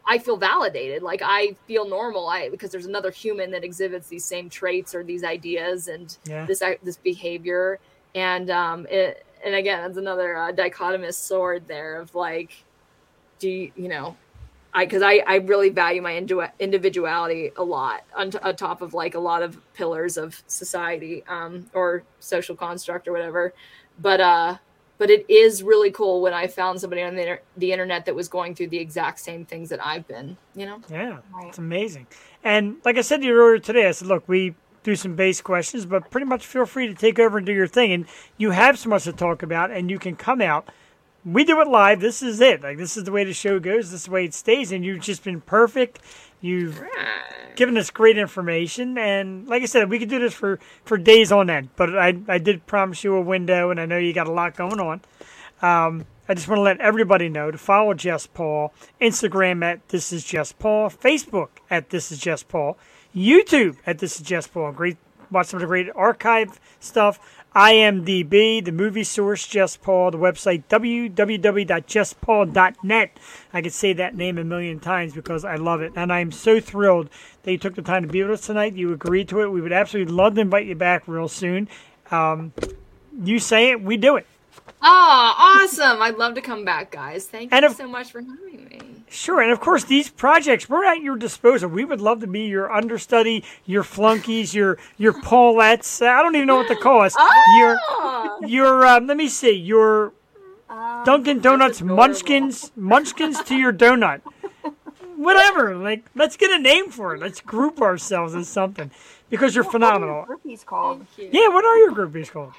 [0.06, 1.02] i feel validated.
[1.02, 2.28] Like i feel normal.
[2.28, 6.46] I because there's another human that exhibits these same traits or these ideas and Yeah.
[6.46, 7.78] this this behavior.
[8.14, 12.50] And um it, and again that's another uh, dichotomous sword there of like
[13.38, 14.16] do you, you know
[14.74, 18.82] i because I, I really value my indu- individuality a lot on, t- on top
[18.82, 23.52] of like a lot of pillars of society um or social construct or whatever
[23.98, 24.56] but uh
[24.98, 28.14] but it is really cool when i found somebody on the, inter- the internet that
[28.14, 31.48] was going through the exact same things that i've been you know Yeah, Right.
[31.48, 32.06] it's amazing.
[32.44, 35.42] And like I said to you earlier today, I said, look, we do some base
[35.42, 37.92] questions, but pretty much feel free to take over and do your thing.
[37.92, 38.06] And
[38.38, 40.70] you have so much to talk about, and you can come out.
[41.24, 42.00] We do it live.
[42.00, 42.62] This is it.
[42.62, 43.90] Like this is the way the show goes.
[43.90, 44.72] This is the way it stays.
[44.72, 46.00] And you've just been perfect.
[46.40, 46.82] You've
[47.56, 51.30] given us great information, and like I said, we could do this for for days
[51.30, 51.68] on end.
[51.76, 54.56] But I I did promise you a window, and I know you got a lot
[54.56, 55.02] going on.
[55.60, 60.12] Um, I just want to let everybody know to follow Jess Paul, Instagram at This
[60.12, 62.78] Is Jess Paul, Facebook at This Is Jess Paul,
[63.14, 64.72] YouTube at This Is Jess Paul.
[64.72, 64.96] Great,
[65.30, 67.39] watch some of the great archive stuff.
[67.54, 73.18] IMDb, the movie source, Jess Paul, the website www.jesspaul.net.
[73.52, 76.60] I could say that name a million times because I love it, and I'm so
[76.60, 77.10] thrilled
[77.42, 78.74] that you took the time to be with us tonight.
[78.74, 79.50] You agreed to it.
[79.50, 81.68] We would absolutely love to invite you back real soon.
[82.12, 82.52] Um,
[83.22, 84.26] you say it, we do it.
[84.82, 88.20] Oh awesome i'd love to come back guys thank And you if- so much for
[88.20, 88.78] having me
[89.12, 91.68] Sure, and of course, these projects we're at your disposal.
[91.68, 96.00] We would love to be your understudy, your flunkies, your your Paulettes.
[96.00, 97.16] I don't even know what to call us.
[97.58, 98.36] Your Ah!
[98.46, 100.12] your um, let me see, your
[100.68, 104.20] Um, Dunkin' Donuts munchkins, munchkins to your donut.
[105.16, 107.20] Whatever, like let's get a name for it.
[107.20, 108.92] Let's group ourselves as something
[109.28, 110.26] because you're what are your phenomenal.
[110.26, 111.04] groupies called?
[111.16, 111.40] Thank you.
[111.42, 112.52] Yeah, what are your groupies called?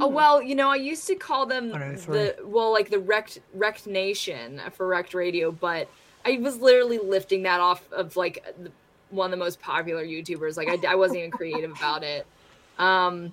[0.00, 2.18] Oh well, you know, I used to call them One oh three.
[2.18, 5.88] the well, like the Wrecked Rec Nation for Rec Radio, but
[6.24, 8.70] I was literally lifting that off of like the,
[9.10, 10.56] one of the most popular YouTubers.
[10.56, 12.26] Like I, I wasn't even creative about it.
[12.78, 13.32] Um,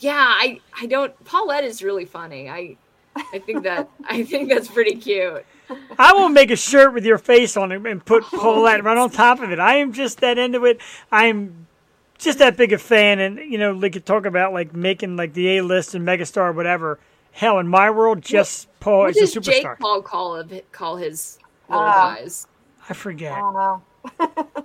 [0.00, 1.12] yeah, I I don't.
[1.24, 2.48] Paulette is really funny.
[2.48, 2.76] I
[3.32, 5.44] I think that I think that's pretty cute.
[5.98, 9.10] I will make a shirt with your face on it and put Paulette right on
[9.10, 9.58] top of it.
[9.58, 10.80] I am just that into it.
[11.12, 11.67] I'm
[12.18, 15.34] just that big a fan, and you know, they could talk about like making like
[15.34, 16.98] the A list and megastar, or whatever.
[17.32, 19.66] Hell, in my world, Jess Paul What is a does Jake.
[19.78, 21.38] Paul call of call his
[21.68, 22.14] little Ah.
[22.16, 22.46] guys?
[22.88, 23.32] I forget.
[23.32, 23.82] I don't know.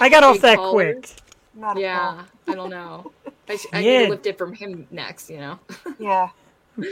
[0.00, 0.94] I got off Jake that Paulers?
[0.96, 1.10] quick.
[1.54, 3.12] Not Yeah, I don't know.
[3.48, 3.98] I, sh- I Yeah.
[3.98, 5.28] need to lift it from him next.
[5.30, 5.58] You know.
[5.98, 6.28] Yeah.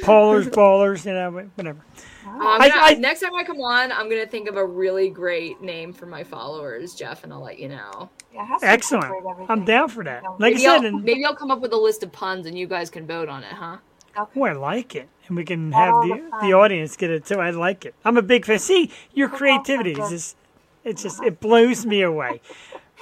[0.03, 1.81] Paulers, ballers, you know, whatever.
[2.25, 5.09] I'm I- gonna- I- next time I come on, I'm gonna think of a really
[5.11, 8.09] great name for my followers, Jeff, and I'll let you know.
[8.33, 8.43] Yeah.
[8.43, 9.15] it has to Excellent.
[9.49, 10.23] I'm down for that.
[10.23, 10.37] Yeah.
[10.39, 12.59] Like I said, I'll, and, maybe I'll come up with a list of puns, and
[12.59, 13.79] you guys can vote on it, huh?
[14.17, 14.41] Okay.
[14.41, 17.25] oh, I like it, and we can have all the the the audience get it
[17.25, 17.41] too.
[17.41, 17.95] I like it.
[18.05, 18.59] I'm a big fan.
[18.59, 20.37] See, your creativity is just,
[20.85, 21.29] it's just, uh-huh.
[21.29, 22.43] it blows me away.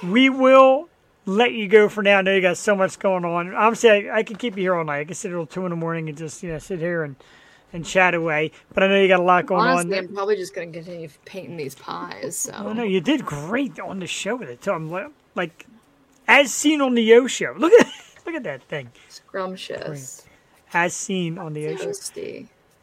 [0.03, 0.89] We will
[1.25, 2.19] let you go for now.
[2.19, 3.53] I know you got so much going on.
[3.53, 4.99] Obviously, I, I could keep you here all night.
[4.99, 7.15] I could sit till two in the morning and just, you know, sit here and,
[7.73, 8.51] and chat away.
[8.73, 10.05] But I know you got a lot going Honestly, on.
[10.05, 12.37] I'm probably just gonna continue painting these pies.
[12.37, 14.71] So I know you did great on the show with it too.
[14.71, 15.65] I'm li- like,
[16.27, 17.53] as seen on the Yo show.
[17.57, 17.87] Look at
[18.25, 18.89] look at that thing.
[19.09, 20.25] scrumptious,
[20.73, 21.83] As seen on the Yo show.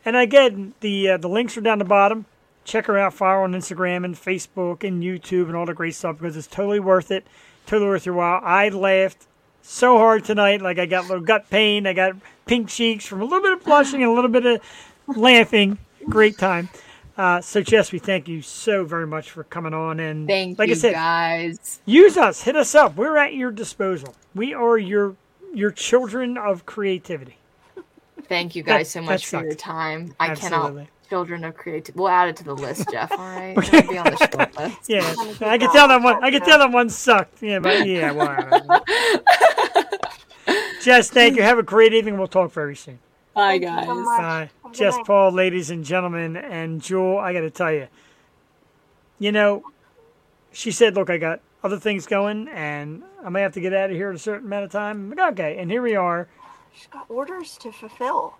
[0.05, 2.27] And again, the uh, the links are down the bottom.
[2.65, 5.95] Check her out, follow her on Instagram and Facebook and YouTube and all the great
[5.95, 7.27] stuff because it's totally worth it.
[7.67, 8.41] Totally worth your while.
[8.45, 9.27] I laughed
[9.63, 11.87] so hard tonight, like I got a little gut pain.
[11.87, 12.17] I got
[12.47, 14.61] pink cheeks from a little bit of blushing and a little bit of
[15.07, 15.79] laughing.
[16.09, 16.69] Great time.
[17.19, 20.69] Uh, so Jess, we thank you so very much for coming on and Thank like
[20.69, 21.81] you, I said, guys.
[21.85, 22.95] use us, hit us up.
[22.95, 24.15] We're at your disposal.
[24.37, 25.17] We are your
[25.53, 27.37] your children of creativity.
[28.29, 30.15] Thank you guys That- so much for your time.
[30.21, 30.59] I Absolutely.
[30.85, 30.87] cannot.
[31.09, 31.99] Children of creativity.
[31.99, 33.11] We'll add it to the list, Jeff.
[33.11, 34.79] All right, It'll be on the short list.
[34.89, 36.23] Yeah, I can tell that one.
[36.23, 37.43] I can tell that one sucked.
[37.43, 38.85] Yeah, but yeah, well.
[40.83, 41.43] Jess, thank you.
[41.43, 42.17] Have a great evening.
[42.19, 42.99] We'll talk very soon.
[43.39, 44.05] Bye, Thank you so guys.
[44.05, 44.19] much.
[44.19, 44.39] Bye.
[44.41, 45.07] Have a good Jess night.
[45.07, 47.89] Paul, ladies and gentlemen, and Jewel, I got to tell you,
[49.19, 49.63] you know,
[50.53, 53.91] she said, look, I got other things going, and I may have to get out
[53.91, 55.13] of here at a certain amount of time.
[55.13, 56.29] I'm like, okay, and here we are,
[56.75, 58.37] She's got orders to fulfill.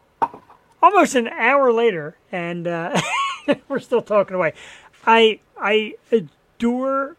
[0.83, 3.01] almost an hour later, and uh,
[3.69, 4.53] we're still talking away.
[5.07, 7.17] I I adore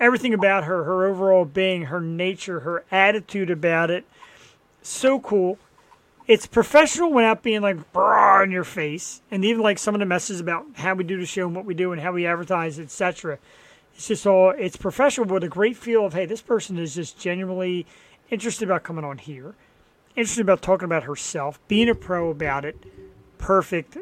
[0.00, 4.04] everything about her, her overall being, her nature, her attitude about it.
[4.82, 5.58] So cool.
[6.26, 10.06] It's professional without being like bra in your face, and even like some of the
[10.06, 12.80] messages about how we do the show and what we do and how we advertise,
[12.80, 13.38] etc.
[13.94, 17.18] It's just all it's professional with a great feel of hey, this person is just
[17.18, 17.86] genuinely
[18.28, 19.54] interested about coming on here,
[20.16, 22.84] interested about talking about herself, being a pro about it.
[23.38, 23.96] Perfect.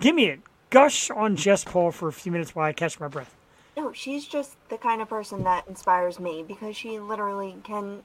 [0.00, 0.40] Give me it.
[0.70, 3.34] Gush on Jess Paul for a few minutes while I catch my breath.
[3.76, 8.02] No, she's just the kind of person that inspires me because she literally can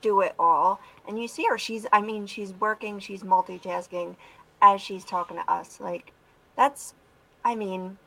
[0.00, 0.80] do it all.
[1.06, 4.16] And you see her, she's, I mean, she's working, she's multitasking
[4.60, 5.80] as she's talking to us.
[5.80, 6.12] Like,
[6.56, 6.94] that's,
[7.44, 7.98] I mean,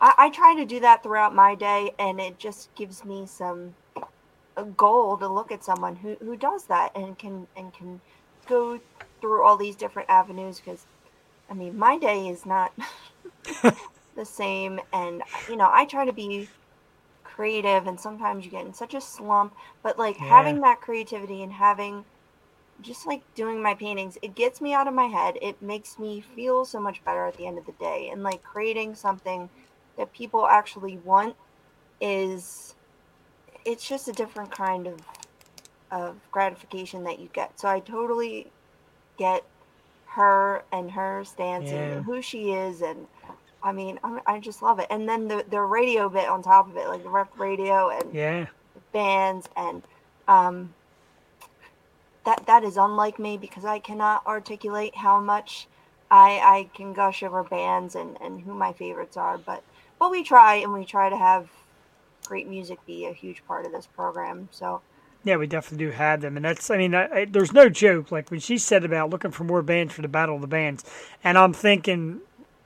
[0.00, 3.74] I, I try to do that throughout my day, and it just gives me some
[4.76, 8.00] goal to look at someone who, who does that and can and can
[8.46, 8.78] go
[9.20, 10.86] through all these different avenues because
[11.50, 12.72] I mean my day is not
[14.14, 16.48] the same and you know I try to be
[17.34, 20.28] creative and sometimes you get in such a slump but like Yeah.
[20.28, 22.04] having that creativity and having
[22.80, 26.20] just like doing my paintings it gets me out of my head it makes me
[26.20, 29.48] feel so much better at the end of the day and like creating something
[29.96, 31.36] that people actually want
[32.00, 32.74] is
[33.64, 35.00] it's just a different kind of
[35.90, 38.46] of gratification that you get so i totally
[39.18, 39.44] get
[40.06, 41.78] her and her stance Yeah.
[41.94, 43.06] and who she is and
[43.64, 46.68] i mean I, I just love it and then the the radio bit on top
[46.70, 48.46] of it like the Rec Radio and Yeah.
[48.92, 49.82] bands and
[50.28, 50.74] um
[52.24, 55.66] that that is unlike me because I cannot articulate how much
[56.10, 59.62] I I can gush over bands and and who my favorites are but
[59.98, 61.48] but we try and we try to have
[62.26, 64.80] great music be a huge part of this program so
[65.24, 66.70] Yeah, we definitely do have them, and that's.
[66.70, 68.10] I mean, I, I, there's no joke.
[68.12, 70.84] Like when she said about looking for more bands for the Battle of the Bands,
[71.22, 72.20] and I'm thinking,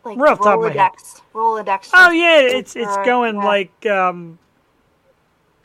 [0.08, 0.92] like We're top of my head.
[0.92, 3.44] Rolodex Rolodex oh yeah, it's it's going yeah.
[3.44, 4.38] like um,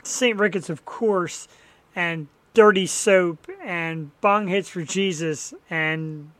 [0.02, 0.38] St.
[0.38, 1.48] Ricketts, of course,
[1.96, 6.30] and Dirty Soap, and Bong Hits for Jesus, and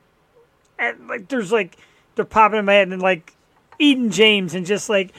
[0.79, 1.77] and like there's like
[2.15, 3.35] they're popping in my head, and like
[3.79, 5.13] Eden James, and just like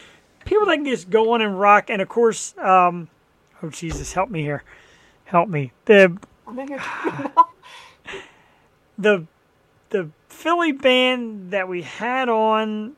[0.46, 3.10] people that can just go on and rock, and of course, um,
[3.62, 4.64] oh Jesus, help me here,
[5.26, 6.18] help me the
[6.48, 6.84] I'm not here-
[8.98, 9.28] the
[9.96, 12.96] the Philly band that we had on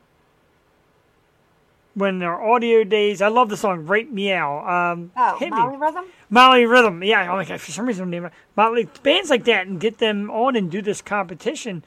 [1.94, 3.22] when our audio days.
[3.22, 7.02] I love the song "Rape Meow." Um, oh Molly me, Rhythm Molly Rhythm.
[7.02, 9.98] Yeah, oh my god, for some reason, I'm naming Molly bands like that and get
[9.98, 11.84] them on and do this competition.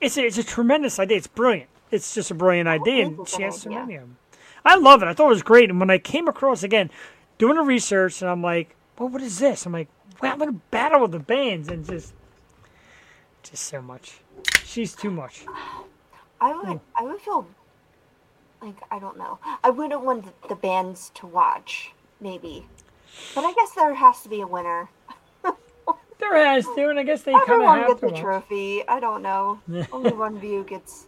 [0.00, 1.18] It's a, it's a tremendous idea.
[1.18, 1.70] It's brilliant.
[1.92, 4.16] It's just a brilliant idea, and she has so many of them.
[4.64, 5.06] I love it.
[5.06, 5.70] I thought it was great.
[5.70, 6.90] And when I came across again,
[7.38, 9.66] doing the research, and I'm like, well, what is this?
[9.66, 9.88] I'm like,
[10.22, 12.14] wow, look at Battle of the Bands, and just,
[13.42, 14.21] just so much.
[14.72, 15.44] She's too much.
[16.40, 16.80] I would mm.
[16.98, 17.46] I would feel
[18.62, 19.38] like I don't know.
[19.62, 21.92] I wouldn't want the, bands to watch,
[22.22, 22.66] maybe.
[23.34, 24.88] But I guess there has to be a winner.
[26.20, 28.06] There has to, and I guess they kind of Everyone have gets to.
[28.06, 28.20] the watch.
[28.20, 28.86] trophy.
[28.86, 29.60] I don't know.
[29.92, 31.06] Only one view gets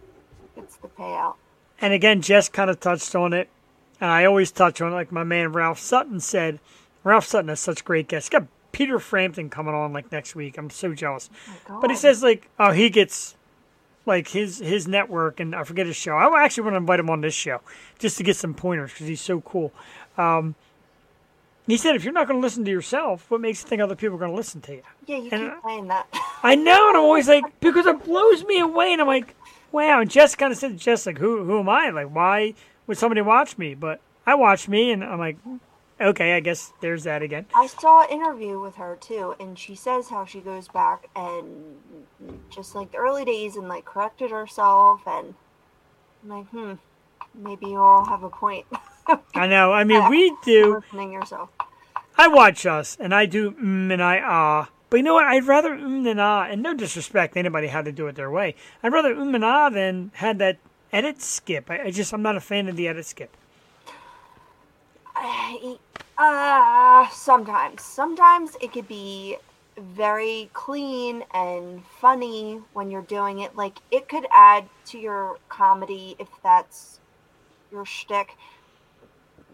[0.56, 1.36] gets the payout.
[1.80, 3.48] And again, Jess kind of touched on it,
[4.00, 4.94] and I always touch on it.
[4.94, 6.58] Like my man Ralph Sutton said,
[7.04, 8.28] Ralph Sutton has such great guests.
[8.28, 10.58] He's got Peter Frampton coming on like next week.
[10.58, 11.30] I'm so jealous.
[11.70, 13.36] Oh But he says like, oh, he gets
[14.06, 16.12] like his his network, and I forget his show.
[16.16, 17.60] I actually want to invite him on this show
[17.98, 19.72] just to get some pointers because he's so cool.
[20.18, 20.54] Um,
[21.66, 23.94] he said, if you're not going to listen to yourself, what makes you think other
[23.96, 24.82] people are going to listen to you?
[25.06, 26.06] Yeah, you and- keep playing that.
[26.42, 29.34] I know, and I'm always like, because it blows me away, and I'm like,
[29.72, 30.00] wow.
[30.00, 31.88] And Jess kind of said, Jess, like, who, who am I?
[31.88, 32.52] Like, why
[32.86, 33.74] would somebody watch me?
[33.74, 35.38] But I watch me, and I'm like,
[36.00, 37.46] okay, I guess there's that again.
[37.54, 41.76] I saw an interview with her too, and she says how she goes back and
[42.50, 45.34] just like the early days and like corrected herself, and
[46.22, 46.74] I'm like, hmm,
[47.34, 48.66] maybe you all have a point.
[49.34, 49.72] I know.
[49.72, 50.76] I mean, we do.
[50.76, 51.50] listening yourself.
[52.16, 54.68] I watch us, and I do mm and I ah.
[54.90, 55.24] But you know what?
[55.24, 58.30] I'd rather mm than ah, and no disrespect to anybody how to do it their
[58.30, 58.54] way.
[58.82, 60.58] I'd rather mm and ah than had that
[60.92, 61.70] edit skip.
[61.70, 63.36] I, I just I'm not a fan of the edit skip.
[66.16, 67.82] Uh, sometimes.
[67.82, 69.36] Sometimes it could be
[69.76, 73.56] very clean and funny when you're doing it.
[73.56, 77.00] Like, it could add to your comedy if that's
[77.72, 78.36] your shtick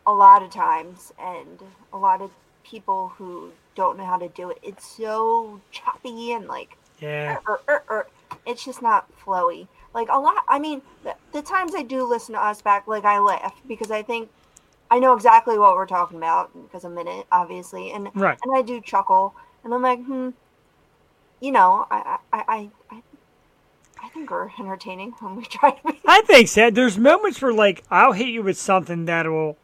[0.07, 1.13] a lot of times.
[1.19, 1.61] And
[1.93, 2.31] a lot of
[2.65, 7.39] people who don't know how to do it, it's so choppy and like, Yeah.
[7.49, 8.07] er, er, er,
[8.47, 9.67] it's just not flowy.
[9.95, 10.45] Like a lot.
[10.49, 13.91] I mean, the, the times I do listen to us back, like I laugh because
[13.91, 14.29] I think
[14.91, 18.39] I know exactly what we're talking about because I'm in it, obviously, and Right.
[18.43, 19.35] and I do chuckle,
[19.65, 20.31] and I'm like, hmm,
[21.41, 23.03] you know, I I I I,
[24.03, 26.01] I think we're entertaining when we try to be.
[26.07, 26.71] I think so.
[26.71, 29.57] There's moments where like I'll hit you with something that will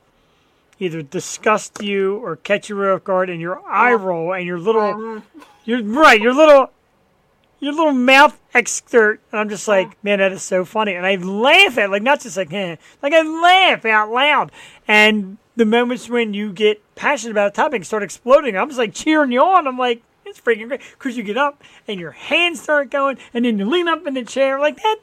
[0.78, 4.82] either disgust you or catch you off guard, and your eye roll and your little,
[4.82, 5.23] Um,
[5.65, 6.70] you're right, your little,
[7.60, 9.20] your little mouth extort.
[9.30, 12.20] And I'm just like, man, that is so funny, and I laugh at like not
[12.20, 14.52] just like, eh, like I laugh out loud.
[14.86, 18.94] And the moments when you get passionate about a topic start exploding, I'm just like
[18.94, 19.66] cheering you on.
[19.66, 20.02] I'm like.
[20.28, 23.64] It's freaking great because you get up and your hands start going, and then you
[23.64, 24.96] lean up in the chair like that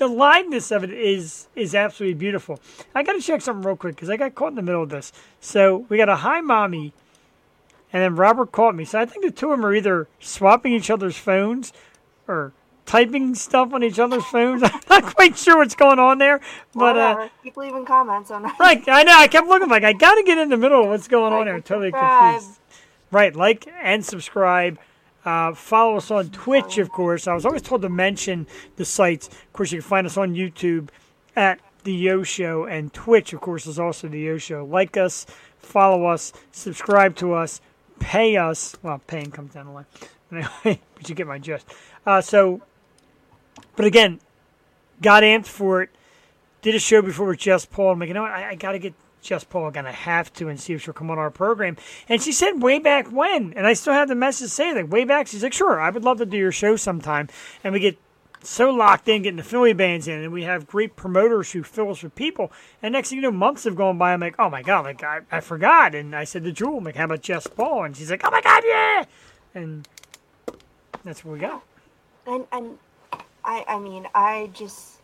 [0.00, 2.58] the liveness of it is is absolutely beautiful.
[2.94, 4.88] I got to check something real quick because I got caught in the middle of
[4.88, 5.12] this.
[5.40, 6.94] So we got a hi mommy,
[7.92, 8.86] and then Robert caught me.
[8.86, 11.74] So I think the two of them are either swapping each other's phones
[12.30, 12.52] or
[12.86, 14.62] typing stuff on each other's phones.
[14.64, 16.40] I'm not quite sure what's going on there,
[16.74, 17.30] but uh, whatever.
[17.42, 18.44] Keep leaving comments on.
[18.58, 19.14] right, I know.
[19.16, 21.40] I kept looking like I got to get in the middle of what's going on
[21.40, 21.54] Like there.
[21.56, 22.34] and Totally subscribe.
[22.40, 22.60] confused.
[23.12, 24.78] Right, like and subscribe.
[25.24, 27.26] Uh, follow us on Twitch, of course.
[27.26, 28.46] I was always told to mention
[28.76, 29.28] the sites.
[29.28, 30.88] Of course, you can find us on YouTube
[31.36, 34.64] at the Yo Show, and Twitch, of course, is also the Yo Show.
[34.64, 35.26] Like us,
[35.58, 37.60] follow us, subscribe to us,
[37.98, 38.74] pay us.
[38.82, 39.86] Well, paying comes down the line.
[40.32, 41.66] Anyway, but you get my gist.
[42.06, 42.62] Uh, so,
[43.76, 44.20] but again,
[45.02, 45.90] got amped for it.
[46.62, 47.92] Did a show before with Jess Paul.
[47.92, 48.32] I'm like, you know what?
[48.32, 49.66] I, I got to get Jess Paul.
[49.66, 51.76] I'm gonna have to and see if she'll come on our program.
[52.08, 55.04] And she said way back when, and I still have the message saying like way
[55.04, 55.26] back.
[55.26, 57.28] She's like, sure, I would love to do your show sometime.
[57.62, 57.98] And we get
[58.42, 61.90] so locked in getting the Philly bands in, and we have great promoters who fill
[61.90, 62.50] us with people.
[62.82, 64.12] And next thing you know, months have gone by.
[64.12, 65.94] I'm like, oh my god, like I, I forgot.
[65.94, 67.84] And I said to Jewel, I'm like, how about Jess Paul?
[67.84, 69.04] And she's like, oh my god, yeah.
[69.54, 69.86] And
[71.04, 71.62] that's what we got.
[72.26, 72.78] and and
[73.44, 75.00] I I mean I just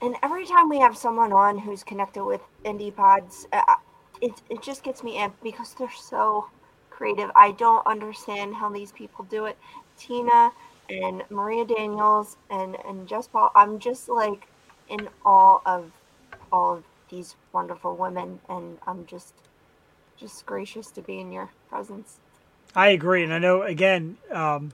[0.00, 3.74] and every time we have someone on who's connected with indie pods, uh,
[4.20, 6.46] it it just gets me amped because they're so
[6.90, 7.30] creative.
[7.34, 9.58] I don't understand how these people do it.
[9.96, 10.52] Tina
[10.90, 13.50] and Maria Daniels and and Jess Paul.
[13.54, 14.46] I'm just like
[14.88, 15.90] in awe of
[16.52, 19.34] all of these wonderful women, and I'm just
[20.16, 22.18] just gracious to be in your presence.
[22.74, 24.72] I agree, and I know again um,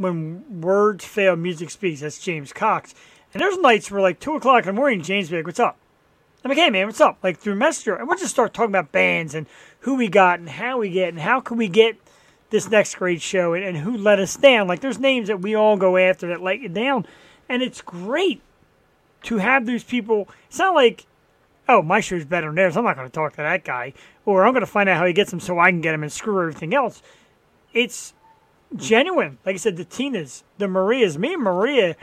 [0.00, 2.00] when words fail, music speaks.
[2.00, 2.94] That's James Cox.
[3.32, 5.76] And there's nights where like two o'clock in the morning, James be like, "What's up?"
[6.42, 8.92] I'm like, "Hey man, what's up?" Like through Messenger, and we'll just start talking about
[8.92, 9.46] bands and
[9.80, 11.96] who we got and how we get and how can we get
[12.48, 14.66] this next great show and, and who let us down.
[14.66, 17.06] Like there's names that we all go after that let you down,
[17.48, 18.40] and it's great
[19.24, 20.28] to have those people.
[20.48, 21.06] It's not like
[21.70, 22.76] oh, my show's better than theirs.
[22.76, 23.92] I'm not going to talk to that guy.
[24.26, 26.02] Or I'm going to find out how he gets them so I can get him
[26.02, 27.00] and screw everything else.
[27.72, 28.12] It's
[28.76, 29.38] genuine.
[29.44, 31.96] Like I said, the Tinas, the Marias, me and Maria,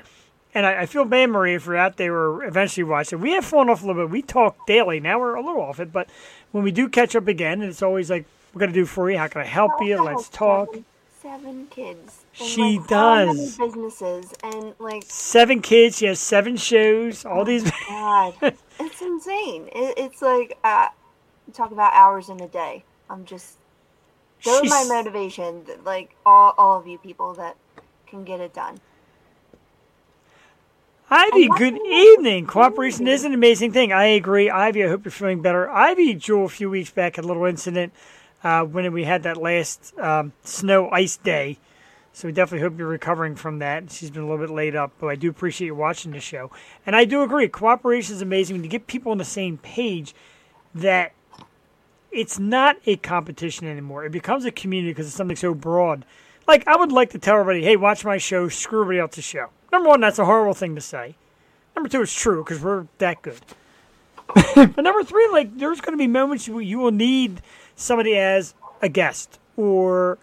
[0.54, 1.98] and I, I feel bad, Maria, for that.
[1.98, 3.22] They were eventually watching.
[3.22, 4.12] We have fallen off a little bit.
[4.12, 5.00] We talk daily.
[5.00, 5.92] Now we're a little off it.
[5.92, 6.10] But
[6.52, 9.18] when we do catch up again, it's always like, we're going to do for you.
[9.18, 10.02] How can I help you?
[10.02, 10.70] Let's talk.
[10.70, 10.86] Seven,
[11.22, 12.26] seven kids.
[12.32, 13.58] She like, does.
[13.58, 15.98] businesses and like Seven kids.
[15.98, 17.24] She has seven shows.
[17.26, 17.70] All these.
[17.88, 18.34] God,
[18.80, 19.70] it's insane.
[19.76, 20.88] It, it's like uh,
[21.54, 22.84] talk about hours in a day.
[23.10, 23.58] I'm just
[24.48, 25.64] those are my motivation.
[25.84, 27.56] Like all all of you people that
[28.08, 28.80] can get it done.
[31.10, 32.48] Ivy, good evening.
[32.48, 33.94] Cooperation is an amazing thing.
[33.94, 34.50] I agree.
[34.50, 35.70] Ivy, I hope you're feeling better.
[35.70, 37.94] Ivy, Jewel, a few weeks back, had a little incident
[38.44, 41.60] uh, when we had that last um, snow ice day.
[42.12, 43.90] So we definitely hope you're recovering from that.
[43.92, 46.52] She's been a little bit laid up, but I do appreciate you watching the show.
[46.86, 47.48] And I do agree.
[47.48, 50.14] Cooperation is amazing when you get people on the same page
[50.74, 51.14] that
[52.12, 54.06] it's not a competition anymore.
[54.06, 56.06] It becomes a community because it's something so broad.
[56.48, 59.50] Like, I would like to tell everybody, hey, watch my show, screw everybody else's show.
[59.72, 61.16] Number one, that's a horrible thing to say.
[61.76, 63.40] Number two, it's true because we're that good.
[64.56, 67.42] but number three, like there's going to be moments where you will need
[67.76, 70.18] somebody as a guest or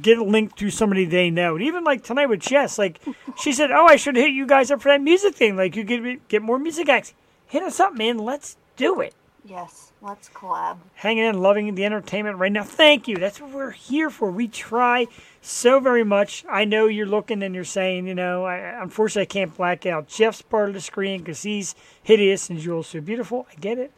[0.00, 1.56] get a link to somebody they know.
[1.56, 3.00] And even like tonight with Jess, like
[3.38, 5.56] she said, "Oh, I should hit you guys up for that music thing.
[5.56, 7.14] Like you get get more music acts.
[7.46, 8.18] Hit us up, man.
[8.18, 10.78] Let's do it." Yes, let's collab.
[10.94, 12.62] hanging in, loving the entertainment right now.
[12.62, 13.16] Thank you.
[13.16, 14.30] That's what we're here for.
[14.30, 15.06] We try
[15.40, 16.44] so very much.
[16.48, 20.08] I know you're looking and you're saying, you know, I, unfortunately, I can't black out
[20.08, 23.46] Jeff's part of the screen because he's hideous and Jules so beautiful.
[23.50, 23.92] I get it.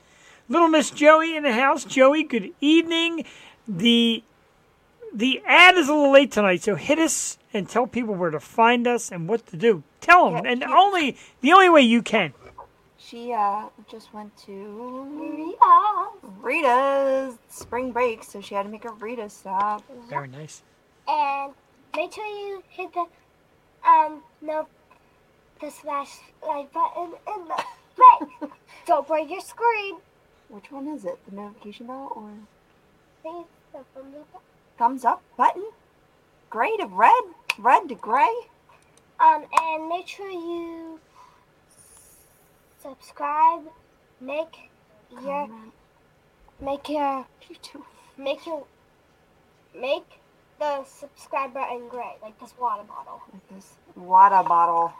[0.48, 1.84] Little Miss Joey in the house.
[1.84, 3.24] Joey, good evening.
[3.66, 4.22] The
[5.12, 8.40] the ad is a little late tonight, so hit us and tell people where to
[8.40, 9.82] find us and what to do.
[10.02, 10.74] Tell them, Yeah, and yeah.
[10.74, 12.32] only the only way you can.
[13.08, 16.08] She uh just went to Rita.
[16.42, 19.82] Rita's spring break, so she had to make a Rita stop.
[20.10, 20.62] Very nice.
[21.08, 21.54] And
[21.96, 23.06] make sure you hit the
[23.88, 24.66] um no
[25.60, 27.64] the smash like button in the
[27.96, 28.50] right.
[28.86, 29.96] Don't break your screen.
[30.50, 31.18] Which one is it?
[31.28, 32.30] The notification bell or
[33.22, 34.42] Please, the thumbs up.
[34.76, 35.64] thumbs up button?
[36.50, 37.22] Gray to red,
[37.58, 38.34] red to gray.
[39.20, 41.00] Um, and make sure you
[42.90, 43.62] subscribe.
[44.20, 44.70] Make
[45.22, 45.48] your
[46.60, 47.84] make your You too.
[48.16, 48.64] make your
[49.74, 50.20] make
[50.58, 53.20] the subscribe button gray, like this water bottle.
[53.32, 54.92] Like this water bottle.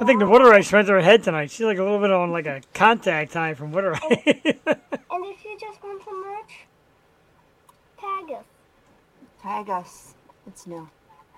[0.00, 1.50] I think the water ice went to her head tonight.
[1.50, 4.02] She's like a little bit on like a contact time from water ice.
[5.08, 6.66] And if you just want some merch,
[7.98, 8.44] tag us.
[9.42, 10.14] Tag us.
[10.46, 10.88] It's new.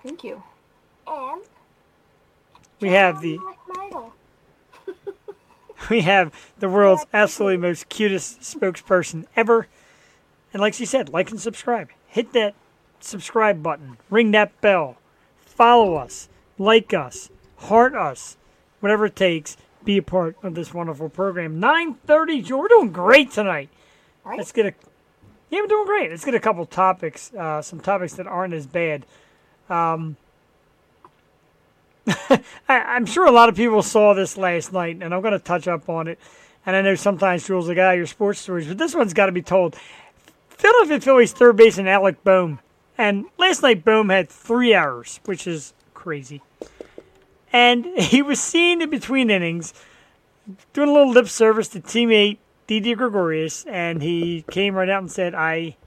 [0.03, 0.43] Thank you.
[1.07, 1.41] And
[2.81, 3.58] we have the Like Myrtle.
[5.91, 9.67] we have the world's absolutely most cutest spokesperson ever.
[10.53, 11.89] And like she said, like and subscribe.
[12.07, 12.55] Hit that
[12.99, 13.97] subscribe button.
[14.09, 14.97] Ring that bell.
[15.45, 16.29] Follow us.
[16.57, 17.29] Like us.
[17.57, 18.37] Heart us.
[18.79, 19.57] Whatever it takes.
[19.83, 21.61] Be a part of this wonderful program.
[21.61, 22.45] 9.30.
[22.45, 23.69] Joe, We're doing great tonight.
[24.23, 24.37] Right?
[24.37, 24.73] Let's get a
[25.49, 26.11] yeah, we're doing great.
[26.11, 29.05] Let's get a couple topics, uh, some topics that aren't as bad.
[29.67, 30.15] Um,
[32.67, 35.39] I, I'm sure a lot of people saw this last night, and I'm going to
[35.39, 36.19] touch up on it.
[36.65, 39.31] And I know sometimes Jules like, ah, your sports stories, but this one's got to
[39.31, 39.75] be told.
[40.49, 42.59] Philadelphia Phillies third baseman Alec Bohm,
[42.97, 46.41] and last night Bohm had three errors, which is crazy.
[47.53, 49.73] And he was seen in between innings
[50.73, 55.11] doing a little lip service to teammate Didi Gregorius, and he came right out and
[55.11, 55.77] said, "I,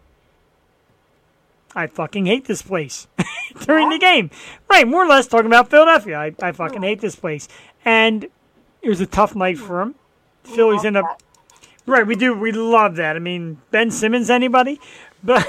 [1.74, 3.06] I fucking hate this place."
[3.66, 4.30] During the game,
[4.68, 4.86] right?
[4.86, 6.18] More or less talking about Philadelphia.
[6.18, 7.48] I, I fucking hate this place,
[7.84, 8.24] and
[8.80, 9.94] it was a tough night for him.
[10.42, 11.22] Phillies end up
[11.86, 12.06] right.
[12.06, 12.34] We do.
[12.38, 13.14] We love that.
[13.14, 14.80] I mean, Ben Simmons, anybody,
[15.24, 15.46] but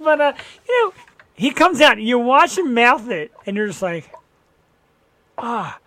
[0.00, 0.32] but uh,
[0.68, 0.94] you know,
[1.34, 1.98] he comes out.
[1.98, 4.12] You watch him mouth it, and you're just like,
[5.38, 5.78] ah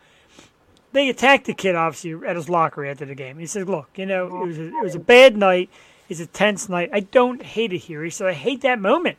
[0.97, 3.37] they attacked the kid obviously at his locker after the game.
[3.37, 5.69] He said, "Look, you know, it was a, it was a bad night.
[6.09, 6.89] It's a tense night.
[6.91, 9.17] I don't hate it here." He said, "I hate that moment.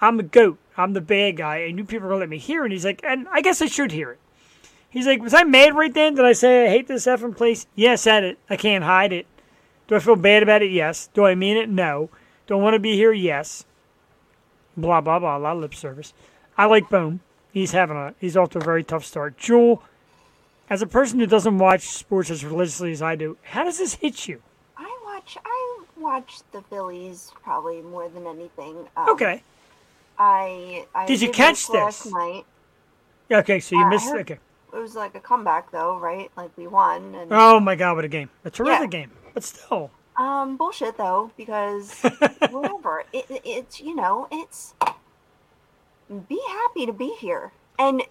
[0.00, 0.58] I'm a goat.
[0.76, 2.84] I'm the bad guy, and you people are gonna let me hear." it." And he's
[2.84, 4.18] like, "And I guess I should hear it."
[4.90, 6.14] He's like, "Was I mad right then?
[6.14, 7.66] Did I say I hate this effing place?
[7.74, 8.38] Yes, I said it.
[8.48, 9.26] I can't hide it.
[9.86, 10.70] Do I feel bad about it?
[10.70, 11.08] Yes.
[11.14, 11.68] Do I mean it?
[11.68, 12.10] No.
[12.46, 13.12] Don't want to be here?
[13.12, 13.64] Yes.
[14.76, 15.36] Blah blah blah.
[15.36, 16.12] A lot of lip service.
[16.56, 17.20] I like Bohm.
[17.52, 19.36] He's having a he's off to a very tough start.
[19.36, 19.82] Jewel,
[20.70, 23.94] as a person who doesn't watch sports as religiously as I do, how does this
[23.94, 24.42] hit you?
[24.76, 25.36] I watch.
[25.44, 28.86] I watch the Phillies probably more than anything.
[28.96, 29.42] Um, Okay.
[30.18, 30.86] I.
[30.94, 32.12] I Did you catch last this?
[32.12, 32.44] night?
[33.30, 34.14] Okay, so you Uh, missed.
[34.14, 34.38] Okay.
[34.72, 36.30] It was like a comeback though, right?
[36.36, 37.14] Like we won.
[37.14, 38.30] And Oh my God, what a game!
[38.44, 39.00] A terrific Yeah.
[39.00, 39.90] game, but still.
[40.18, 41.90] um, bullshit though, because
[42.50, 43.04] whatever.
[43.12, 44.74] It, it, it's you know, it's
[46.28, 48.02] be happy to be here, and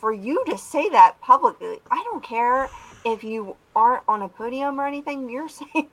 [0.00, 2.68] for you to say that publicly, I don't care
[3.04, 5.28] if you aren't on a podium or anything.
[5.30, 5.88] You're saying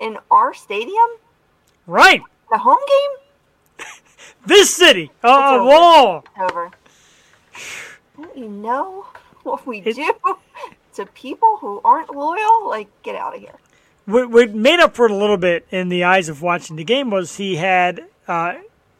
[0.00, 1.08] in our stadium,
[1.86, 2.22] Right.
[2.50, 3.23] the home game.
[4.46, 6.22] This city, a a over.
[6.40, 6.70] over.
[8.16, 9.06] Don't you know
[9.42, 10.14] what we It- do
[10.94, 12.68] to people who aren't loyal?
[12.68, 13.56] Like, get out of here.
[14.06, 16.84] What, what made up for it a little bit in the eyes of watching the
[16.84, 18.56] game was he had uh,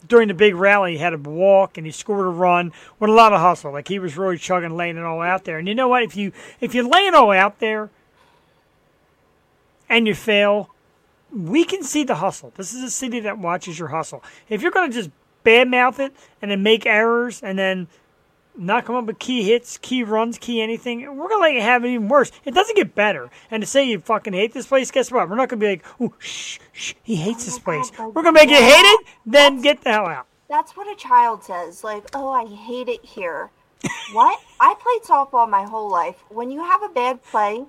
[0.08, 3.12] during the big rally he had a walk and he scored a run with a
[3.12, 3.70] lot of hustle.
[3.72, 5.58] Like he was really chugging, laying it all out there.
[5.58, 6.02] And you know what?
[6.02, 7.90] If you if you lay it all out there
[9.90, 10.70] and you fail,
[11.34, 12.52] we can see the hustle.
[12.56, 14.22] This is a city that watches your hustle.
[14.48, 15.10] If you're going to just
[15.44, 17.88] badmouth it and then make errors and then
[18.56, 21.84] not come up with key hits, key runs, key anything, we're gonna let you have
[21.84, 22.30] it even worse.
[22.44, 23.30] It doesn't get better.
[23.50, 25.28] And to say you fucking hate this place, guess what?
[25.28, 27.90] We're not gonna be like, oh, shh, shh, he hates this place.
[27.98, 30.26] We're gonna make you hate it, then get the hell out.
[30.48, 31.82] That's what a child says.
[31.82, 33.50] Like, oh, I hate it here.
[34.12, 34.40] what?
[34.60, 36.16] I played softball my whole life.
[36.28, 37.64] When you have a bad play,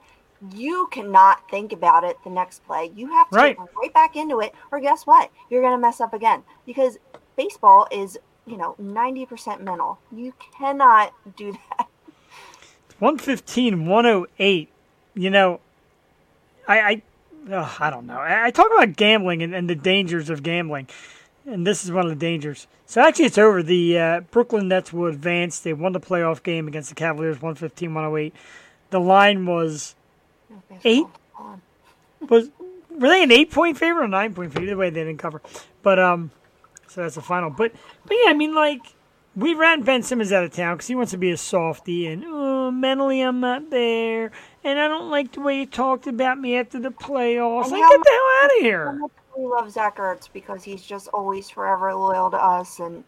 [0.54, 2.92] you cannot think about it the next play.
[2.96, 3.58] You have to Right.
[3.58, 5.32] right back into it, or guess what?
[5.50, 6.98] You're gonna mess up again because
[7.36, 10.00] baseball is you know ninety percent mental.
[10.12, 11.88] You cannot do that.
[13.00, 14.70] 115, 108.
[15.16, 15.60] You know,
[16.68, 17.02] I I,
[17.80, 18.18] I don't know.
[18.20, 20.88] I, I talk about gambling and, and the dangers of gambling,
[21.46, 22.68] and this is one of the dangers.
[22.86, 23.64] So actually, it's over.
[23.64, 25.60] The uh, Brooklyn Nets will advance.
[25.60, 28.34] They won the playoff game against the Cavaliers, 115, 108.
[28.92, 29.96] The line was
[30.84, 31.06] Eight?
[32.30, 32.49] Was
[32.90, 34.69] were they an eight point favorite or nine point favorite?
[34.69, 35.41] Either way, they didn't cover.
[35.84, 36.32] But um,
[36.88, 37.49] so that's the final.
[37.49, 37.73] But
[38.06, 38.82] but yeah, I mean like
[39.36, 42.23] we ran Ben Simmons out of town because he wants to be a softie and
[42.26, 44.32] oh, mentally I'm not there
[44.65, 47.69] and I don't like the way you talked about me after the playoffs.
[47.69, 48.99] Like get the hell out of here.
[49.38, 53.03] we love Zach Ertz because he's just always forever loyal to us, and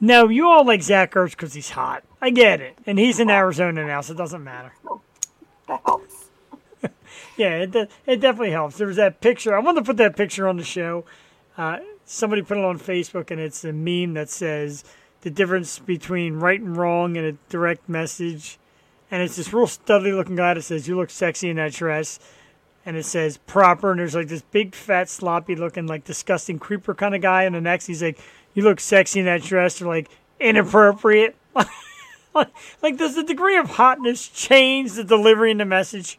[0.00, 2.02] No, you all like Zach Ertz because he's hot.
[2.20, 4.72] I get it, and he's in Arizona now, so it doesn't matter.
[5.68, 6.21] that helps.
[7.36, 8.78] Yeah, it, de- it definitely helps.
[8.78, 9.56] There was that picture.
[9.56, 11.04] I wanted to put that picture on the show.
[11.56, 14.84] Uh, somebody put it on Facebook, and it's a meme that says
[15.22, 18.58] the difference between right and wrong in a direct message.
[19.10, 22.18] And it's this real studly looking guy that says, You look sexy in that dress.
[22.84, 23.92] And it says proper.
[23.92, 27.44] And there's like this big, fat, sloppy looking, like disgusting creeper kind of guy.
[27.44, 28.18] And the next, he's like,
[28.54, 29.80] You look sexy in that dress.
[29.80, 30.08] Or like,
[30.40, 31.36] inappropriate.
[32.34, 36.18] like, does the degree of hotness change the delivery in the message?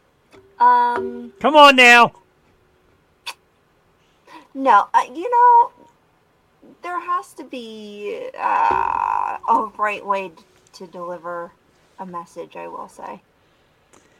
[0.58, 2.12] Um, Come on now.
[4.54, 5.72] no, uh, you know,
[6.82, 10.32] there has to be uh, a right way
[10.74, 11.52] to deliver
[11.98, 12.56] a message.
[12.56, 13.20] I will say,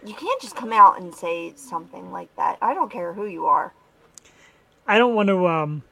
[0.04, 2.58] you can't just come out and say something like that.
[2.60, 3.72] I don't care who you are.
[4.86, 5.82] I don't want to um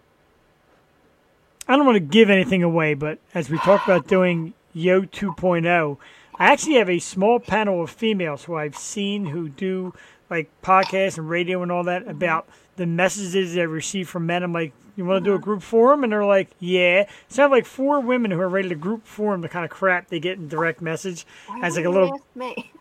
[1.67, 5.97] I don't want to give anything away, but as we talk about doing Yo 2.0,
[6.37, 9.95] I actually have a small panel of females who I've seen who do
[10.33, 12.11] like podcasts and radio and all that mm-hmm.
[12.11, 14.43] about the messages they receive from men.
[14.43, 16.05] I'm like, you want to do a group forum?
[16.05, 17.07] And they're like, yeah.
[17.29, 19.71] So I have like four women who are ready to group forum the kind of
[19.71, 22.21] crap they get in direct message Why as like a little.
[22.35, 22.73] me.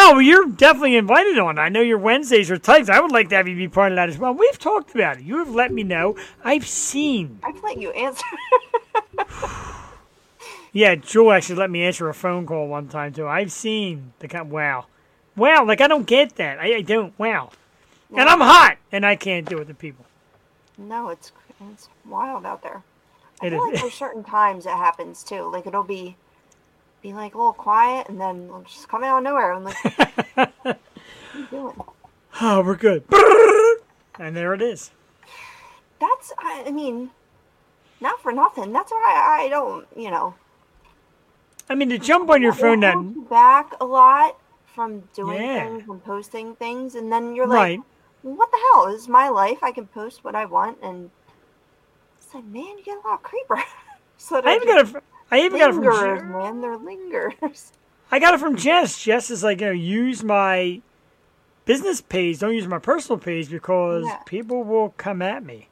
[0.00, 1.58] Oh, well, you're definitely invited on.
[1.58, 2.88] I know your Wednesdays are tight.
[2.88, 4.32] I would like to have you be part of that as well.
[4.32, 5.24] We've talked about it.
[5.24, 6.16] You have let me know.
[6.44, 7.40] I've seen.
[7.42, 8.24] I've let you answer.
[10.72, 13.26] Yeah, Joel actually let me answer a phone call one time too.
[13.26, 14.50] I've seen the kind.
[14.50, 14.86] Wow,
[15.38, 15.64] wow.
[15.64, 16.58] Like I don't get that.
[16.58, 17.16] I, I don't.
[17.18, 17.50] Wow.
[18.10, 20.04] And I'm hot, and I can't do it to people.
[20.78, 21.32] no, it's
[21.72, 22.82] it's wild out there.
[23.42, 23.72] I It feel is.
[23.72, 25.50] like there's certain times it happens too.
[25.50, 26.16] Like it'll be
[27.02, 29.52] be like a little quiet, and then it'll just come out of nowhere.
[29.52, 29.76] I'm like,
[30.34, 30.76] what are
[31.38, 31.80] you doing?
[32.40, 33.04] Oh, we're good.
[34.20, 34.90] And there it is.
[36.00, 37.10] That's I, I mean,
[38.00, 38.72] not for nothing.
[38.72, 40.34] That's why I don't you know.
[41.70, 42.96] I mean, to jump on your phone that
[43.30, 44.36] back a lot
[44.78, 45.66] from doing Yeah.
[45.66, 47.80] things and posting things, and then you're like, right.
[48.22, 48.86] what the hell?
[48.86, 49.58] This is my life.
[49.60, 51.10] I can post what I want, and
[52.16, 53.60] it's like, man, you get a lot of creeper.
[54.18, 55.02] so I even got it.
[55.32, 56.32] I even got it from.
[56.32, 56.60] man.
[56.60, 57.72] They're lingers.
[58.12, 59.02] I got it from Jess.
[59.02, 60.80] Jess is like, you know, use my
[61.64, 62.38] business page.
[62.38, 64.18] Don't use my personal page because Yeah.
[64.26, 65.66] people will come at me.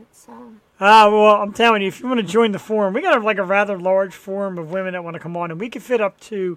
[0.00, 3.02] It's um, Ah, well, I'm telling you, if you want to join the forum, we
[3.02, 5.68] got like a rather large forum of women that want to come on, and we
[5.68, 6.56] can fit up to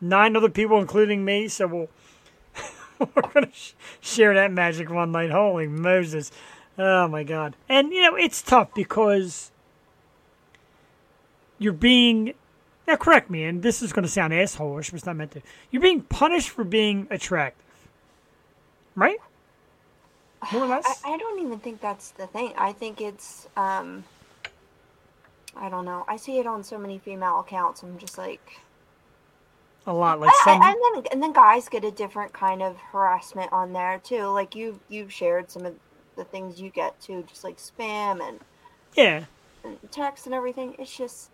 [0.00, 1.48] nine other people, including me.
[1.48, 1.88] So we'll
[3.14, 5.30] we're gonna sh- share that magic one night.
[5.30, 6.30] Holy Moses!
[6.78, 7.56] Oh my God!
[7.68, 9.50] And you know it's tough because
[11.58, 12.34] you're being
[12.86, 12.96] now.
[12.96, 15.42] Correct me, and this is going to sound assholeish, but it's not meant to.
[15.70, 17.64] You're being punished for being attractive,
[18.94, 19.18] right?
[20.52, 21.02] More or less.
[21.04, 22.52] I, I don't even think that's the thing.
[22.56, 24.04] I think it's um,
[25.56, 26.04] I don't know.
[26.06, 27.82] I see it on so many female accounts.
[27.82, 28.60] I'm just like,
[29.88, 30.62] a lot like some.
[30.62, 34.24] And then and then guys get a different kind of harassment on there too.
[34.26, 35.74] Like you you've shared some of
[36.16, 38.40] the things you get too, just like spam and
[38.94, 39.24] yeah.
[39.64, 40.76] and text and everything.
[40.78, 41.30] It's just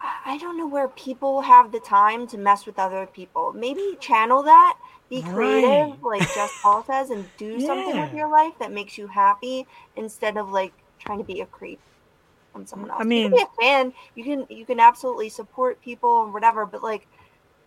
[0.00, 3.52] I don't know where people have the time to mess with other people.
[3.52, 4.78] Maybe channel that,
[5.10, 9.08] be creative, like Jess Paul says, and do something with your life that makes you
[9.08, 9.66] happy
[9.96, 11.80] instead of like trying to be a creep
[12.54, 13.00] on someone else.
[13.00, 13.92] I you mean- can be a fan.
[14.14, 17.08] You can you can absolutely support people and whatever, but like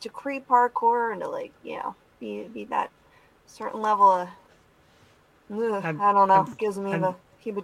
[0.02, 2.90] to creep hardcore and to like you know be be that
[3.48, 4.28] certain level of
[5.52, 7.14] ugh, I'm- I don't know I'm- gives me I'm- the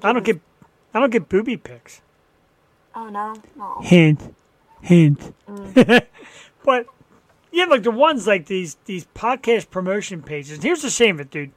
[0.04, 0.40] I don't get
[0.94, 2.02] I don't get booby pics.
[2.96, 4.34] oh no no Hint,
[4.82, 5.34] hint.
[5.48, 6.06] Mm.
[6.66, 6.88] but
[7.52, 10.62] yeah, like the ones like these these podcast promotion pages.
[10.64, 11.52] Here's the shame of it, dude.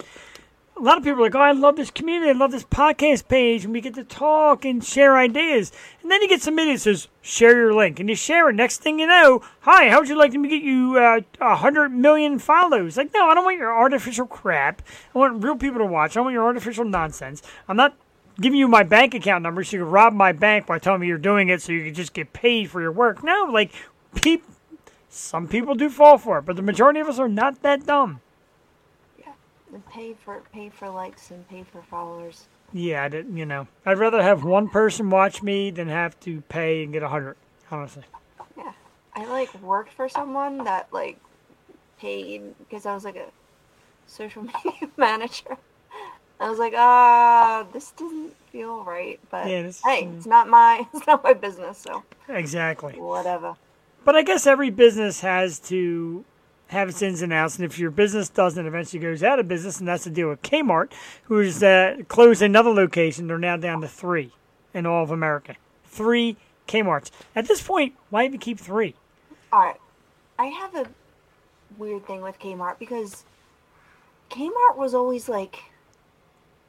[0.80, 2.30] A lot of people are like, oh, I love this community.
[2.30, 3.64] I love this podcast page.
[3.64, 5.72] And we get to talk and share ideas.
[6.00, 8.00] And then you get some idiot that says, share your link.
[8.00, 8.54] And you share it.
[8.54, 11.90] Next thing you know, hi, how would you like me to get you uh, 100
[11.90, 12.96] million follows?
[12.96, 14.80] Like, no, I don't want your artificial crap.
[15.14, 16.16] I want real people to watch.
[16.16, 17.42] I want your artificial nonsense.
[17.68, 17.94] I'm not
[18.40, 21.08] giving you my bank account number so you can rob my bank by telling me
[21.08, 23.22] you're doing it so you can just get paid for your work.
[23.22, 23.70] No, like,
[24.14, 24.46] peop-
[25.10, 28.20] some people do fall for it, but the majority of us are not that dumb.
[29.72, 32.46] And pay for pay for likes and pay for followers.
[32.72, 36.40] Yeah, I did, you know, I'd rather have one person watch me than have to
[36.42, 37.36] pay and get a hundred.
[37.70, 38.02] Honestly,
[38.56, 38.72] Yeah,
[39.14, 41.18] I like worked for someone that like
[41.98, 43.26] paid because I was like a
[44.06, 45.56] social media manager.
[46.40, 49.20] I was like, ah, this doesn't feel right.
[49.30, 52.94] But Yeah, this- hey, it's not my it's not my business, so exactly.
[52.94, 53.54] whatever.
[54.04, 56.24] But I guess every business has to
[56.70, 59.80] have its ins and outs, and if your business doesn't, eventually goes out of business,
[59.80, 60.92] and that's the deal with Kmart,
[61.24, 63.26] who's uh, closed another location.
[63.26, 64.32] They're now down to three
[64.72, 65.56] in all of America.
[65.84, 66.36] Three
[66.68, 67.10] Kmart's.
[67.34, 68.94] At this point, why even keep three?
[69.52, 69.80] All right,
[70.38, 70.86] I have a
[71.76, 73.24] weird thing with Kmart because
[74.30, 75.58] Kmart was always like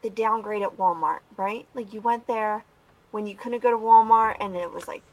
[0.02, 1.68] the downgrade at Walmart, right?
[1.76, 2.64] Like you went there
[3.12, 5.04] when you couldn't go to Walmart, and it was like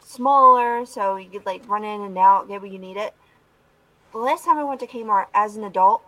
[0.00, 3.12] smaller, so you could like run in and out, get what you needed.
[4.16, 6.02] The last time I went to Kmart as an adult,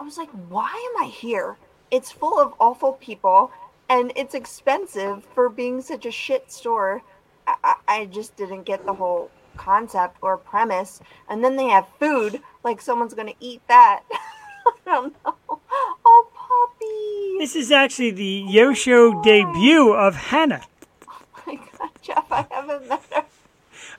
[0.00, 1.56] I was like, why am I here?
[1.92, 3.52] It's full of awful people
[3.88, 7.02] and it's expensive for being such a shit store.
[7.46, 11.00] I, I just didn't get the whole concept or premise.
[11.28, 14.02] And then they have food, like someone's gonna eat that.
[14.10, 15.36] I don't know.
[16.04, 17.38] Oh, puppy!
[17.38, 20.64] This is actually the Yo Show debut of Hannah.
[21.06, 23.24] Oh my God, Jeff, I haven't met her.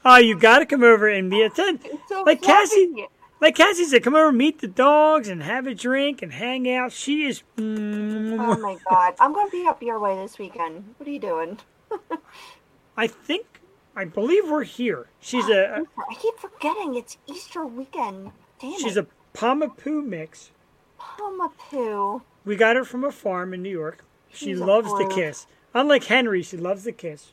[0.03, 1.79] Oh, you got to come over and be a ah, ten.
[2.09, 3.07] So Like Cassie,
[3.39, 6.91] like Cassie said, come over, meet the dogs, and have a drink and hang out.
[6.91, 7.43] She is.
[7.57, 10.95] Oh my God, I'm gonna be up your way this weekend.
[10.97, 11.59] What are you doing?
[12.97, 13.61] I think,
[13.95, 15.07] I believe we're here.
[15.19, 18.31] She's a I keep forgetting it's Easter weekend.
[18.59, 19.07] Damn she's it.
[19.07, 20.51] a Pomapoo mix.
[20.99, 22.21] Pomapoo.
[22.45, 24.03] We got her from a farm in New York.
[24.31, 25.15] She She's loves to pooh.
[25.15, 25.45] kiss.
[25.73, 27.31] Unlike Henry, she loves to kiss.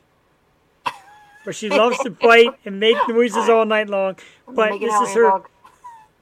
[1.49, 4.17] But she loves to bite and make noises all night long.
[4.47, 5.23] But this is her.
[5.31, 5.49] dog.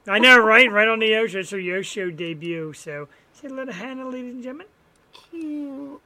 [0.06, 0.72] I know, right?
[0.72, 1.40] Right on the Yo Show.
[1.40, 2.72] It's her Yo Show debut.
[2.72, 4.68] So say hello to Hannah, ladies and gentlemen.
[5.12, 6.00] Cute.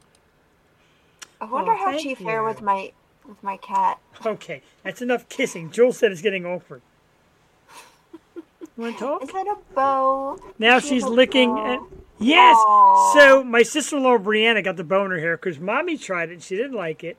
[1.41, 2.91] I wonder Oh, how she fare with my
[3.25, 4.01] with my cat.
[4.27, 5.71] Okay, that's enough kissing.
[5.71, 6.83] Jewel said it's getting awkward.
[8.35, 8.43] You
[8.77, 9.23] want to talk?
[9.23, 10.37] Is that a bow?
[10.59, 11.57] Now she she's licking.
[11.61, 11.83] And,
[12.19, 12.57] yes.
[12.59, 13.13] Aw.
[13.15, 16.75] So my sister-in-law Brianna got the boner hair because mommy tried it and she didn't
[16.75, 17.17] like it.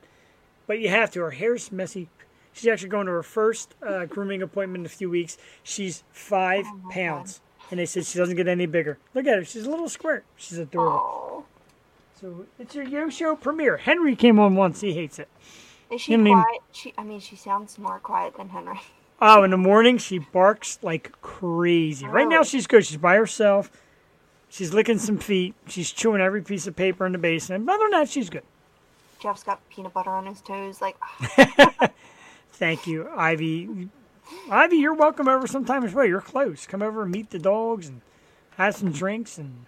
[0.66, 1.20] But you have to.
[1.20, 2.08] Her hair's messy.
[2.52, 5.36] She's actually going to her first uh, grooming appointment in a few weeks.
[5.62, 8.98] She's five Oh pounds, and they said she doesn't get any bigger.
[9.12, 9.44] Look at her.
[9.44, 10.24] She's a little squirt.
[10.36, 11.00] She's adorable.
[11.02, 11.44] Oh.
[12.20, 13.76] So it's your yo show premiere.
[13.76, 14.80] Henry came on once.
[14.80, 15.28] He hates it.
[15.90, 16.46] Is she quiet?
[16.72, 18.80] She, I mean, she sounds more quiet than Henry.
[19.22, 22.04] Oh, in the morning she barks like crazy.
[22.04, 22.84] Right now she's good.
[22.84, 23.70] She's by herself.
[24.48, 25.54] She's licking some feet.
[25.66, 27.64] She's chewing every piece of paper in the basement.
[27.64, 28.42] But other than that, she's good.
[29.24, 30.82] Jeff's got peanut butter on his toes.
[30.82, 30.96] Like,
[32.52, 33.88] Thank you, Ivy.
[34.50, 36.04] Ivy, you're welcome over sometime as well.
[36.04, 36.66] You're close.
[36.66, 38.02] Come over and meet the dogs and
[38.58, 39.64] have some drinks and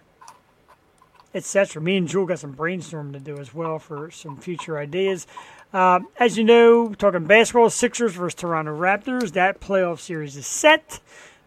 [1.33, 1.81] etc.
[1.81, 5.25] Me and Jewel got some brainstorming to do as well for some future ideas.
[5.73, 9.31] Uh, as you know, talking basketball, Sixers versus Toronto Raptors.
[9.31, 10.99] That playoff series is set.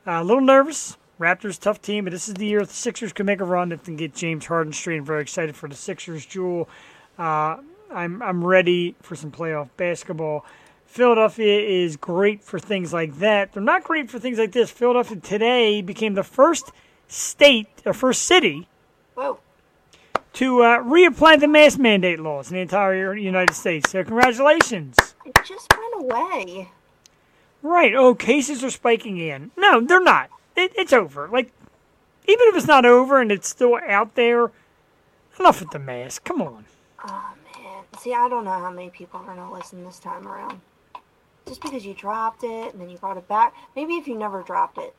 [0.04, 0.96] Uh, a little nervous.
[1.20, 3.80] Raptors tough team, but this is the year the Sixers can make a run if
[3.80, 4.96] they can get James Harden straight.
[4.96, 6.68] I'm very excited for the Sixers, Jewel.
[7.16, 7.58] Uh,
[7.92, 10.44] I'm I'm ready for some playoff basketball.
[10.86, 13.52] Philadelphia is great for things like that.
[13.52, 14.70] They're not great for things like this.
[14.70, 16.72] Philadelphia today became the first
[17.06, 18.68] state or first city
[19.14, 19.38] whoa.
[20.32, 23.90] to uh, reapply the mask mandate laws in the entire United States.
[23.90, 25.14] So congratulations.
[25.24, 26.70] It just went away.
[27.62, 27.94] Right.
[27.94, 29.52] Oh, cases are spiking in.
[29.56, 30.30] No, they're not.
[30.56, 31.28] It, it's over.
[31.28, 31.52] Like,
[32.26, 34.50] even if it's not over and it's still out there,
[35.38, 36.24] enough with the mask.
[36.24, 36.64] Come on.
[37.06, 37.39] Man.
[37.98, 40.60] See, I don't know how many people are gonna listen this time around.
[41.46, 43.54] Just because you dropped it and then you brought it back.
[43.74, 44.94] Maybe if you never dropped it.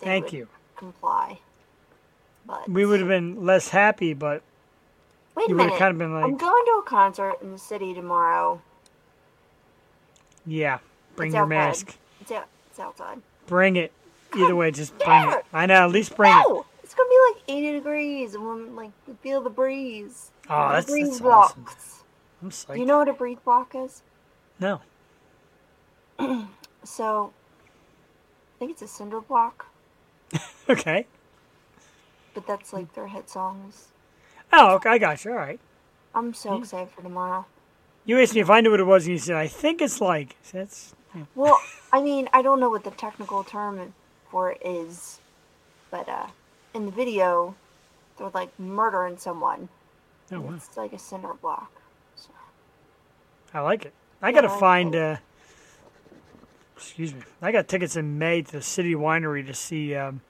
[0.00, 0.48] Thank you.
[0.76, 1.38] Comply.
[2.46, 4.42] But We would have been less happy, but
[5.34, 5.72] wait a you would minute.
[5.72, 8.62] have kind of been like, I'm going to a concert in the city tomorrow.
[10.46, 10.78] yeah,
[11.16, 11.48] bring It's your outside.
[11.48, 11.96] mask.
[12.22, 12.46] It's out.
[12.70, 13.18] It's outside.
[13.46, 13.92] Bring it.
[14.36, 15.44] Either way, just bring it.
[15.52, 15.74] I know.
[15.84, 16.34] At least bring it.
[16.48, 20.30] No, it's gonna be like 80 degrees, and we'll like feel the breeze.
[20.50, 21.66] Oh, that's, breeze that's awesome.
[22.42, 22.78] I'm sorry.
[22.78, 24.02] Do you know what a breeze block is?
[24.58, 24.80] no.
[26.82, 27.32] So,
[28.56, 29.66] I think it's a cinder block.
[30.68, 31.06] Okay.
[32.32, 33.88] but that's like their hit songs.
[34.52, 35.32] Oh, okay, I got you.
[35.32, 35.58] All right.
[36.14, 37.44] I'm so excited for tomorrow.
[38.04, 40.00] You asked me if I knew what it was, and you said, I think it's
[40.00, 40.36] like.
[40.52, 40.94] That's.
[41.14, 41.24] yeah.
[41.34, 41.58] Well,
[41.92, 43.92] I mean, I don't know what the technical term
[44.30, 45.20] for it is,
[45.90, 46.26] but uh,
[46.72, 47.54] in the video,
[48.16, 49.68] they're like murdering someone.
[50.32, 50.54] Oh, wow.
[50.54, 51.72] It's like a cinder block.
[52.16, 52.30] So,
[53.52, 53.94] I like it.
[54.22, 54.94] I Yeah, got to I find.
[54.96, 55.16] Uh,
[56.76, 57.22] excuse me.
[57.42, 60.20] I got tickets in May to the City Winery to see um,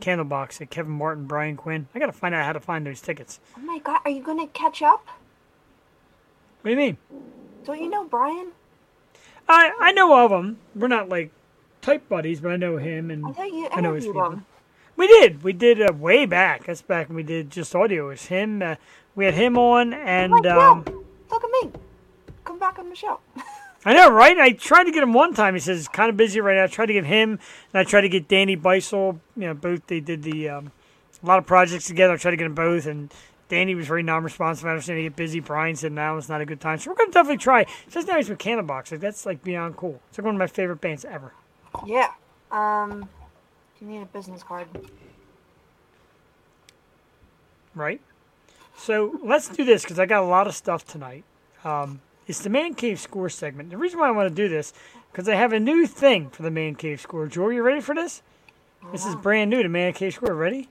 [0.00, 1.88] Candlebox at Kevin Martin, Brian Quinn.
[1.94, 3.40] I got to find out how to find those tickets.
[3.56, 5.06] oh my god, are you gonna catch up?
[6.62, 6.96] What do you mean?
[7.64, 8.52] Don't you know Brian?
[9.48, 10.58] I I know of him.
[10.74, 11.30] We're not like
[11.82, 14.30] type buddies, but I know him, and I you I know his people.
[14.30, 14.46] him.
[14.96, 15.42] We did.
[15.42, 16.64] We did uh, way back.
[16.64, 18.06] That's back when we did just audio.
[18.06, 18.62] It was him.
[18.62, 18.76] Uh,
[19.16, 20.84] we had him on, and God, um,
[21.30, 21.72] look at me.
[22.44, 23.18] Come back on the show.
[23.84, 24.36] I know, right?
[24.36, 25.54] I tried to get him one time.
[25.54, 26.64] He says he's kind of busy right now.
[26.64, 27.38] I tried to get him,
[27.72, 29.18] and I tried to get Danny Beisel.
[29.36, 30.72] You know, both they did the um,
[31.22, 32.14] a lot of projects together.
[32.14, 33.12] I tried to get them both, and
[33.48, 34.66] Danny was very non-responsive.
[34.66, 35.40] I understand he get busy.
[35.40, 37.60] Brian said now is not a good time, so we're gonna definitely try.
[37.62, 38.90] It says now he's with Candlebox.
[38.90, 40.00] Like that's like beyond cool.
[40.08, 41.32] It's like one of my favorite bands ever.
[41.86, 42.10] yeah.
[42.50, 43.08] Um,
[43.80, 44.66] you need a business card.
[47.74, 48.00] right?
[48.76, 51.24] So let's do this because I got a lot of stuff tonight.
[51.64, 53.70] Um, it's the Man Cave Score segment.
[53.70, 54.72] The reason why I want to do this
[55.10, 57.26] because I have a new thing for the Man Cave Score.
[57.26, 58.22] Jewel, you ready for this?
[58.92, 60.34] This is brand new to Man Cave Score.
[60.34, 60.68] Ready?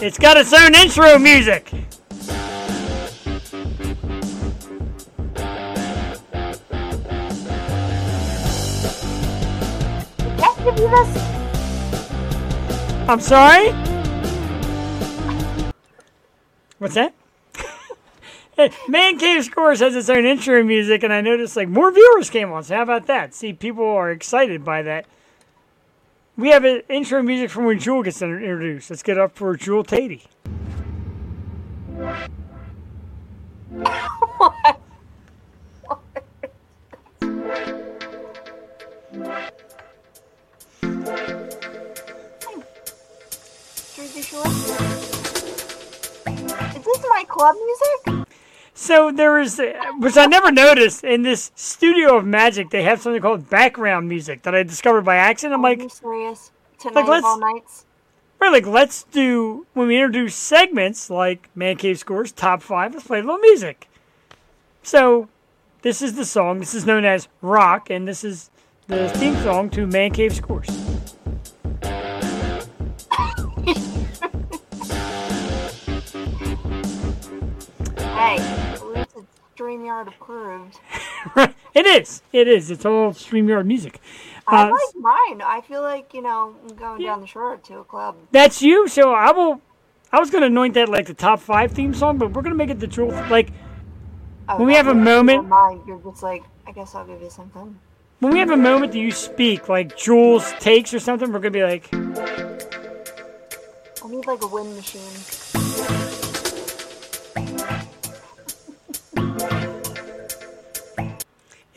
[0.00, 1.72] It's got its own intro music.
[10.38, 11.16] Yes, give you this.
[13.08, 13.87] I'm sorry?
[16.78, 17.14] What's that?
[18.88, 22.50] Man Cave Scores has its own intro music, and I noticed like more viewers came
[22.52, 22.64] on.
[22.64, 23.34] So how about that?
[23.34, 25.06] See, people are excited by that.
[26.36, 28.90] We have an intro music from when Jewel gets introduced.
[28.90, 30.22] Let's get up for Jewel Tatey.
[43.96, 44.97] Jersey Shore.
[46.88, 48.28] Is this my club music?
[48.74, 53.02] So there is, uh, which I never noticed in this studio of magic, they have
[53.02, 55.54] something called background music that I discovered by accident.
[55.54, 56.52] I'm like, serious?
[56.78, 57.84] Tonight let's- all nights.
[58.40, 62.94] We're like, let's do when we introduce segments like Man Cave Scores Top Five.
[62.94, 63.88] Let's play a little music.
[64.84, 65.28] So,
[65.82, 66.60] this is the song.
[66.60, 68.50] This is known as Rock, and this is
[68.86, 70.68] the theme song to Man Cave Scores.
[79.88, 80.80] StreamYard approved.
[81.74, 82.22] it is.
[82.32, 82.70] It is.
[82.70, 84.00] It's all StreamYard music.
[84.46, 85.42] I Uh, like mine.
[85.42, 87.10] I feel like, you know, I'm going Yeah.
[87.10, 88.16] down the shore to a club.
[88.30, 88.88] that's you.
[88.88, 89.60] So I will.
[90.12, 92.70] I was gonna anoint that like the top five theme song, but we're gonna make
[92.70, 93.10] it the jewel.
[93.30, 93.50] Like
[94.50, 97.20] Oh, When we have a moment- my Mind, you're just like, I guess I'll give
[97.20, 97.78] you something.
[98.20, 101.50] when we have a moment that you speak, like Jules takes or something, we're gonna
[101.50, 101.98] be like, I
[104.08, 105.02] need like a wind machine.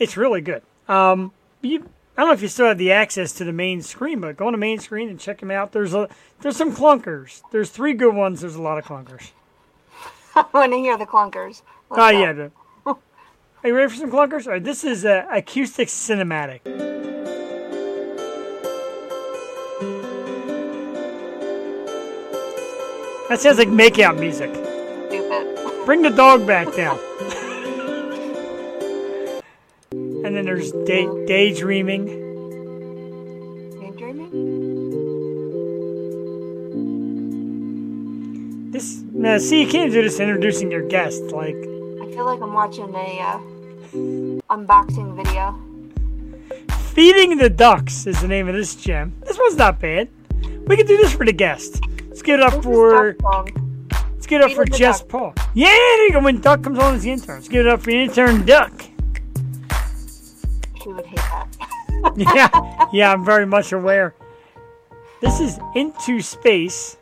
[0.02, 0.62] It's really good.
[0.88, 1.30] Um,
[1.60, 4.36] you, I don't know if you still have the access to the main screen, but
[4.36, 5.70] go on the main screen and check them out.
[5.70, 6.08] There's a
[6.40, 7.40] there's some clunkers.
[7.52, 8.40] There's three good ones.
[8.40, 9.30] There's a lot of clunkers.
[10.34, 11.62] I want to hear the clunkers.
[11.88, 12.08] Oh go.
[12.08, 12.32] yeah.
[12.32, 12.50] The,
[12.86, 12.96] are
[13.62, 14.46] you ready for some clunkers?
[14.46, 16.64] All right, this is uh, acoustic cinematic.
[23.28, 24.50] That sounds like makeout music.
[24.52, 25.86] Stupid.
[25.86, 26.98] Bring the dog back down.
[30.32, 32.06] and then there's day, daydreaming.
[33.78, 34.30] Daydreaming?
[38.70, 41.22] This now, see, you can't do this introducing your guest.
[41.24, 43.40] Like, I feel like I'm watching a uh,
[44.48, 45.54] unboxing video.
[46.94, 49.12] feeding the ducks is the name of this gem.
[49.26, 50.08] This one's not bad.
[50.66, 51.82] We can do this for the guest.
[52.08, 55.08] Let's give it up This for let's give it up Feeding for Jess duck.
[55.10, 55.34] Paul.
[55.52, 56.20] Yeah, there you go.
[56.20, 58.91] When Duck comes on as the intern, let's give it up for the intern Duck.
[62.16, 64.14] yeah, yeah, I'm very much aware.
[65.20, 66.96] This is Into Space.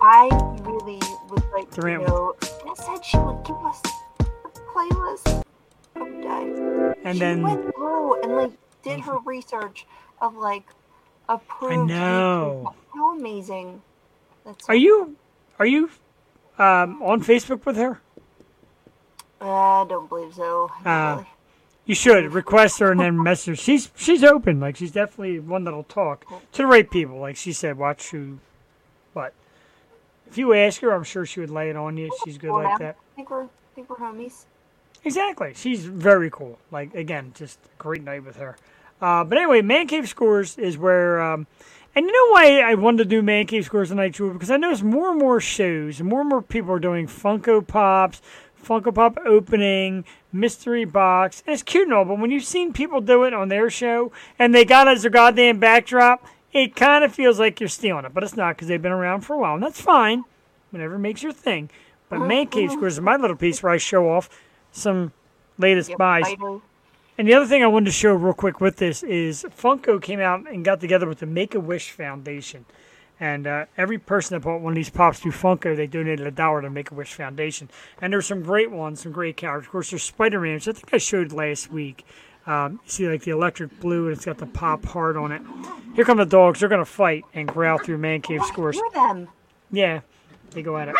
[0.00, 0.28] I
[0.62, 2.06] really would like to Durant.
[2.06, 2.34] know.
[2.40, 3.82] Jess said she would give us
[4.20, 4.24] a
[4.72, 5.42] playlist
[5.96, 6.94] of days.
[7.04, 9.86] And she then went through and like did her research
[10.22, 10.64] of like
[11.28, 11.90] approved.
[11.90, 12.74] I know.
[12.94, 13.82] How amazing!
[14.44, 15.16] That's are you
[15.58, 15.90] are you
[16.58, 18.00] um, on Facebook with her?
[19.40, 20.70] I don't believe so.
[20.84, 21.28] Uh, really.
[21.84, 23.46] You should request her and then message.
[23.46, 23.56] her.
[23.56, 24.58] She's she's open.
[24.58, 27.18] Like she's definitely one that'll talk to the right people.
[27.18, 28.38] Like she said, watch who,
[29.12, 29.32] what.
[30.26, 32.10] If you ask her, I'm sure she would lay it on you.
[32.24, 32.96] She's good Cool, like that.
[33.12, 34.46] I think we're, I think we're homies.
[35.04, 35.52] Exactly.
[35.54, 36.58] She's very cool.
[36.72, 38.56] Like again, just a great night with her.
[39.00, 41.46] Uh, but anyway, Man Cave Scores is where, um,
[41.96, 44.34] and you know why I wanted to do Man Cave Scores tonight, Jewel?
[44.34, 47.66] Because I noticed more and more shows, and more and more people are doing Funko
[47.66, 48.20] Pops,
[48.62, 51.42] Funko Pop opening, mystery box.
[51.46, 54.12] And it's cute and all, but when you've seen people do it on their show
[54.38, 58.04] and they got it as their goddamn backdrop, it kind of feels like you're stealing
[58.04, 58.12] it.
[58.12, 60.24] But it's not because they've been around for a while, and that's fine.
[60.70, 61.70] Whatever makes your thing.
[62.10, 62.78] But Man Cave uh-huh.
[62.78, 64.28] Scores is my little piece where I show off
[64.70, 65.12] some
[65.56, 66.26] latest buys.
[67.18, 70.20] And the other thing I wanted to show real quick with this is Funko came
[70.20, 72.66] out and got together with the Make a Wish Foundation.
[73.18, 76.30] And uh, every person that bought one of these pops through Funko, they donated a
[76.30, 77.70] dollar to Make a Wish Foundation.
[78.02, 79.66] And there's some great ones, some great characters.
[79.66, 82.04] Of course, there's Spider Man, which I think I showed last week.
[82.46, 85.40] Um, you see, like the electric blue, and it's got the pop heart on it.
[85.94, 86.60] Here come the dogs.
[86.60, 88.78] They're going to fight and growl through Man Cave scores.
[88.92, 89.28] Them.
[89.72, 90.00] Yeah,
[90.50, 90.96] they go at it.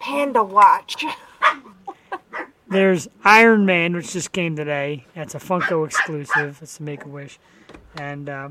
[0.00, 1.04] Panda Watch.
[2.70, 5.06] There's Iron Man, which just came today.
[5.14, 6.58] That's a Funko exclusive.
[6.60, 7.38] It's a Make a Wish,
[7.96, 8.48] and uh,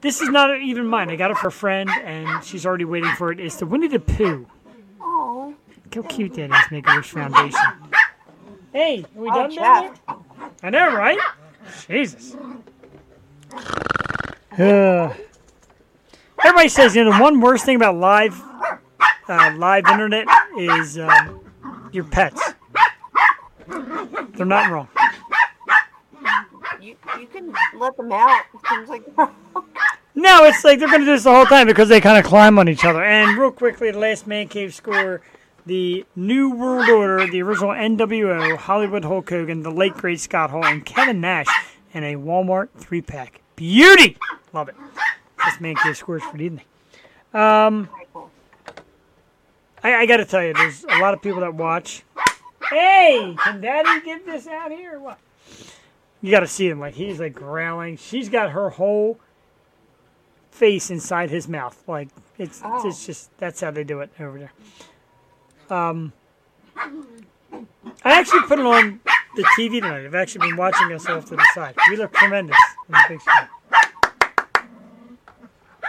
[0.00, 1.10] this is not even mine.
[1.10, 3.38] I got it for a friend, and she's already waiting for it.
[3.38, 4.46] It's the Winnie the Pooh.
[4.98, 5.54] Oh,
[5.84, 7.60] Look how cute that is, Make a Wish Foundation.
[8.72, 9.50] Hey, are we oh, done?
[9.50, 10.00] Jeff.
[10.62, 11.18] I know, right?
[11.86, 12.34] Jesus.
[14.58, 15.16] Ugh.
[16.42, 18.40] Everybody says you know the one worst thing about live,
[19.28, 20.26] uh, live internet
[20.56, 21.40] is um,
[21.92, 22.54] your pets.
[24.40, 24.88] They're not wrong.
[26.80, 28.42] You, you can let them out.
[28.70, 29.02] Things like
[30.14, 32.24] No, it's like they're going to do this the whole time because they kind of
[32.24, 33.04] climb on each other.
[33.04, 35.20] And real quickly, the last man cave score,
[35.66, 40.64] the New World Order, the original NWO, Hollywood Hulk Hogan, the late great Scott Hall,
[40.64, 41.48] and Kevin Nash
[41.92, 43.42] in a Walmart three pack.
[43.56, 44.16] Beauty!
[44.54, 44.74] Love it.
[45.44, 46.64] This man cave scores for the evening.
[47.34, 47.90] Um,
[49.82, 52.04] I, I got to tell you, there's a lot of people that watch.
[52.68, 54.96] Hey, can Daddy get this out here?
[54.96, 55.18] or What?
[56.20, 56.78] You got to see him.
[56.80, 57.96] Like he's like growling.
[57.96, 59.18] She's got her whole
[60.50, 61.82] face inside his mouth.
[61.88, 62.08] Like
[62.38, 62.86] it's Oh.
[62.86, 64.52] it's just that's how they do it over there.
[65.76, 66.12] Um,
[66.76, 66.92] I
[68.04, 69.00] actually put it on
[69.36, 70.04] the TV tonight.
[70.04, 71.74] I've actually been watching us off to the side.
[71.88, 72.56] We look tremendous
[72.88, 73.48] on the big screen.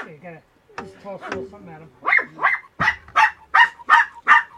[0.02, 0.41] Okay, you gotta
[0.80, 1.89] just toss a little something at him.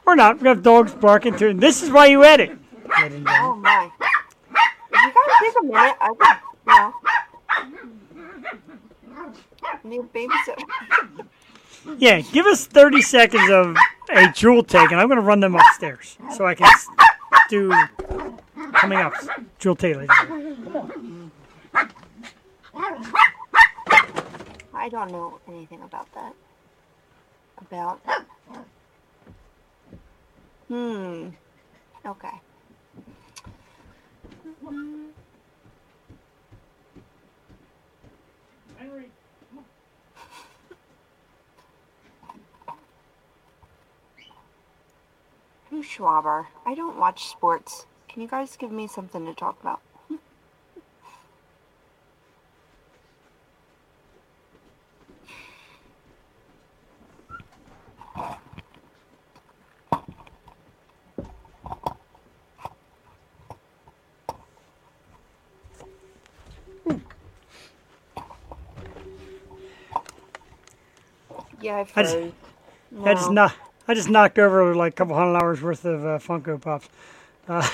[0.06, 0.42] Or not.
[0.42, 1.50] We have dogs barking too.
[1.50, 2.58] And this is why you edit.
[2.92, 3.90] Oh my.
[4.92, 6.94] If you guys take a minute, I could, you know.
[9.84, 10.64] Need babysitter.
[11.98, 13.76] Yeah, give us 30 seconds of
[14.10, 16.70] a jewel take, and I'm going to run them upstairs so I can
[17.50, 17.74] do
[18.74, 19.14] coming up.
[19.60, 21.32] Jewel take, gentlemen.
[24.74, 26.34] I don't know anything about that.
[27.58, 28.00] About.
[30.74, 31.28] Hmm.
[32.04, 32.42] Okay.
[45.70, 46.48] Who's Schwarber?
[46.66, 47.86] I don't watch sports.
[48.10, 49.80] Can you guys give me something to talk about?
[71.64, 72.32] Yeah, I've I just- heard.
[73.04, 73.50] I just No.
[73.88, 76.88] I just knocked over like a couple hundred hours worth of uh, Funko Pops.
[77.48, 77.68] Uh,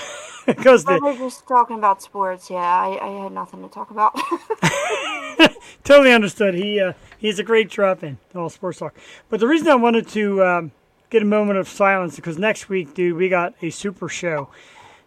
[0.46, 2.50] because I the was just talking about sports.
[2.50, 4.18] Yeah, I, I had nothing to talk about.
[5.84, 6.54] totally understood.
[6.54, 8.94] He uh, he's a great drop in all sports talk.
[9.28, 10.72] But the reason I wanted to um,
[11.10, 14.48] get a moment of silence because next week, dude, we got a super show,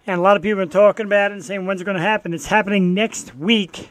[0.07, 1.97] and a lot of people have been talking about it and saying when's it going
[1.97, 2.33] to happen.
[2.33, 3.89] It's happening next week.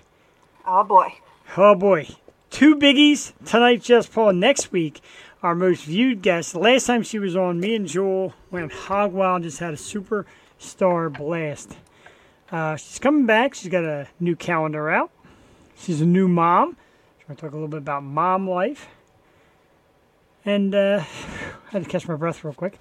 [0.66, 1.14] oh boy.
[1.56, 2.08] Oh boy.
[2.52, 4.34] Two biggies tonight, Jess Paul.
[4.34, 5.00] Next week,
[5.42, 6.54] our most viewed guest.
[6.54, 11.10] Last time she was on, me and Jewel went hog wild, just had a superstar
[11.10, 11.78] blast.
[12.50, 13.54] Uh, she's coming back.
[13.54, 15.10] She's got a new calendar out.
[15.78, 16.76] She's a new mom.
[17.16, 18.86] She's going to talk a little bit about mom life.
[20.44, 21.04] And uh,
[21.68, 22.78] I had to catch my breath real quick.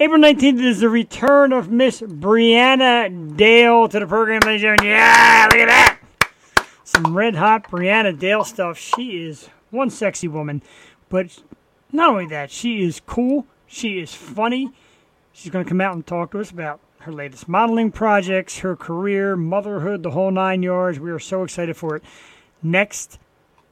[0.00, 4.86] April 19th is the return of Miss Brianna Dale to the program, ladies and gentlemen.
[4.86, 5.95] Yeah, look at that
[6.86, 8.78] some red hot Brianna Dale stuff.
[8.78, 10.62] She is one sexy woman,
[11.08, 11.42] but
[11.90, 13.44] not only that, she is cool.
[13.66, 14.70] She is funny.
[15.32, 18.76] She's going to come out and talk to us about her latest modeling projects, her
[18.76, 21.00] career, motherhood, the whole nine yards.
[21.00, 22.04] We are so excited for it.
[22.62, 23.18] Next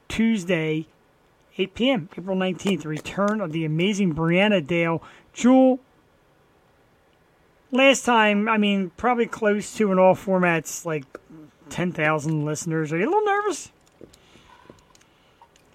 [0.09, 0.85] Tuesday,
[1.57, 5.01] 8 p.m., April 19th, return of the amazing Brianna Dale.
[5.33, 5.79] Jewel,
[7.71, 11.05] last time, I mean, probably close to in all formats, like
[11.69, 12.91] 10,000 listeners.
[12.91, 13.71] Are you a little nervous?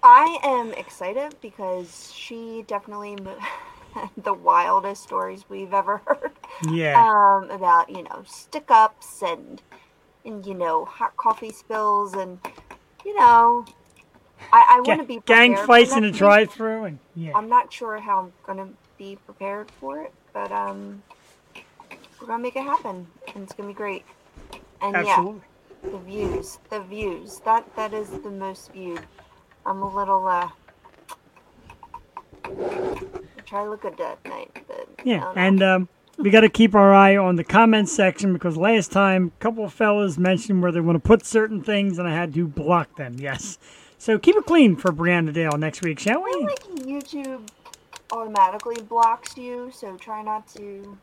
[0.03, 3.17] I am excited because she definitely
[4.17, 6.31] the wildest stories we've ever heard.
[6.69, 6.99] Yeah.
[6.99, 9.61] Um, about you know stick ups and
[10.25, 12.39] and you know hot coffee spills and
[13.05, 13.65] you know
[14.51, 17.47] I, I want to be gang prepared for fights in a drive-through, and yeah, I'm
[17.47, 21.03] not sure how I'm gonna be prepared for it, but um,
[22.19, 24.03] we're gonna make it happen, and it's gonna be great.
[24.81, 25.33] And absolutely.
[25.33, 25.50] yeah,
[25.83, 27.39] the views, the views.
[27.45, 29.05] That that is the most viewed.
[29.65, 30.49] I'm a little uh.
[32.43, 36.73] I try to look good that night, but Yeah, and um, we got to keep
[36.75, 40.71] our eye on the comments section because last time a couple of fellas mentioned where
[40.71, 43.15] they want to put certain things, and I had to block them.
[43.19, 43.57] Yes,
[43.97, 46.45] so keep it clean for Brianna Dale next week, shall I feel we?
[46.45, 46.63] like
[47.05, 47.47] YouTube
[48.11, 50.97] automatically blocks you, so try not to.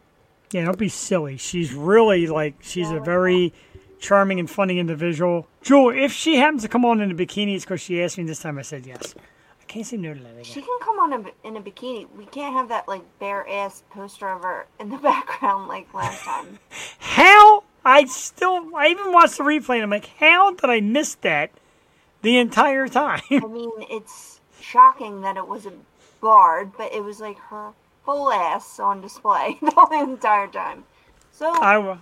[0.50, 1.36] Yeah, don't be silly.
[1.36, 3.52] She's really like she's a very
[4.00, 5.48] charming and funny individual.
[5.62, 8.24] Jewel, if she happens to come on in a bikini, it's because she asked me
[8.24, 8.58] this time.
[8.58, 9.14] I said yes.
[9.60, 10.44] I can't say no to that again.
[10.44, 12.06] She can come on a, in a bikini.
[12.16, 16.24] We can't have that like bare ass poster of her in the background like last
[16.24, 16.58] time.
[16.98, 21.14] How I still I even watched the replay and I'm like, how did I miss
[21.16, 21.50] that
[22.22, 23.22] the entire time?
[23.30, 25.84] I mean, it's shocking that it wasn't
[26.20, 27.72] barred, but it was like her
[28.04, 30.84] full ass on display the entire time.
[31.32, 31.98] So I yeah,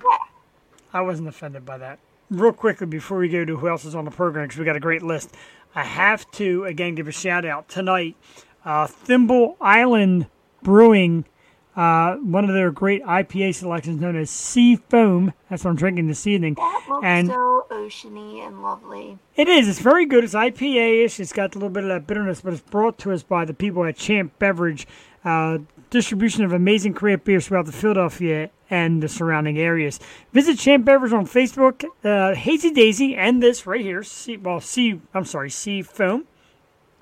[0.92, 1.98] I wasn't offended by that.
[2.30, 4.76] Real quickly before we go to who else is on the program, because we got
[4.76, 5.34] a great list,
[5.74, 8.16] I have to again give a shout out tonight.
[8.64, 10.26] Uh, Thimble Island
[10.62, 11.24] Brewing,
[11.76, 15.32] uh, one of their great IPA selections known as Sea Foam.
[15.48, 16.54] That's what I'm drinking this evening.
[16.54, 19.18] that looks And- so oceany and lovely.
[19.36, 19.68] It is.
[19.68, 20.24] It's very good.
[20.24, 21.20] It's IPA ish.
[21.20, 23.54] It's got a little bit of that bitterness, but it's brought to us by the
[23.54, 24.86] people at Champ Beverage.
[25.24, 25.58] Uh,
[25.90, 30.00] distribution of amazing craft beers throughout the Philadelphia and the surrounding areas.
[30.32, 34.04] Visit Champ Beverage on Facebook, uh, Hazy Daisy, and this right here.
[34.42, 35.00] Well, Sea.
[35.14, 36.26] I'm sorry, Sea Foam.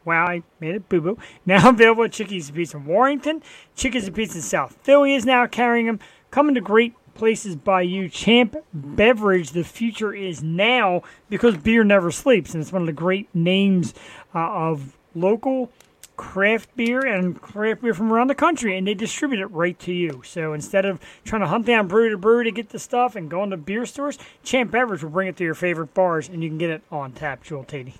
[0.05, 1.19] Wow, I made it boo boo.
[1.47, 3.43] Now available at Chickie's and Pete's in Warrington.
[3.75, 6.01] Chickie's and Pete's in South Philly is now carrying them.
[6.31, 8.09] Coming to great places by you.
[8.09, 12.53] Champ Beverage, the future is now because beer never sleeps.
[12.53, 13.95] And it's one of the great names
[14.35, 15.71] uh, of local
[16.17, 18.77] craft beer and craft beer from around the country.
[18.77, 20.23] And they distribute it right to you.
[20.25, 23.31] So instead of trying to hunt down brewery to brewery to get the stuff and
[23.31, 26.49] going to beer stores, Champ Beverage will bring it to your favorite bars and you
[26.49, 27.95] can get it on tap, Jewel Tatey.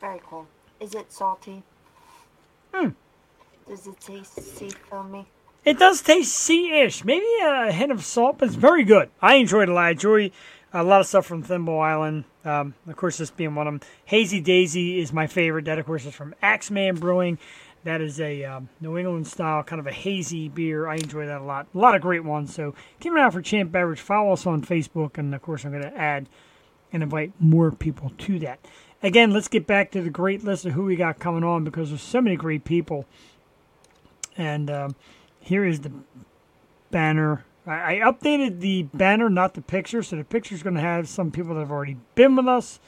[0.00, 0.46] Very cool.
[0.80, 1.62] Is it salty?
[2.72, 2.90] Hmm.
[3.68, 5.26] Does it taste sea foamy?
[5.64, 9.10] It does taste sea-ish, maybe a hint of salt, but it's very good.
[9.20, 9.84] I enjoyed it a lot.
[9.84, 10.30] I enjoy
[10.72, 12.24] a lot of stuff from Thimble Island.
[12.44, 13.88] Um, of course, this being one of them.
[14.04, 15.64] Hazy Daisy is my favorite.
[15.64, 17.38] That, of course, is from Axeman Brewing.
[17.84, 20.88] That is a um, New England style, kind of a hazy beer.
[20.88, 21.68] I enjoy that a lot.
[21.74, 22.52] A lot of great ones.
[22.52, 24.00] So keep an eye out for Champ Beverage.
[24.00, 26.28] Follow us on Facebook, and of course, I'm going to add
[26.92, 28.58] and invite more people to that.
[29.02, 31.90] Again, let's get back to the great list of who we got coming on because
[31.90, 33.06] there's so many great people.
[34.36, 34.96] And um,
[35.40, 35.92] here is the
[36.90, 37.44] banner.
[37.68, 41.54] I, updated the banner, not the picture, so the picture's going to have some people
[41.54, 42.80] that have already been with us.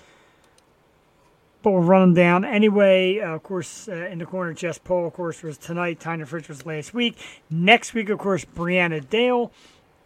[1.63, 3.21] But we'll run them down anyway.
[3.21, 6.01] Uh, of course, uh, in the corner, Jess Paul, of course, was tonight.
[6.01, 7.19] Tanya Fritz was last week.
[7.51, 9.53] Next week, of course, Brianna Dale,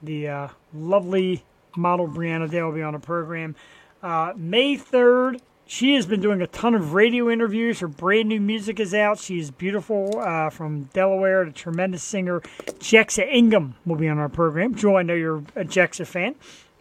[0.03, 1.45] the uh, lovely
[1.77, 3.55] model Brianna Dale, will be on the program.
[4.03, 7.81] Uh, May 3rd, she has been doing a ton of radio interviews.
[7.81, 9.19] Her brand new music is out.
[9.19, 12.41] She is beautiful uh, from Delaware, the tremendous singer
[12.81, 14.75] Jexa Ingham will be on our program.
[14.75, 16.35] Joe, I know you're a Jexa fan.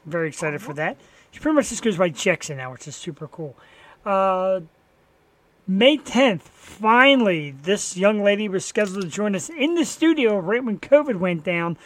[0.06, 0.98] very excited for that.
[1.32, 3.56] She pretty much just goes by Jexa now, which is super cool.
[4.06, 4.62] Uh,
[5.66, 10.64] May 10th, finally, this young lady was scheduled to join us in the studio right
[10.64, 11.78] when COVID went down.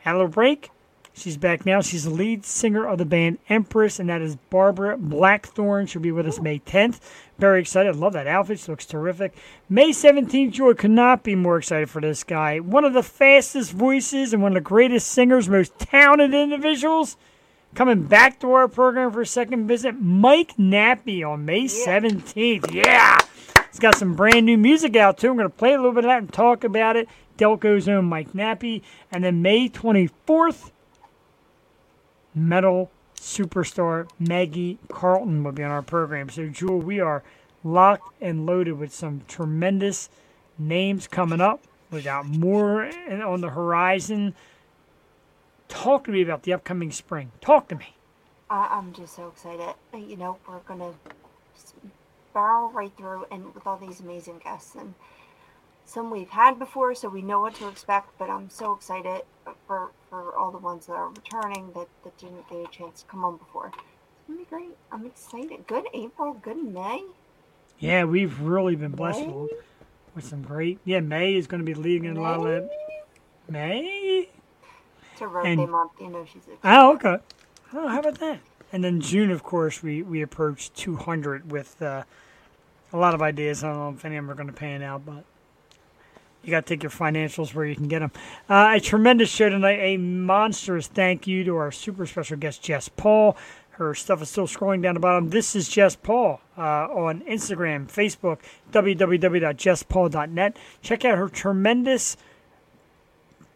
[0.00, 0.70] Had a little break.
[1.12, 1.80] She's back now.
[1.80, 5.86] She's the lead singer of the band Empress, and that is Barbara Blackthorn.
[5.86, 7.00] She'll be with us May 10th.
[7.38, 7.96] Very excited.
[7.96, 8.60] Love that outfit.
[8.60, 9.34] She looks terrific.
[9.68, 12.60] May 17th, Joy could not be more excited for this guy.
[12.60, 17.16] One of the fastest voices and one of the greatest singers, most talented individuals.
[17.74, 22.72] Coming back to our program for a second visit, Mike Nappy on May 17th.
[22.72, 23.18] Yeah!
[23.70, 25.30] He's got some brand new music out too.
[25.30, 27.08] I'm going to play a little bit of that and talk about it.
[27.38, 28.82] Delco's own Mike Nappy.
[29.12, 30.72] And then May 24th,
[32.34, 36.28] metal superstar Maggie Carlton will be on our program.
[36.28, 37.22] So, Jewel, we are
[37.62, 40.08] locked and loaded with some tremendous
[40.58, 41.62] names coming up.
[41.90, 44.34] We got more on the horizon.
[45.68, 47.32] Talk to me about the upcoming spring.
[47.40, 47.94] Talk to me.
[48.48, 49.74] I, I'm just so excited.
[49.94, 50.92] You know, we're gonna
[52.32, 54.94] barrel right through, and with all these amazing guests, and
[55.90, 58.16] some we've had before, so we know what to expect.
[58.18, 59.22] But I'm so excited
[59.66, 63.06] for for all the ones that are returning that that didn't get a chance to
[63.08, 63.72] come on before.
[63.74, 64.76] It's gonna be great.
[64.92, 65.66] I'm excited.
[65.66, 66.34] Good April.
[66.34, 67.04] Good May.
[67.78, 69.50] Yeah, we've really been blessed with,
[70.14, 70.78] with some great.
[70.84, 72.70] Yeah, May is going to be leading in a lot of that.
[73.48, 74.28] May?
[75.12, 75.92] It's her birthday And- month.
[75.98, 76.42] You know she's.
[76.42, 76.58] excited.
[76.62, 77.16] Oh, okay.
[77.72, 78.40] Oh, how about that?
[78.70, 82.02] And then June, of course, we, we approached 200 with uh,
[82.92, 83.64] a lot of ideas.
[83.64, 85.24] I don't know if any of them are going to pan out, but
[86.42, 88.12] you got to take your financials where you can get them.
[88.48, 89.78] Uh, a tremendous show tonight.
[89.80, 93.36] A monstrous thank you to our super special guest, Jess Paul.
[93.72, 95.30] Her stuff is still scrolling down the bottom.
[95.30, 98.38] This is Jess Paul uh, on Instagram, Facebook,
[98.72, 100.56] www.jesspaul.net.
[100.82, 102.16] Check out her tremendous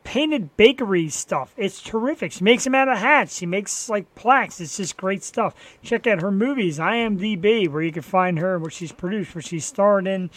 [0.04, 1.52] painted bakery stuff.
[1.56, 2.32] It's terrific.
[2.32, 3.36] She makes them out of hats.
[3.36, 4.60] She makes like plaques.
[4.60, 5.54] It's just great stuff.
[5.82, 9.64] Check out her movies, IMDb, where you can find her, what she's produced, what she's
[9.64, 10.30] starred in.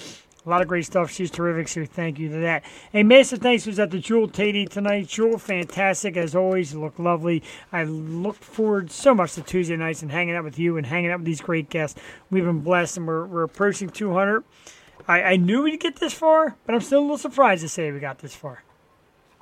[0.47, 1.11] A lot of great stuff.
[1.11, 2.63] She's terrific, so thank you to that.
[2.93, 5.09] A massive thanks was at the Jewel Tatey tonight.
[5.09, 6.71] Jewel, fantastic as always.
[6.71, 7.43] You look lovely.
[7.73, 11.11] I look forward so much to Tuesday nights and hanging out with you and hanging
[11.11, 11.99] out with these great guests.
[12.29, 14.45] We've been blessed, and we're, we're approaching 200.
[15.05, 17.91] I, I knew we'd get this far, but I'm still a little surprised to say
[17.91, 18.63] we got this far.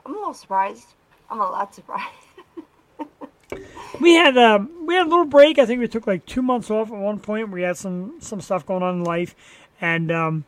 [0.08, 0.88] I'm a little surprised.
[1.30, 2.16] I'm a lot surprised.
[4.02, 5.58] We had um, we had a little break.
[5.58, 7.50] I think we took like two months off at one point.
[7.52, 9.36] We had some some stuff going on in life,
[9.80, 10.46] and um,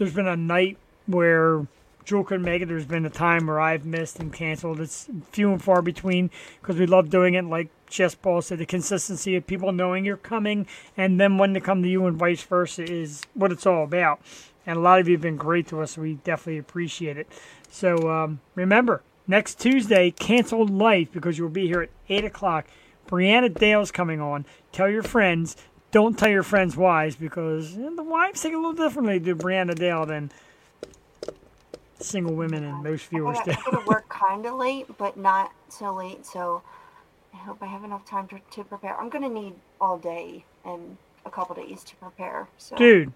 [0.00, 1.66] there's been a night where
[2.06, 2.68] Jewel couldn't make it.
[2.68, 4.80] There's been a time where I've missed and canceled.
[4.80, 6.30] It's few and far between
[6.62, 7.44] because we love doing it.
[7.44, 10.66] Like Jess Paul said, the consistency of people knowing you're coming
[10.96, 14.22] and then when to come to you and vice versa is what it's all about.
[14.64, 15.92] And a lot of you have been great to us.
[15.92, 17.28] So we definitely appreciate it.
[17.70, 22.66] So um, remember, next Tuesday, canceled life because you'll be here at 8 o'clock.
[23.06, 24.46] Brianna Dale's coming on.
[24.72, 25.56] Tell your friends.
[25.92, 29.74] Don't tell your friends' wives because eh, the wives think a little differently to Brianna
[29.74, 30.30] Dale than
[31.98, 33.58] single women and most I viewers gotta, do.
[33.58, 36.24] I gotta work kind of late, but not so late.
[36.24, 36.62] So
[37.34, 38.96] I hope I have enough time to, to prepare.
[38.98, 40.96] I'm gonna need all day and
[41.26, 42.48] a couple days to prepare.
[42.58, 43.12] So Dude,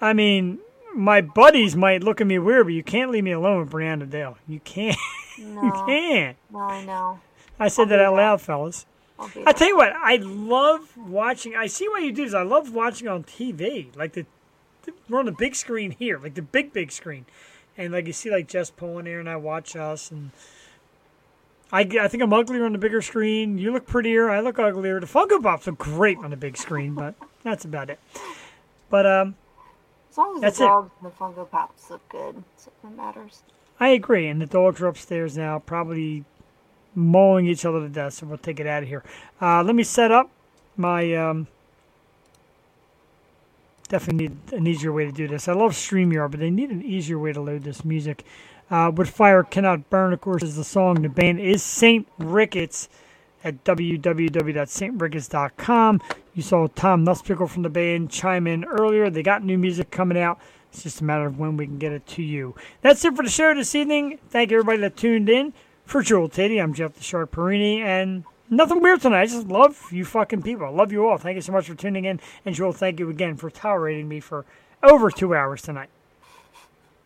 [0.00, 0.58] I mean,
[0.94, 4.08] my buddies might look at me weird, but you can't leave me alone with Brianna
[4.08, 4.38] Dale.
[4.48, 4.96] You can't.
[5.38, 6.36] you can't.
[6.50, 7.20] no, I know.
[7.58, 8.86] I said that out loud, fellas.
[9.18, 11.56] I'll I tell you what, I love watching.
[11.56, 12.34] I see why you do this.
[12.34, 14.26] I love watching on TV, like the,
[14.82, 17.24] the we're on the big screen here, like the big big screen,
[17.78, 20.32] and like you see like Jess Paul in and I watch us, and
[21.72, 23.58] I, I think I'm uglier on the bigger screen.
[23.58, 24.30] You look prettier.
[24.30, 25.00] I look uglier.
[25.00, 27.98] The Funko Pops look great on the big screen, but that's about it.
[28.90, 29.36] But um,
[30.10, 30.64] as long as that's it.
[30.64, 33.42] the dogs and the Funko Pops look good, that's what matters.
[33.80, 36.24] I agree, and the dogs are upstairs now, probably
[36.96, 38.14] mauling each other to death.
[38.14, 39.04] So we'll take it out of here.
[39.40, 40.30] Uh, let me set up
[40.76, 41.14] my.
[41.14, 41.46] Um,
[43.88, 45.46] definitely need an easier way to do this.
[45.46, 48.24] I love StreamYard, but they need an easier way to load this music.
[48.68, 51.02] Uh, Fire Cannot Burn, of course, is the song.
[51.02, 52.08] The band is St.
[52.18, 52.88] Ricketts
[53.44, 56.00] at www.sricketts.com.
[56.34, 59.08] You saw Tom Nuspickle from the band chime in earlier.
[59.08, 60.40] They got new music coming out.
[60.72, 62.56] It's just a matter of when we can get it to you.
[62.82, 64.18] That's it for the show this evening.
[64.28, 65.52] Thank everybody that tuned in.
[65.86, 69.22] For Jewel Titty, I'm Jeff the Shark Perini, and nothing weird tonight.
[69.22, 70.66] I just love you fucking people.
[70.66, 71.16] I love you all.
[71.16, 72.20] Thank you so much for tuning in.
[72.44, 74.44] And Jewel, thank you again for tolerating me for
[74.82, 75.88] over two hours tonight.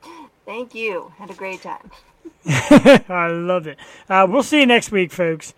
[0.47, 1.12] Thank you.
[1.19, 1.90] Had a great time.
[2.47, 3.78] I love it.
[4.09, 5.52] Uh, we'll see you next week, folks.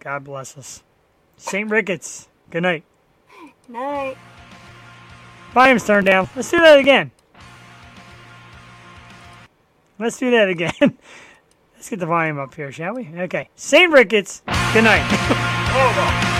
[0.00, 0.82] God bless us.
[1.36, 1.70] St.
[1.70, 2.82] Ricketts, good night.
[3.68, 4.16] Night.
[5.52, 6.28] Volume's turned down.
[6.34, 7.12] Let's do that again.
[9.98, 10.72] Let's do that again.
[11.86, 13.08] Let's get the volume up here, shall we?
[13.16, 13.48] Okay.
[13.54, 13.92] St.
[13.92, 14.42] Ricketts,
[14.72, 16.32] good night.